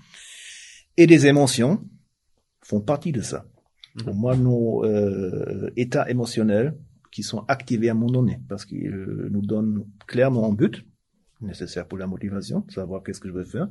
Et 0.97 1.07
des 1.07 1.27
émotions 1.27 1.83
font 2.61 2.81
partie 2.81 3.11
de 3.11 3.21
ça. 3.21 3.45
Mhm. 3.95 4.03
Pour 4.03 4.15
moi, 4.15 4.35
nos 4.35 4.85
euh, 4.85 5.69
états 5.75 6.09
émotionnels 6.09 6.75
qui 7.11 7.23
sont 7.23 7.45
activés 7.47 7.89
à 7.89 7.91
un 7.91 7.95
moment 7.95 8.11
donné, 8.11 8.39
parce 8.49 8.65
qu'ils 8.65 8.91
nous 9.31 9.41
donnent 9.41 9.85
clairement 10.07 10.49
un 10.49 10.53
but 10.53 10.85
nécessaire 11.41 11.87
pour 11.87 11.97
la 11.97 12.07
motivation, 12.07 12.65
savoir 12.69 13.03
qu'est-ce 13.03 13.19
que 13.19 13.27
je 13.27 13.33
veux 13.33 13.45
faire. 13.45 13.67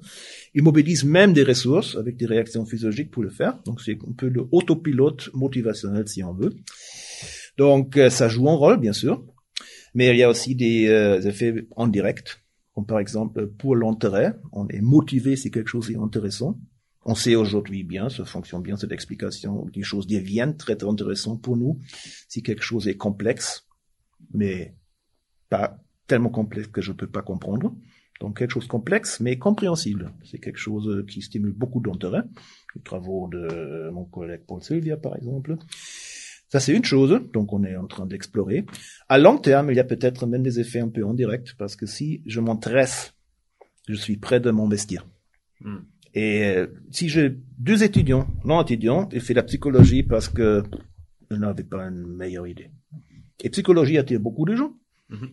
Ils 0.55 0.63
mobilisent 0.63 1.05
même 1.05 1.33
des 1.33 1.43
ressources 1.43 1.97
avec 1.97 2.17
des 2.17 2.27
réactions 2.27 2.65
physiologiques 2.65 3.11
pour 3.11 3.23
le 3.23 3.31
faire. 3.31 3.59
Donc 3.65 3.81
c'est 3.81 3.99
un 4.07 4.13
peu 4.13 4.29
le 4.29 4.47
autopilote 4.53 5.31
motivationnel 5.35 6.07
si 6.07 6.23
on 6.23 6.33
veut. 6.33 6.55
Donc 7.57 7.97
euh, 7.97 8.11
ça 8.11 8.29
joue 8.29 8.49
un 8.49 8.55
rôle, 8.55 8.79
bien 8.79 8.93
sûr, 8.93 9.25
mais 9.95 10.11
il 10.11 10.17
y 10.17 10.23
a 10.23 10.29
aussi 10.29 10.55
des 10.55 10.89
euh, 10.89 11.21
effets 11.23 11.67
en 11.77 11.89
direct 11.89 12.45
comme 12.75 12.87
par 12.87 12.99
exemple 12.99 13.47
pour 13.47 13.77
l'intérêt, 13.77 14.35
on 14.53 14.67
est 14.69 14.81
motivé 14.81 15.37
si 15.37 15.51
quelque 15.51 15.69
chose 15.69 15.91
est 15.91 15.97
intéressant. 15.97 16.59
On 17.05 17.15
sait 17.15 17.35
aujourd'hui 17.35 17.85
bien, 17.85 18.09
ça 18.09 18.25
fonctionne 18.25 18.63
bien 18.63 18.77
cette 18.77 18.93
explication, 18.93 19.67
les 19.75 19.83
choses 19.83 20.07
deviennent 20.07 20.57
très 20.57 20.83
intéressantes 20.85 21.43
pour 21.43 21.57
nous 21.57 21.79
si 22.29 22.43
quelque 22.43 22.63
chose 22.63 22.89
est 22.89 22.97
complexe, 22.97 23.67
mais 24.33 24.75
pas 25.51 25.79
tellement 26.07 26.31
complexe 26.31 26.69
que 26.69 26.81
je 26.81 26.93
ne 26.93 26.97
peux 26.97 27.07
pas 27.07 27.23
comprendre. 27.23 27.75
Donc 28.21 28.39
quelque 28.39 28.53
chose 28.53 28.67
complexe 28.67 29.21
mais 29.21 29.39
compréhensible. 29.39 30.13
C'est 30.25 30.39
quelque 30.39 30.59
chose 30.59 31.05
qui 31.09 31.21
stimule 31.21 31.53
beaucoup 31.53 31.81
d'intérêt. 31.81 32.23
Les 32.75 32.83
travaux 32.83 33.29
de 33.29 33.91
mon 33.91 34.05
collègue 34.05 34.43
Paul 34.47 34.63
Sylvia 34.63 34.97
par 34.97 35.17
exemple. 35.17 35.57
Ça, 36.55 36.61
c'est 36.61 36.73
une 36.73 36.85
chose, 36.85 37.21
donc 37.33 37.53
on 37.53 37.65
est 37.65 37.75
en 37.75 37.89
train 37.89 38.07
d'explorer. 38.07 38.65
À 39.09 39.19
long 39.19 39.39
terme, 39.39 39.73
il 39.73 39.77
y 39.77 39.81
a 39.81 39.85
peut-être 39.85 40.25
même 40.25 40.45
des 40.45 40.61
effets 40.61 40.79
un 40.79 40.89
peu 40.89 41.05
indirects, 41.05 41.57
parce 41.59 41.75
que 41.75 41.85
si 41.85 42.23
je 42.27 42.39
m'intéresse, 42.39 43.13
je 43.89 43.95
suis 43.95 44.19
prêt 44.19 44.39
de 44.39 44.53
m'investir. 44.53 45.05
Hmm. 45.61 45.79
Et 46.15 46.45
euh, 46.45 46.67
si 46.91 47.09
j'ai 47.09 47.37
deux 47.59 47.83
étudiants, 47.83 48.29
non 48.45 48.63
étudiants, 48.63 49.09
ils 49.13 49.21
font 49.21 49.35
la 49.35 49.43
psychologie 49.43 50.03
parce 50.03 50.29
que 50.29 50.63
ils 51.31 51.39
n'avaient 51.39 51.65
pas 51.65 51.83
une 51.85 52.07
meilleure 52.07 52.47
idée. 52.47 52.71
Et 53.43 53.51
psychologie 53.51 53.99
attire 53.99 54.21
beaucoup 54.21 54.45
de 54.45 54.55
gens. 54.55 54.75
Hmm. 55.09 55.27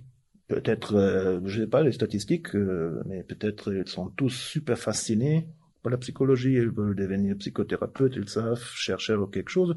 Peut-être, 0.48 0.96
euh, 0.96 1.40
je 1.46 1.62
sais 1.62 1.68
pas 1.68 1.84
les 1.84 1.92
statistiques, 1.92 2.56
euh, 2.56 3.02
mais 3.06 3.24
peut-être 3.24 3.74
ils 3.74 3.88
sont 3.88 4.10
tous 4.10 4.32
super 4.32 4.78
fascinés 4.78 5.48
par 5.82 5.92
la 5.92 5.98
psychologie, 5.98 6.54
ils 6.54 6.70
veulent 6.70 6.96
devenir 6.96 7.36
psychothérapeutes, 7.38 8.16
ils 8.16 8.30
savent 8.30 8.64
chercher 8.76 9.16
quelque 9.32 9.50
chose. 9.50 9.76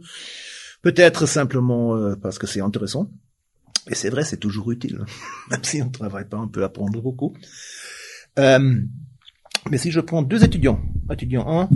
Peut-être 0.83 1.27
simplement 1.27 1.97
euh, 1.97 2.15
parce 2.17 2.39
que 2.39 2.47
c'est 2.47 2.61
intéressant. 2.61 3.11
Et 3.91 3.95
c'est 3.95 4.11
vrai, 4.11 4.25
c'est 4.25 4.39
toujours 4.39 4.71
utile. 4.71 5.05
Même 5.51 5.65
si 5.65 5.81
on 5.83 5.87
ne 5.87 5.93
travaille 5.93 6.29
pas, 6.29 6.39
on 6.39 6.49
peut 6.49 6.65
apprendre 6.65 7.01
beaucoup. 7.01 7.35
Euh, 8.39 8.81
mais 9.71 9.79
si 9.79 9.91
je 9.91 10.01
prends 10.01 10.23
deux 10.23 10.45
étudiants, 10.45 10.81
étudiant 11.11 11.49
1 11.49 11.69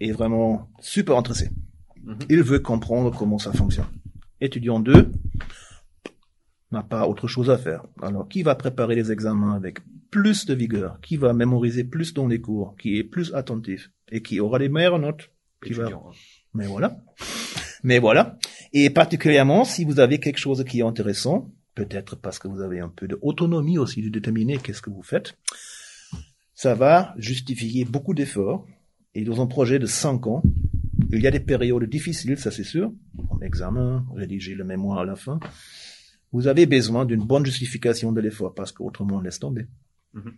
est 0.00 0.12
vraiment 0.12 0.68
super 0.80 1.16
intéressé. 1.16 1.50
Mhm. 2.02 2.18
Il 2.30 2.42
veut 2.42 2.58
comprendre 2.58 3.16
comment 3.16 3.38
ça 3.38 3.52
fonctionne. 3.52 3.86
Étudiant 4.40 4.80
2 4.80 5.10
n'a 6.72 6.82
pas 6.82 7.06
autre 7.06 7.28
chose 7.28 7.50
à 7.50 7.58
faire. 7.58 7.84
Alors, 8.02 8.28
qui 8.28 8.42
va 8.42 8.54
préparer 8.54 8.94
les 8.94 9.12
examens 9.12 9.54
avec 9.54 9.78
plus 10.10 10.46
de 10.46 10.54
vigueur, 10.54 11.00
qui 11.00 11.16
va 11.16 11.32
mémoriser 11.32 11.84
plus 11.84 12.14
dans 12.14 12.26
les 12.26 12.40
cours, 12.40 12.76
qui 12.76 12.98
est 12.98 13.04
plus 13.04 13.34
attentif 13.34 13.90
et 14.10 14.22
qui 14.22 14.40
aura 14.40 14.58
les 14.58 14.68
meilleures 14.68 14.98
notes, 14.98 15.30
qui 15.64 15.72
va... 15.72 15.88
Mais 16.52 16.66
voilà. 16.66 16.96
Mais 17.82 17.98
voilà. 17.98 18.38
Et 18.72 18.90
particulièrement, 18.90 19.64
si 19.64 19.84
vous 19.84 20.00
avez 20.00 20.18
quelque 20.20 20.38
chose 20.38 20.64
qui 20.64 20.80
est 20.80 20.84
intéressant, 20.84 21.50
peut-être 21.74 22.16
parce 22.16 22.38
que 22.38 22.48
vous 22.48 22.60
avez 22.60 22.80
un 22.80 22.88
peu 22.88 23.08
d'autonomie 23.08 23.78
aussi 23.78 24.02
de 24.02 24.08
déterminer 24.08 24.58
qu'est-ce 24.58 24.82
que 24.82 24.90
vous 24.90 25.02
faites, 25.02 25.36
ça 26.54 26.74
va 26.74 27.14
justifier 27.18 27.84
beaucoup 27.84 28.14
d'efforts. 28.14 28.66
Et 29.14 29.24
dans 29.24 29.40
un 29.40 29.46
projet 29.46 29.78
de 29.78 29.86
cinq 29.86 30.26
ans, 30.26 30.42
il 31.10 31.20
y 31.20 31.26
a 31.26 31.30
des 31.30 31.40
périodes 31.40 31.88
difficiles, 31.88 32.38
ça 32.38 32.50
c'est 32.50 32.64
sûr, 32.64 32.92
en 33.28 33.40
examen, 33.40 34.04
rédiger 34.14 34.54
le 34.54 34.64
mémoire 34.64 34.98
à 34.98 35.04
la 35.04 35.16
fin. 35.16 35.38
Vous 36.32 36.48
avez 36.48 36.66
besoin 36.66 37.04
d'une 37.04 37.24
bonne 37.24 37.46
justification 37.46 38.10
de 38.10 38.20
l'effort 38.20 38.54
parce 38.54 38.72
qu'autrement 38.72 39.16
on 39.16 39.20
laisse 39.20 39.38
tomber. 39.38 39.66
Mm-hmm. 40.14 40.32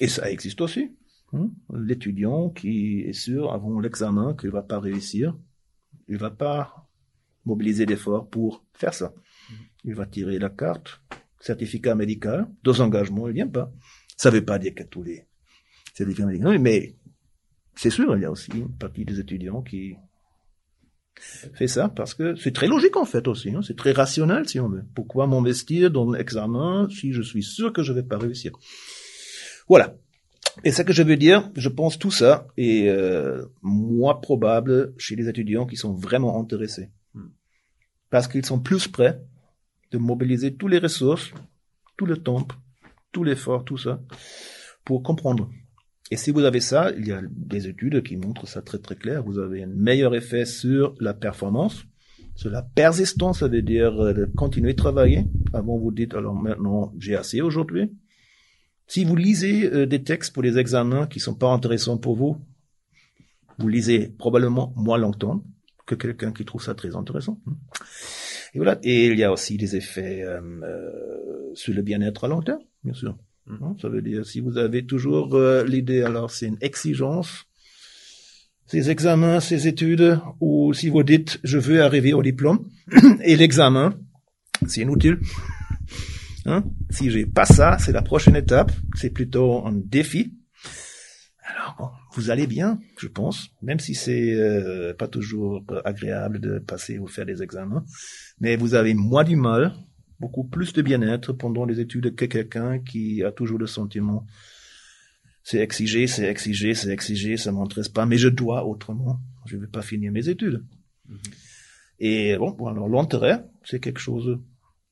Et 0.00 0.08
ça 0.08 0.30
existe 0.30 0.60
aussi. 0.60 0.94
Hein. 1.32 1.50
L'étudiant 1.74 2.50
qui 2.50 3.00
est 3.00 3.14
sûr 3.14 3.52
avant 3.52 3.80
l'examen 3.80 4.34
qu'il 4.34 4.50
va 4.50 4.62
pas 4.62 4.80
réussir, 4.80 5.36
il 6.08 6.16
va 6.16 6.30
pas 6.30 6.88
mobiliser 7.44 7.86
l'effort 7.86 8.28
pour 8.28 8.64
faire 8.74 8.94
ça. 8.94 9.14
Il 9.84 9.94
va 9.94 10.04
tirer 10.06 10.38
la 10.38 10.50
carte, 10.50 11.00
certificat 11.40 11.94
médical, 11.94 12.48
deux 12.62 12.80
engagements, 12.80 13.28
il 13.28 13.34
vient 13.34 13.48
pas. 13.48 13.72
Ça 14.16 14.30
veut 14.30 14.44
pas 14.44 14.58
dire 14.58 14.74
que 14.74 14.82
tous 14.82 15.02
les 15.02 15.27
certificats 15.98 16.26
médicaux, 16.26 16.58
mais 16.58 16.94
c'est 17.74 17.90
sûr, 17.90 18.16
il 18.16 18.22
y 18.22 18.24
a 18.24 18.30
aussi 18.30 18.50
une 18.52 18.72
partie 18.72 19.04
des 19.04 19.20
étudiants 19.20 19.62
qui 19.62 19.96
fait 21.20 21.68
ça 21.68 21.88
parce 21.88 22.14
que 22.14 22.36
c'est 22.36 22.52
très 22.52 22.66
logique 22.66 22.96
en 22.96 23.04
fait 23.04 23.26
aussi. 23.28 23.50
Hein. 23.50 23.60
C'est 23.62 23.76
très 23.76 23.92
rationnel 23.92 24.48
si 24.48 24.60
on 24.60 24.68
veut. 24.68 24.84
Pourquoi 24.94 25.26
m'investir 25.26 25.90
dans 25.90 26.10
l'examen 26.10 26.88
si 26.90 27.12
je 27.12 27.22
suis 27.22 27.42
sûr 27.42 27.72
que 27.72 27.82
je 27.82 27.92
vais 27.92 28.02
pas 28.02 28.18
réussir? 28.18 28.52
Voilà. 29.68 29.94
Et 30.64 30.72
ce 30.72 30.82
que 30.82 30.92
je 30.92 31.02
veux 31.02 31.16
dire, 31.16 31.50
je 31.54 31.68
pense 31.68 31.98
tout 31.98 32.10
ça 32.10 32.48
est 32.56 32.88
euh, 32.88 33.44
moins 33.62 34.14
probable 34.14 34.92
chez 34.98 35.14
les 35.14 35.28
étudiants 35.28 35.66
qui 35.66 35.76
sont 35.76 35.94
vraiment 35.94 36.40
intéressés. 36.40 36.90
Hmm. 37.14 37.28
Parce 38.10 38.26
qu'ils 38.26 38.44
sont 38.44 38.58
plus 38.58 38.88
prêts 38.88 39.20
de 39.92 39.98
mobiliser 39.98 40.54
tous 40.54 40.68
les 40.68 40.78
ressources, 40.78 41.32
tout 41.96 42.06
le 42.06 42.16
temps, 42.16 42.46
tout 43.12 43.24
l'effort, 43.24 43.64
tout 43.64 43.78
ça, 43.78 44.00
pour 44.84 45.02
comprendre. 45.02 45.48
Et 46.10 46.16
si 46.16 46.30
vous 46.30 46.40
avez 46.40 46.60
ça, 46.60 46.90
il 46.96 47.06
y 47.06 47.12
a 47.12 47.20
des 47.30 47.68
études 47.68 48.02
qui 48.02 48.16
montrent 48.16 48.46
ça 48.46 48.62
très 48.62 48.78
très 48.78 48.96
clair. 48.96 49.22
Vous 49.22 49.38
avez 49.38 49.62
un 49.62 49.66
meilleur 49.66 50.14
effet 50.14 50.46
sur 50.46 50.94
la 51.00 51.12
performance, 51.12 51.84
sur 52.34 52.50
la 52.50 52.62
persistance, 52.62 53.40
ça 53.40 53.48
veut 53.48 53.62
dire 53.62 53.98
euh, 54.02 54.12
de 54.14 54.24
continuer 54.24 54.72
de 54.72 54.78
travailler. 54.78 55.24
Avant 55.52 55.76
vous 55.76 55.92
dites 55.92 56.14
alors 56.14 56.34
maintenant 56.34 56.92
j'ai 56.98 57.16
assez 57.16 57.40
aujourd'hui. 57.40 57.92
Si 58.86 59.04
vous 59.04 59.16
lisez 59.16 59.70
euh, 59.70 59.86
des 59.86 60.02
textes 60.02 60.32
pour 60.32 60.42
les 60.42 60.56
examens 60.56 61.06
qui 61.06 61.20
sont 61.20 61.34
pas 61.34 61.52
intéressants 61.52 61.98
pour 61.98 62.16
vous, 62.16 62.38
vous 63.58 63.68
lisez 63.68 64.08
probablement 64.08 64.72
moins 64.76 64.98
longtemps 64.98 65.44
que 65.84 65.94
quelqu'un 65.94 66.32
qui 66.32 66.44
trouve 66.44 66.62
ça 66.62 66.74
très 66.74 66.96
intéressant. 66.96 67.40
Et 68.54 68.58
voilà. 68.58 68.78
Et 68.82 69.06
il 69.08 69.18
y 69.18 69.24
a 69.24 69.32
aussi 69.32 69.56
des 69.56 69.76
effets 69.76 70.22
euh, 70.22 70.40
euh, 70.62 71.50
sur 71.54 71.74
le 71.74 71.82
bien-être 71.82 72.24
à 72.24 72.28
long 72.28 72.42
terme, 72.42 72.60
bien 72.84 72.94
sûr. 72.94 73.16
Mm. 73.48 73.78
Ça 73.80 73.88
veut 73.88 74.02
dire 74.02 74.24
si 74.26 74.40
vous 74.40 74.58
avez 74.58 74.84
toujours 74.84 75.34
euh, 75.34 75.64
l'idée, 75.64 76.02
alors 76.02 76.30
c'est 76.30 76.46
une 76.46 76.58
exigence, 76.60 77.44
ces 78.66 78.90
examens, 78.90 79.40
ces 79.40 79.66
études, 79.66 80.20
ou 80.40 80.74
si 80.74 80.88
vous 80.88 81.02
dites 81.02 81.40
je 81.44 81.58
veux 81.58 81.82
arriver 81.82 82.12
au 82.12 82.22
diplôme 82.22 82.68
et 83.24 83.36
l'examen, 83.36 83.94
c'est 84.66 84.82
inutile. 84.82 85.18
Hein? 86.46 86.64
Si 86.90 87.10
j'ai 87.10 87.26
pas 87.26 87.44
ça, 87.44 87.76
c'est 87.78 87.92
la 87.92 88.02
prochaine 88.02 88.36
étape. 88.36 88.72
C'est 88.94 89.10
plutôt 89.10 89.66
un 89.66 89.72
défi. 89.72 90.32
Alors 91.44 91.76
bon, 91.78 91.88
vous 92.14 92.30
allez 92.30 92.46
bien, 92.46 92.78
je 92.98 93.06
pense, 93.06 93.50
même 93.62 93.78
si 93.78 93.94
c'est 93.94 94.32
euh, 94.34 94.94
pas 94.94 95.08
toujours 95.08 95.64
agréable 95.84 96.40
de 96.40 96.58
passer 96.58 96.98
ou 96.98 97.06
faire 97.06 97.26
des 97.26 97.42
examens, 97.42 97.84
mais 98.40 98.56
vous 98.56 98.74
avez 98.74 98.94
moins 98.94 99.24
du 99.24 99.36
mal, 99.36 99.74
beaucoup 100.20 100.44
plus 100.44 100.72
de 100.72 100.82
bien-être 100.82 101.32
pendant 101.32 101.64
les 101.64 101.80
études 101.80 102.14
que 102.14 102.24
quelqu'un 102.24 102.78
qui 102.78 103.22
a 103.22 103.32
toujours 103.32 103.58
le 103.58 103.66
sentiment 103.66 104.26
c'est 105.42 105.60
exigé, 105.60 106.06
c'est 106.06 106.26
exigé, 106.26 106.74
c'est 106.74 106.90
exigé, 106.90 107.38
ça 107.38 107.52
m'intéresse 107.52 107.88
pas, 107.88 108.04
mais 108.04 108.18
je 108.18 108.28
dois 108.28 108.66
autrement, 108.66 109.18
je 109.46 109.56
vais 109.56 109.66
pas 109.66 109.80
finir 109.80 110.12
mes 110.12 110.28
études. 110.28 110.62
Mm-hmm. 111.08 111.32
Et 112.00 112.36
bon, 112.36 112.66
alors 112.66 112.86
l'intérêt, 112.86 113.44
c'est 113.64 113.80
quelque 113.80 113.98
chose 113.98 114.38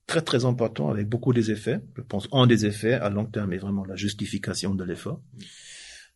très 0.06 0.22
très 0.22 0.46
important 0.46 0.88
avec 0.88 1.08
beaucoup 1.08 1.34
des 1.34 1.50
effets. 1.50 1.80
Je 1.96 2.00
pense 2.00 2.26
un 2.32 2.46
des 2.46 2.64
effets 2.64 2.94
à 2.94 3.10
long 3.10 3.26
terme 3.26 3.52
est 3.52 3.58
vraiment 3.58 3.84
la 3.84 3.96
justification 3.96 4.74
de 4.74 4.82
l'effort 4.82 5.20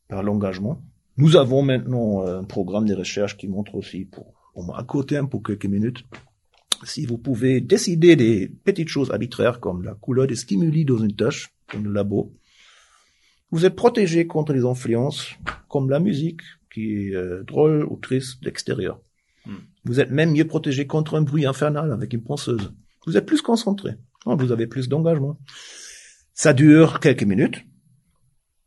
par 0.09 0.23
l'engagement. 0.23 0.83
Nous 1.19 1.37
avons 1.37 1.63
maintenant 1.63 2.27
un 2.27 2.45
programme 2.45 2.87
de 2.87 2.95
recherche 2.95 3.37
qui 3.37 3.47
montre 3.47 3.75
aussi, 3.75 4.07
pour, 4.07 4.33
au 4.55 4.73
à 4.73 4.85
côté, 4.85 5.21
pour 5.31 5.43
quelques 5.43 5.67
minutes, 5.67 6.05
si 6.85 7.07
vous 7.07 7.19
pouvez 7.19 7.61
décider 7.61 8.17
des 8.17 8.49
petites 8.49 8.89
choses 8.89 9.11
arbitraires 9.11 9.61
comme 9.61 9.83
la 9.83 9.95
couleur 9.95 10.27
des 10.27 10.37
stimuli 10.37 10.85
dans 10.85 10.99
une 10.99 11.15
tâche, 11.15 11.53
dans 11.73 11.81
le 11.81 11.93
labo, 11.93 12.33
vous 13.51 13.67
êtes 13.67 13.75
protégé 13.75 14.27
contre 14.27 14.53
les 14.53 14.65
influences 14.65 15.31
comme 15.69 15.91
la 15.91 16.01
musique, 16.01 16.43
qui 16.73 17.09
est 17.09 17.15
euh, 17.15 17.43
drôle 17.43 17.85
ou 17.85 17.97
triste 17.97 18.43
d'extérieur. 18.43 19.01
Hmm. 19.45 19.57
Vous 19.85 20.01
êtes 20.01 20.11
même 20.11 20.33
mieux 20.33 20.47
protégé 20.47 20.87
contre 20.87 21.17
un 21.17 21.23
bruit 21.23 21.47
infernal 21.47 21.93
avec 21.93 22.13
une 22.13 22.23
ponceuse. 22.23 22.73
Vous 23.07 23.17
êtes 23.17 23.27
plus 23.27 23.43
concentré. 23.43 23.93
Vous 24.27 24.53
avez 24.53 24.67
plus 24.67 24.89
d'engagement. 24.89 25.39
Ça 26.35 26.53
dure 26.53 27.01
quelques 27.01 27.25
minutes, 27.25 27.65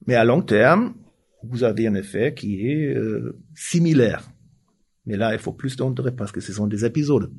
mais 0.07 0.15
à 0.15 0.25
long 0.25 0.41
terme, 0.41 0.95
vous 1.43 1.63
avez 1.63 1.87
un 1.87 1.95
effet 1.95 2.33
qui 2.33 2.67
est 2.67 2.93
euh, 2.95 3.39
similaire. 3.55 4.29
Mais 5.05 5.17
là, 5.17 5.33
il 5.33 5.39
faut 5.39 5.53
plus 5.53 5.75
d'intérêt 5.75 6.15
parce 6.15 6.31
que 6.31 6.41
ce 6.41 6.53
sont 6.53 6.67
des 6.67 6.85
épisodes. 6.85 7.31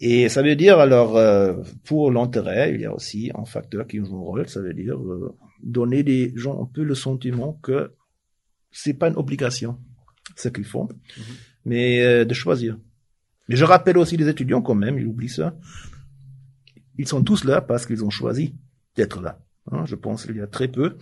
Et 0.00 0.28
ça 0.28 0.42
veut 0.42 0.56
dire, 0.56 0.78
alors, 0.78 1.16
euh, 1.16 1.54
pour 1.84 2.10
l'intérêt, 2.10 2.74
il 2.74 2.80
y 2.80 2.84
a 2.84 2.94
aussi 2.94 3.30
un 3.34 3.44
facteur 3.44 3.86
qui 3.86 3.98
joue 3.98 4.16
un 4.16 4.20
rôle, 4.20 4.48
ça 4.48 4.60
veut 4.60 4.74
dire 4.74 4.98
euh, 4.98 5.34
donner 5.62 6.02
des 6.02 6.32
gens 6.36 6.62
un 6.62 6.66
peu 6.66 6.82
le 6.82 6.94
sentiment 6.94 7.54
que 7.62 7.92
c'est 8.70 8.94
pas 8.94 9.08
une 9.08 9.16
obligation, 9.16 9.78
ce 10.34 10.48
qu'ils 10.48 10.66
font, 10.66 10.84
mhm. 10.84 11.24
mais 11.64 12.24
de 12.26 12.34
choisir. 12.34 12.78
Mais 13.48 13.56
je 13.56 13.64
rappelle 13.64 13.96
aussi 13.96 14.16
les 14.16 14.28
étudiants 14.28 14.60
quand 14.60 14.74
même, 14.74 14.98
ils 14.98 15.06
oublient 15.06 15.30
ça. 15.30 15.56
Ils 16.98 17.08
sont 17.08 17.22
tous 17.22 17.44
là 17.44 17.60
parce 17.62 17.86
qu'ils 17.86 18.04
ont 18.04 18.10
choisi 18.10 18.54
d'être 18.96 19.22
là. 19.22 19.40
Hein, 19.70 19.84
je 19.86 19.94
pense 19.94 20.26
qu'il 20.26 20.36
y 20.36 20.40
a 20.40 20.46
très 20.46 20.68
peu 20.68 20.96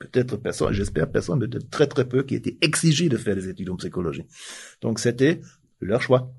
peut-être 0.00 0.36
personne, 0.38 0.72
j'espère 0.72 1.10
personne, 1.10 1.38
mais 1.38 1.46
de 1.46 1.60
très 1.60 1.86
très 1.86 2.08
peu 2.08 2.24
qui 2.24 2.34
étaient 2.34 2.56
exigés 2.62 3.08
de 3.08 3.16
faire 3.16 3.36
des 3.36 3.48
études 3.48 3.70
en 3.70 3.76
psychologie. 3.76 4.24
Donc 4.80 4.98
c'était 4.98 5.40
leur 5.80 6.02
choix. 6.02 6.32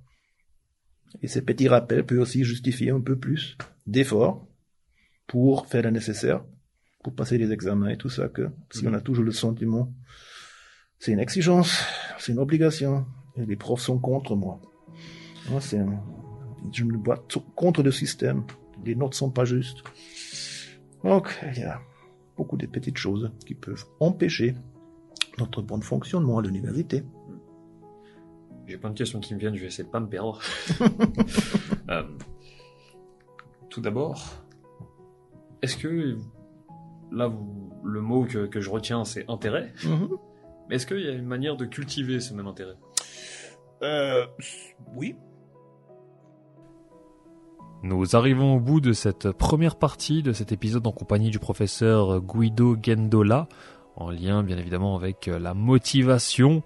Et 1.22 1.28
ces 1.28 1.42
petits 1.42 1.68
rappels 1.68 2.06
peuvent 2.06 2.20
aussi 2.20 2.44
justifier 2.44 2.92
un 2.92 3.02
peu 3.02 3.18
plus 3.18 3.58
d'efforts 3.86 4.48
pour 5.28 5.68
faire 5.68 5.84
le 5.84 5.92
nécessaire, 5.92 6.44
pour 7.04 7.14
passer 7.14 7.38
les 7.38 7.52
examens 7.52 7.90
et 7.90 7.98
tout 7.98 8.10
ça, 8.10 8.28
que 8.28 8.50
si 8.72 8.88
on 8.88 8.94
a 8.94 9.02
toujours 9.02 9.24
le 9.24 9.32
sentiment, 9.32 9.94
c'est 11.00 11.12
une 11.12 11.20
exigence, 11.20 11.84
c'est 12.18 12.32
une 12.32 12.40
obligation, 12.40 13.06
et 13.38 13.46
les 13.46 13.56
profs 13.56 13.82
sont 13.82 14.00
contre 14.00 14.36
moi. 14.36 14.62
moi 15.50 15.62
c'est 15.62 15.80
je 16.72 16.84
me 16.84 16.98
bats 16.98 17.24
contre 17.56 17.82
le 17.82 17.92
système, 17.92 18.44
les 18.86 18.96
notes 18.96 19.16
sont 19.16 19.32
pas 19.32 19.46
justes. 19.46 19.84
Donc, 21.04 21.40
il 21.56 21.62
y 21.62 21.64
a 21.64 21.82
beaucoup 22.38 22.58
de 22.58 22.68
petites 22.68 22.98
choses 22.98 23.32
qui 23.46 23.56
peuvent 23.56 23.86
empêcher 24.00 24.56
notre 25.40 25.62
bon 25.62 25.82
fonctionnement 25.82 26.38
à 26.38 26.42
l'université. 26.42 27.04
J'ai 28.72 28.78
plein 28.78 28.92
de 28.92 28.98
questions 28.98 29.20
qui 29.20 29.36
me 29.36 29.40
viennent, 29.40 29.54
je 29.54 29.60
vais 29.60 29.68
essayer 29.68 29.84
de 29.84 29.90
pas 29.90 30.00
me 30.00 30.08
perdre. 30.08 30.40
Euh, 31.90 32.04
tout 33.70 33.82
d'abord, 33.82 34.24
est-ce 35.62 35.76
que 35.76 36.16
là, 37.12 37.28
vous, 37.28 37.74
le 37.84 38.00
mot 38.00 38.24
que, 38.24 38.62
je 38.62 38.70
retiens, 38.70 39.04
c'est 39.04 39.26
intérêt? 39.30 39.74
Mm-hmm. 39.80 40.10
Mais 40.70 40.76
est-ce 40.76 40.88
qu'il 40.88 41.02
y 41.02 41.10
a 41.10 41.12
une 41.12 41.26
manière 41.26 41.58
de 41.58 41.66
cultiver 41.66 42.22
ce 42.22 42.34
même 42.34 42.48
intérêt? 42.48 42.78
Euh, 43.82 44.26
Oui, 44.96 45.16
nous 47.84 48.16
arrivons 48.16 48.56
au 48.56 48.60
bout 48.62 48.80
de 48.80 48.94
cette 48.94 49.32
première 49.32 49.76
partie 49.76 50.24
de 50.24 50.32
cet 50.32 50.54
épisode 50.54 50.88
en 50.88 50.94
compagnie 50.94 51.32
du 51.32 51.40
professeur 51.40 52.22
Guido 52.22 52.78
Gendola, 52.82 53.50
en 53.98 54.12
lien 54.12 54.44
bien 54.44 54.58
évidemment 54.58 54.96
avec 54.96 55.26
la 55.26 55.54
motivation. 55.54 56.64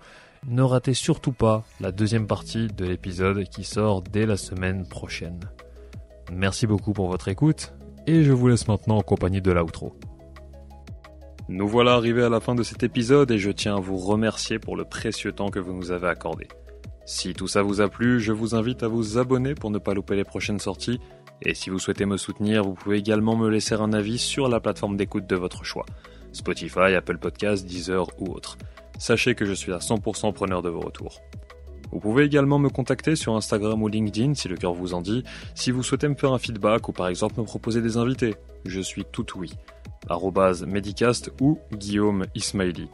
Ne 0.47 0.61
ratez 0.61 0.93
surtout 0.93 1.31
pas 1.31 1.63
la 1.79 1.91
deuxième 1.91 2.27
partie 2.27 2.67
de 2.67 2.85
l'épisode 2.85 3.45
qui 3.45 3.63
sort 3.63 4.03
dès 4.03 4.27
la 4.27 4.37
semaine 4.37 4.87
prochaine. 4.87 5.39
Merci 6.31 6.67
beaucoup 6.67 6.93
pour 6.93 7.07
votre 7.07 7.29
écoute 7.29 7.73
et 8.05 8.23
je 8.23 8.31
vous 8.31 8.47
laisse 8.47 8.67
maintenant 8.67 8.97
en 8.97 9.01
compagnie 9.01 9.41
de 9.41 9.51
l'outro. 9.51 9.95
Nous 11.49 11.67
voilà 11.67 11.93
arrivés 11.93 12.23
à 12.23 12.29
la 12.29 12.39
fin 12.39 12.53
de 12.53 12.61
cet 12.61 12.83
épisode 12.83 13.31
et 13.31 13.39
je 13.39 13.49
tiens 13.49 13.77
à 13.77 13.79
vous 13.79 13.97
remercier 13.97 14.59
pour 14.59 14.77
le 14.77 14.85
précieux 14.85 15.31
temps 15.31 15.49
que 15.49 15.59
vous 15.59 15.73
nous 15.73 15.89
avez 15.89 16.09
accordé. 16.09 16.47
Si 17.07 17.33
tout 17.33 17.47
ça 17.47 17.63
vous 17.63 17.81
a 17.81 17.87
plu, 17.87 18.19
je 18.19 18.31
vous 18.31 18.53
invite 18.53 18.83
à 18.83 18.87
vous 18.87 19.17
abonner 19.17 19.55
pour 19.55 19.71
ne 19.71 19.79
pas 19.79 19.95
louper 19.95 20.15
les 20.15 20.23
prochaines 20.23 20.59
sorties. 20.59 20.99
Et 21.41 21.55
si 21.55 21.71
vous 21.71 21.79
souhaitez 21.79 22.05
me 22.05 22.17
soutenir, 22.17 22.63
vous 22.63 22.73
pouvez 22.75 22.99
également 22.99 23.35
me 23.35 23.49
laisser 23.49 23.73
un 23.73 23.93
avis 23.93 24.19
sur 24.19 24.47
la 24.47 24.59
plateforme 24.59 24.95
d'écoute 24.95 25.25
de 25.25 25.35
votre 25.35 25.65
choix. 25.65 25.85
Spotify, 26.33 26.93
Apple 26.95 27.17
Podcasts, 27.17 27.65
Deezer 27.65 28.07
ou 28.19 28.31
autre. 28.31 28.57
Sachez 28.97 29.35
que 29.35 29.45
je 29.45 29.53
suis 29.53 29.73
à 29.73 29.77
100% 29.77 30.33
preneur 30.33 30.61
de 30.61 30.69
vos 30.69 30.79
retours. 30.79 31.21
Vous 31.91 31.99
pouvez 31.99 32.25
également 32.25 32.59
me 32.59 32.69
contacter 32.69 33.15
sur 33.15 33.35
Instagram 33.35 33.81
ou 33.81 33.87
LinkedIn 33.87 34.33
si 34.33 34.47
le 34.47 34.57
cœur 34.57 34.73
vous 34.73 34.93
en 34.93 35.01
dit, 35.01 35.23
si 35.53 35.71
vous 35.71 35.83
souhaitez 35.83 36.07
me 36.07 36.15
faire 36.15 36.33
un 36.33 36.39
feedback 36.39 36.89
ou 36.89 36.91
par 36.91 37.07
exemple 37.07 37.39
me 37.39 37.45
proposer 37.45 37.81
des 37.81 37.97
invités. 37.97 38.35
Je 38.65 38.81
suis 38.81 39.05
tout 39.05 39.25
oui. 39.37 39.53
Medicast 40.67 41.31
ou 41.39 41.59
Guillaume 41.71 42.25
Ismaili. 42.35 42.89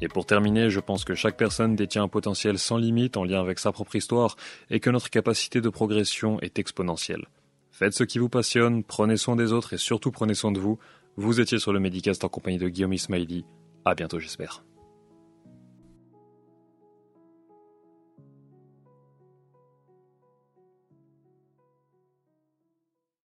Et 0.00 0.08
pour 0.08 0.26
terminer, 0.26 0.70
je 0.70 0.80
pense 0.80 1.04
que 1.04 1.14
chaque 1.14 1.36
personne 1.36 1.74
détient 1.74 2.04
un 2.04 2.08
potentiel 2.08 2.58
sans 2.58 2.76
limite 2.76 3.16
en 3.16 3.24
lien 3.24 3.40
avec 3.40 3.58
sa 3.58 3.72
propre 3.72 3.96
histoire 3.96 4.36
et 4.70 4.80
que 4.80 4.90
notre 4.90 5.10
capacité 5.10 5.60
de 5.60 5.68
progression 5.68 6.38
est 6.40 6.58
exponentielle. 6.58 7.26
Faites 7.70 7.94
ce 7.94 8.04
qui 8.04 8.18
vous 8.18 8.28
passionne, 8.28 8.84
prenez 8.84 9.16
soin 9.16 9.36
des 9.36 9.52
autres 9.52 9.74
et 9.74 9.78
surtout 9.78 10.10
prenez 10.10 10.34
soin 10.34 10.52
de 10.52 10.60
vous. 10.60 10.78
Vous 11.16 11.40
étiez 11.40 11.58
sur 11.58 11.72
le 11.72 11.80
Medicast 11.80 12.24
en 12.24 12.28
compagnie 12.28 12.58
de 12.58 12.68
Guillaume 12.68 12.92
Ismaili. 12.92 13.44
À 13.84 13.94
bientôt, 13.94 14.18
j'espère. 14.18 14.62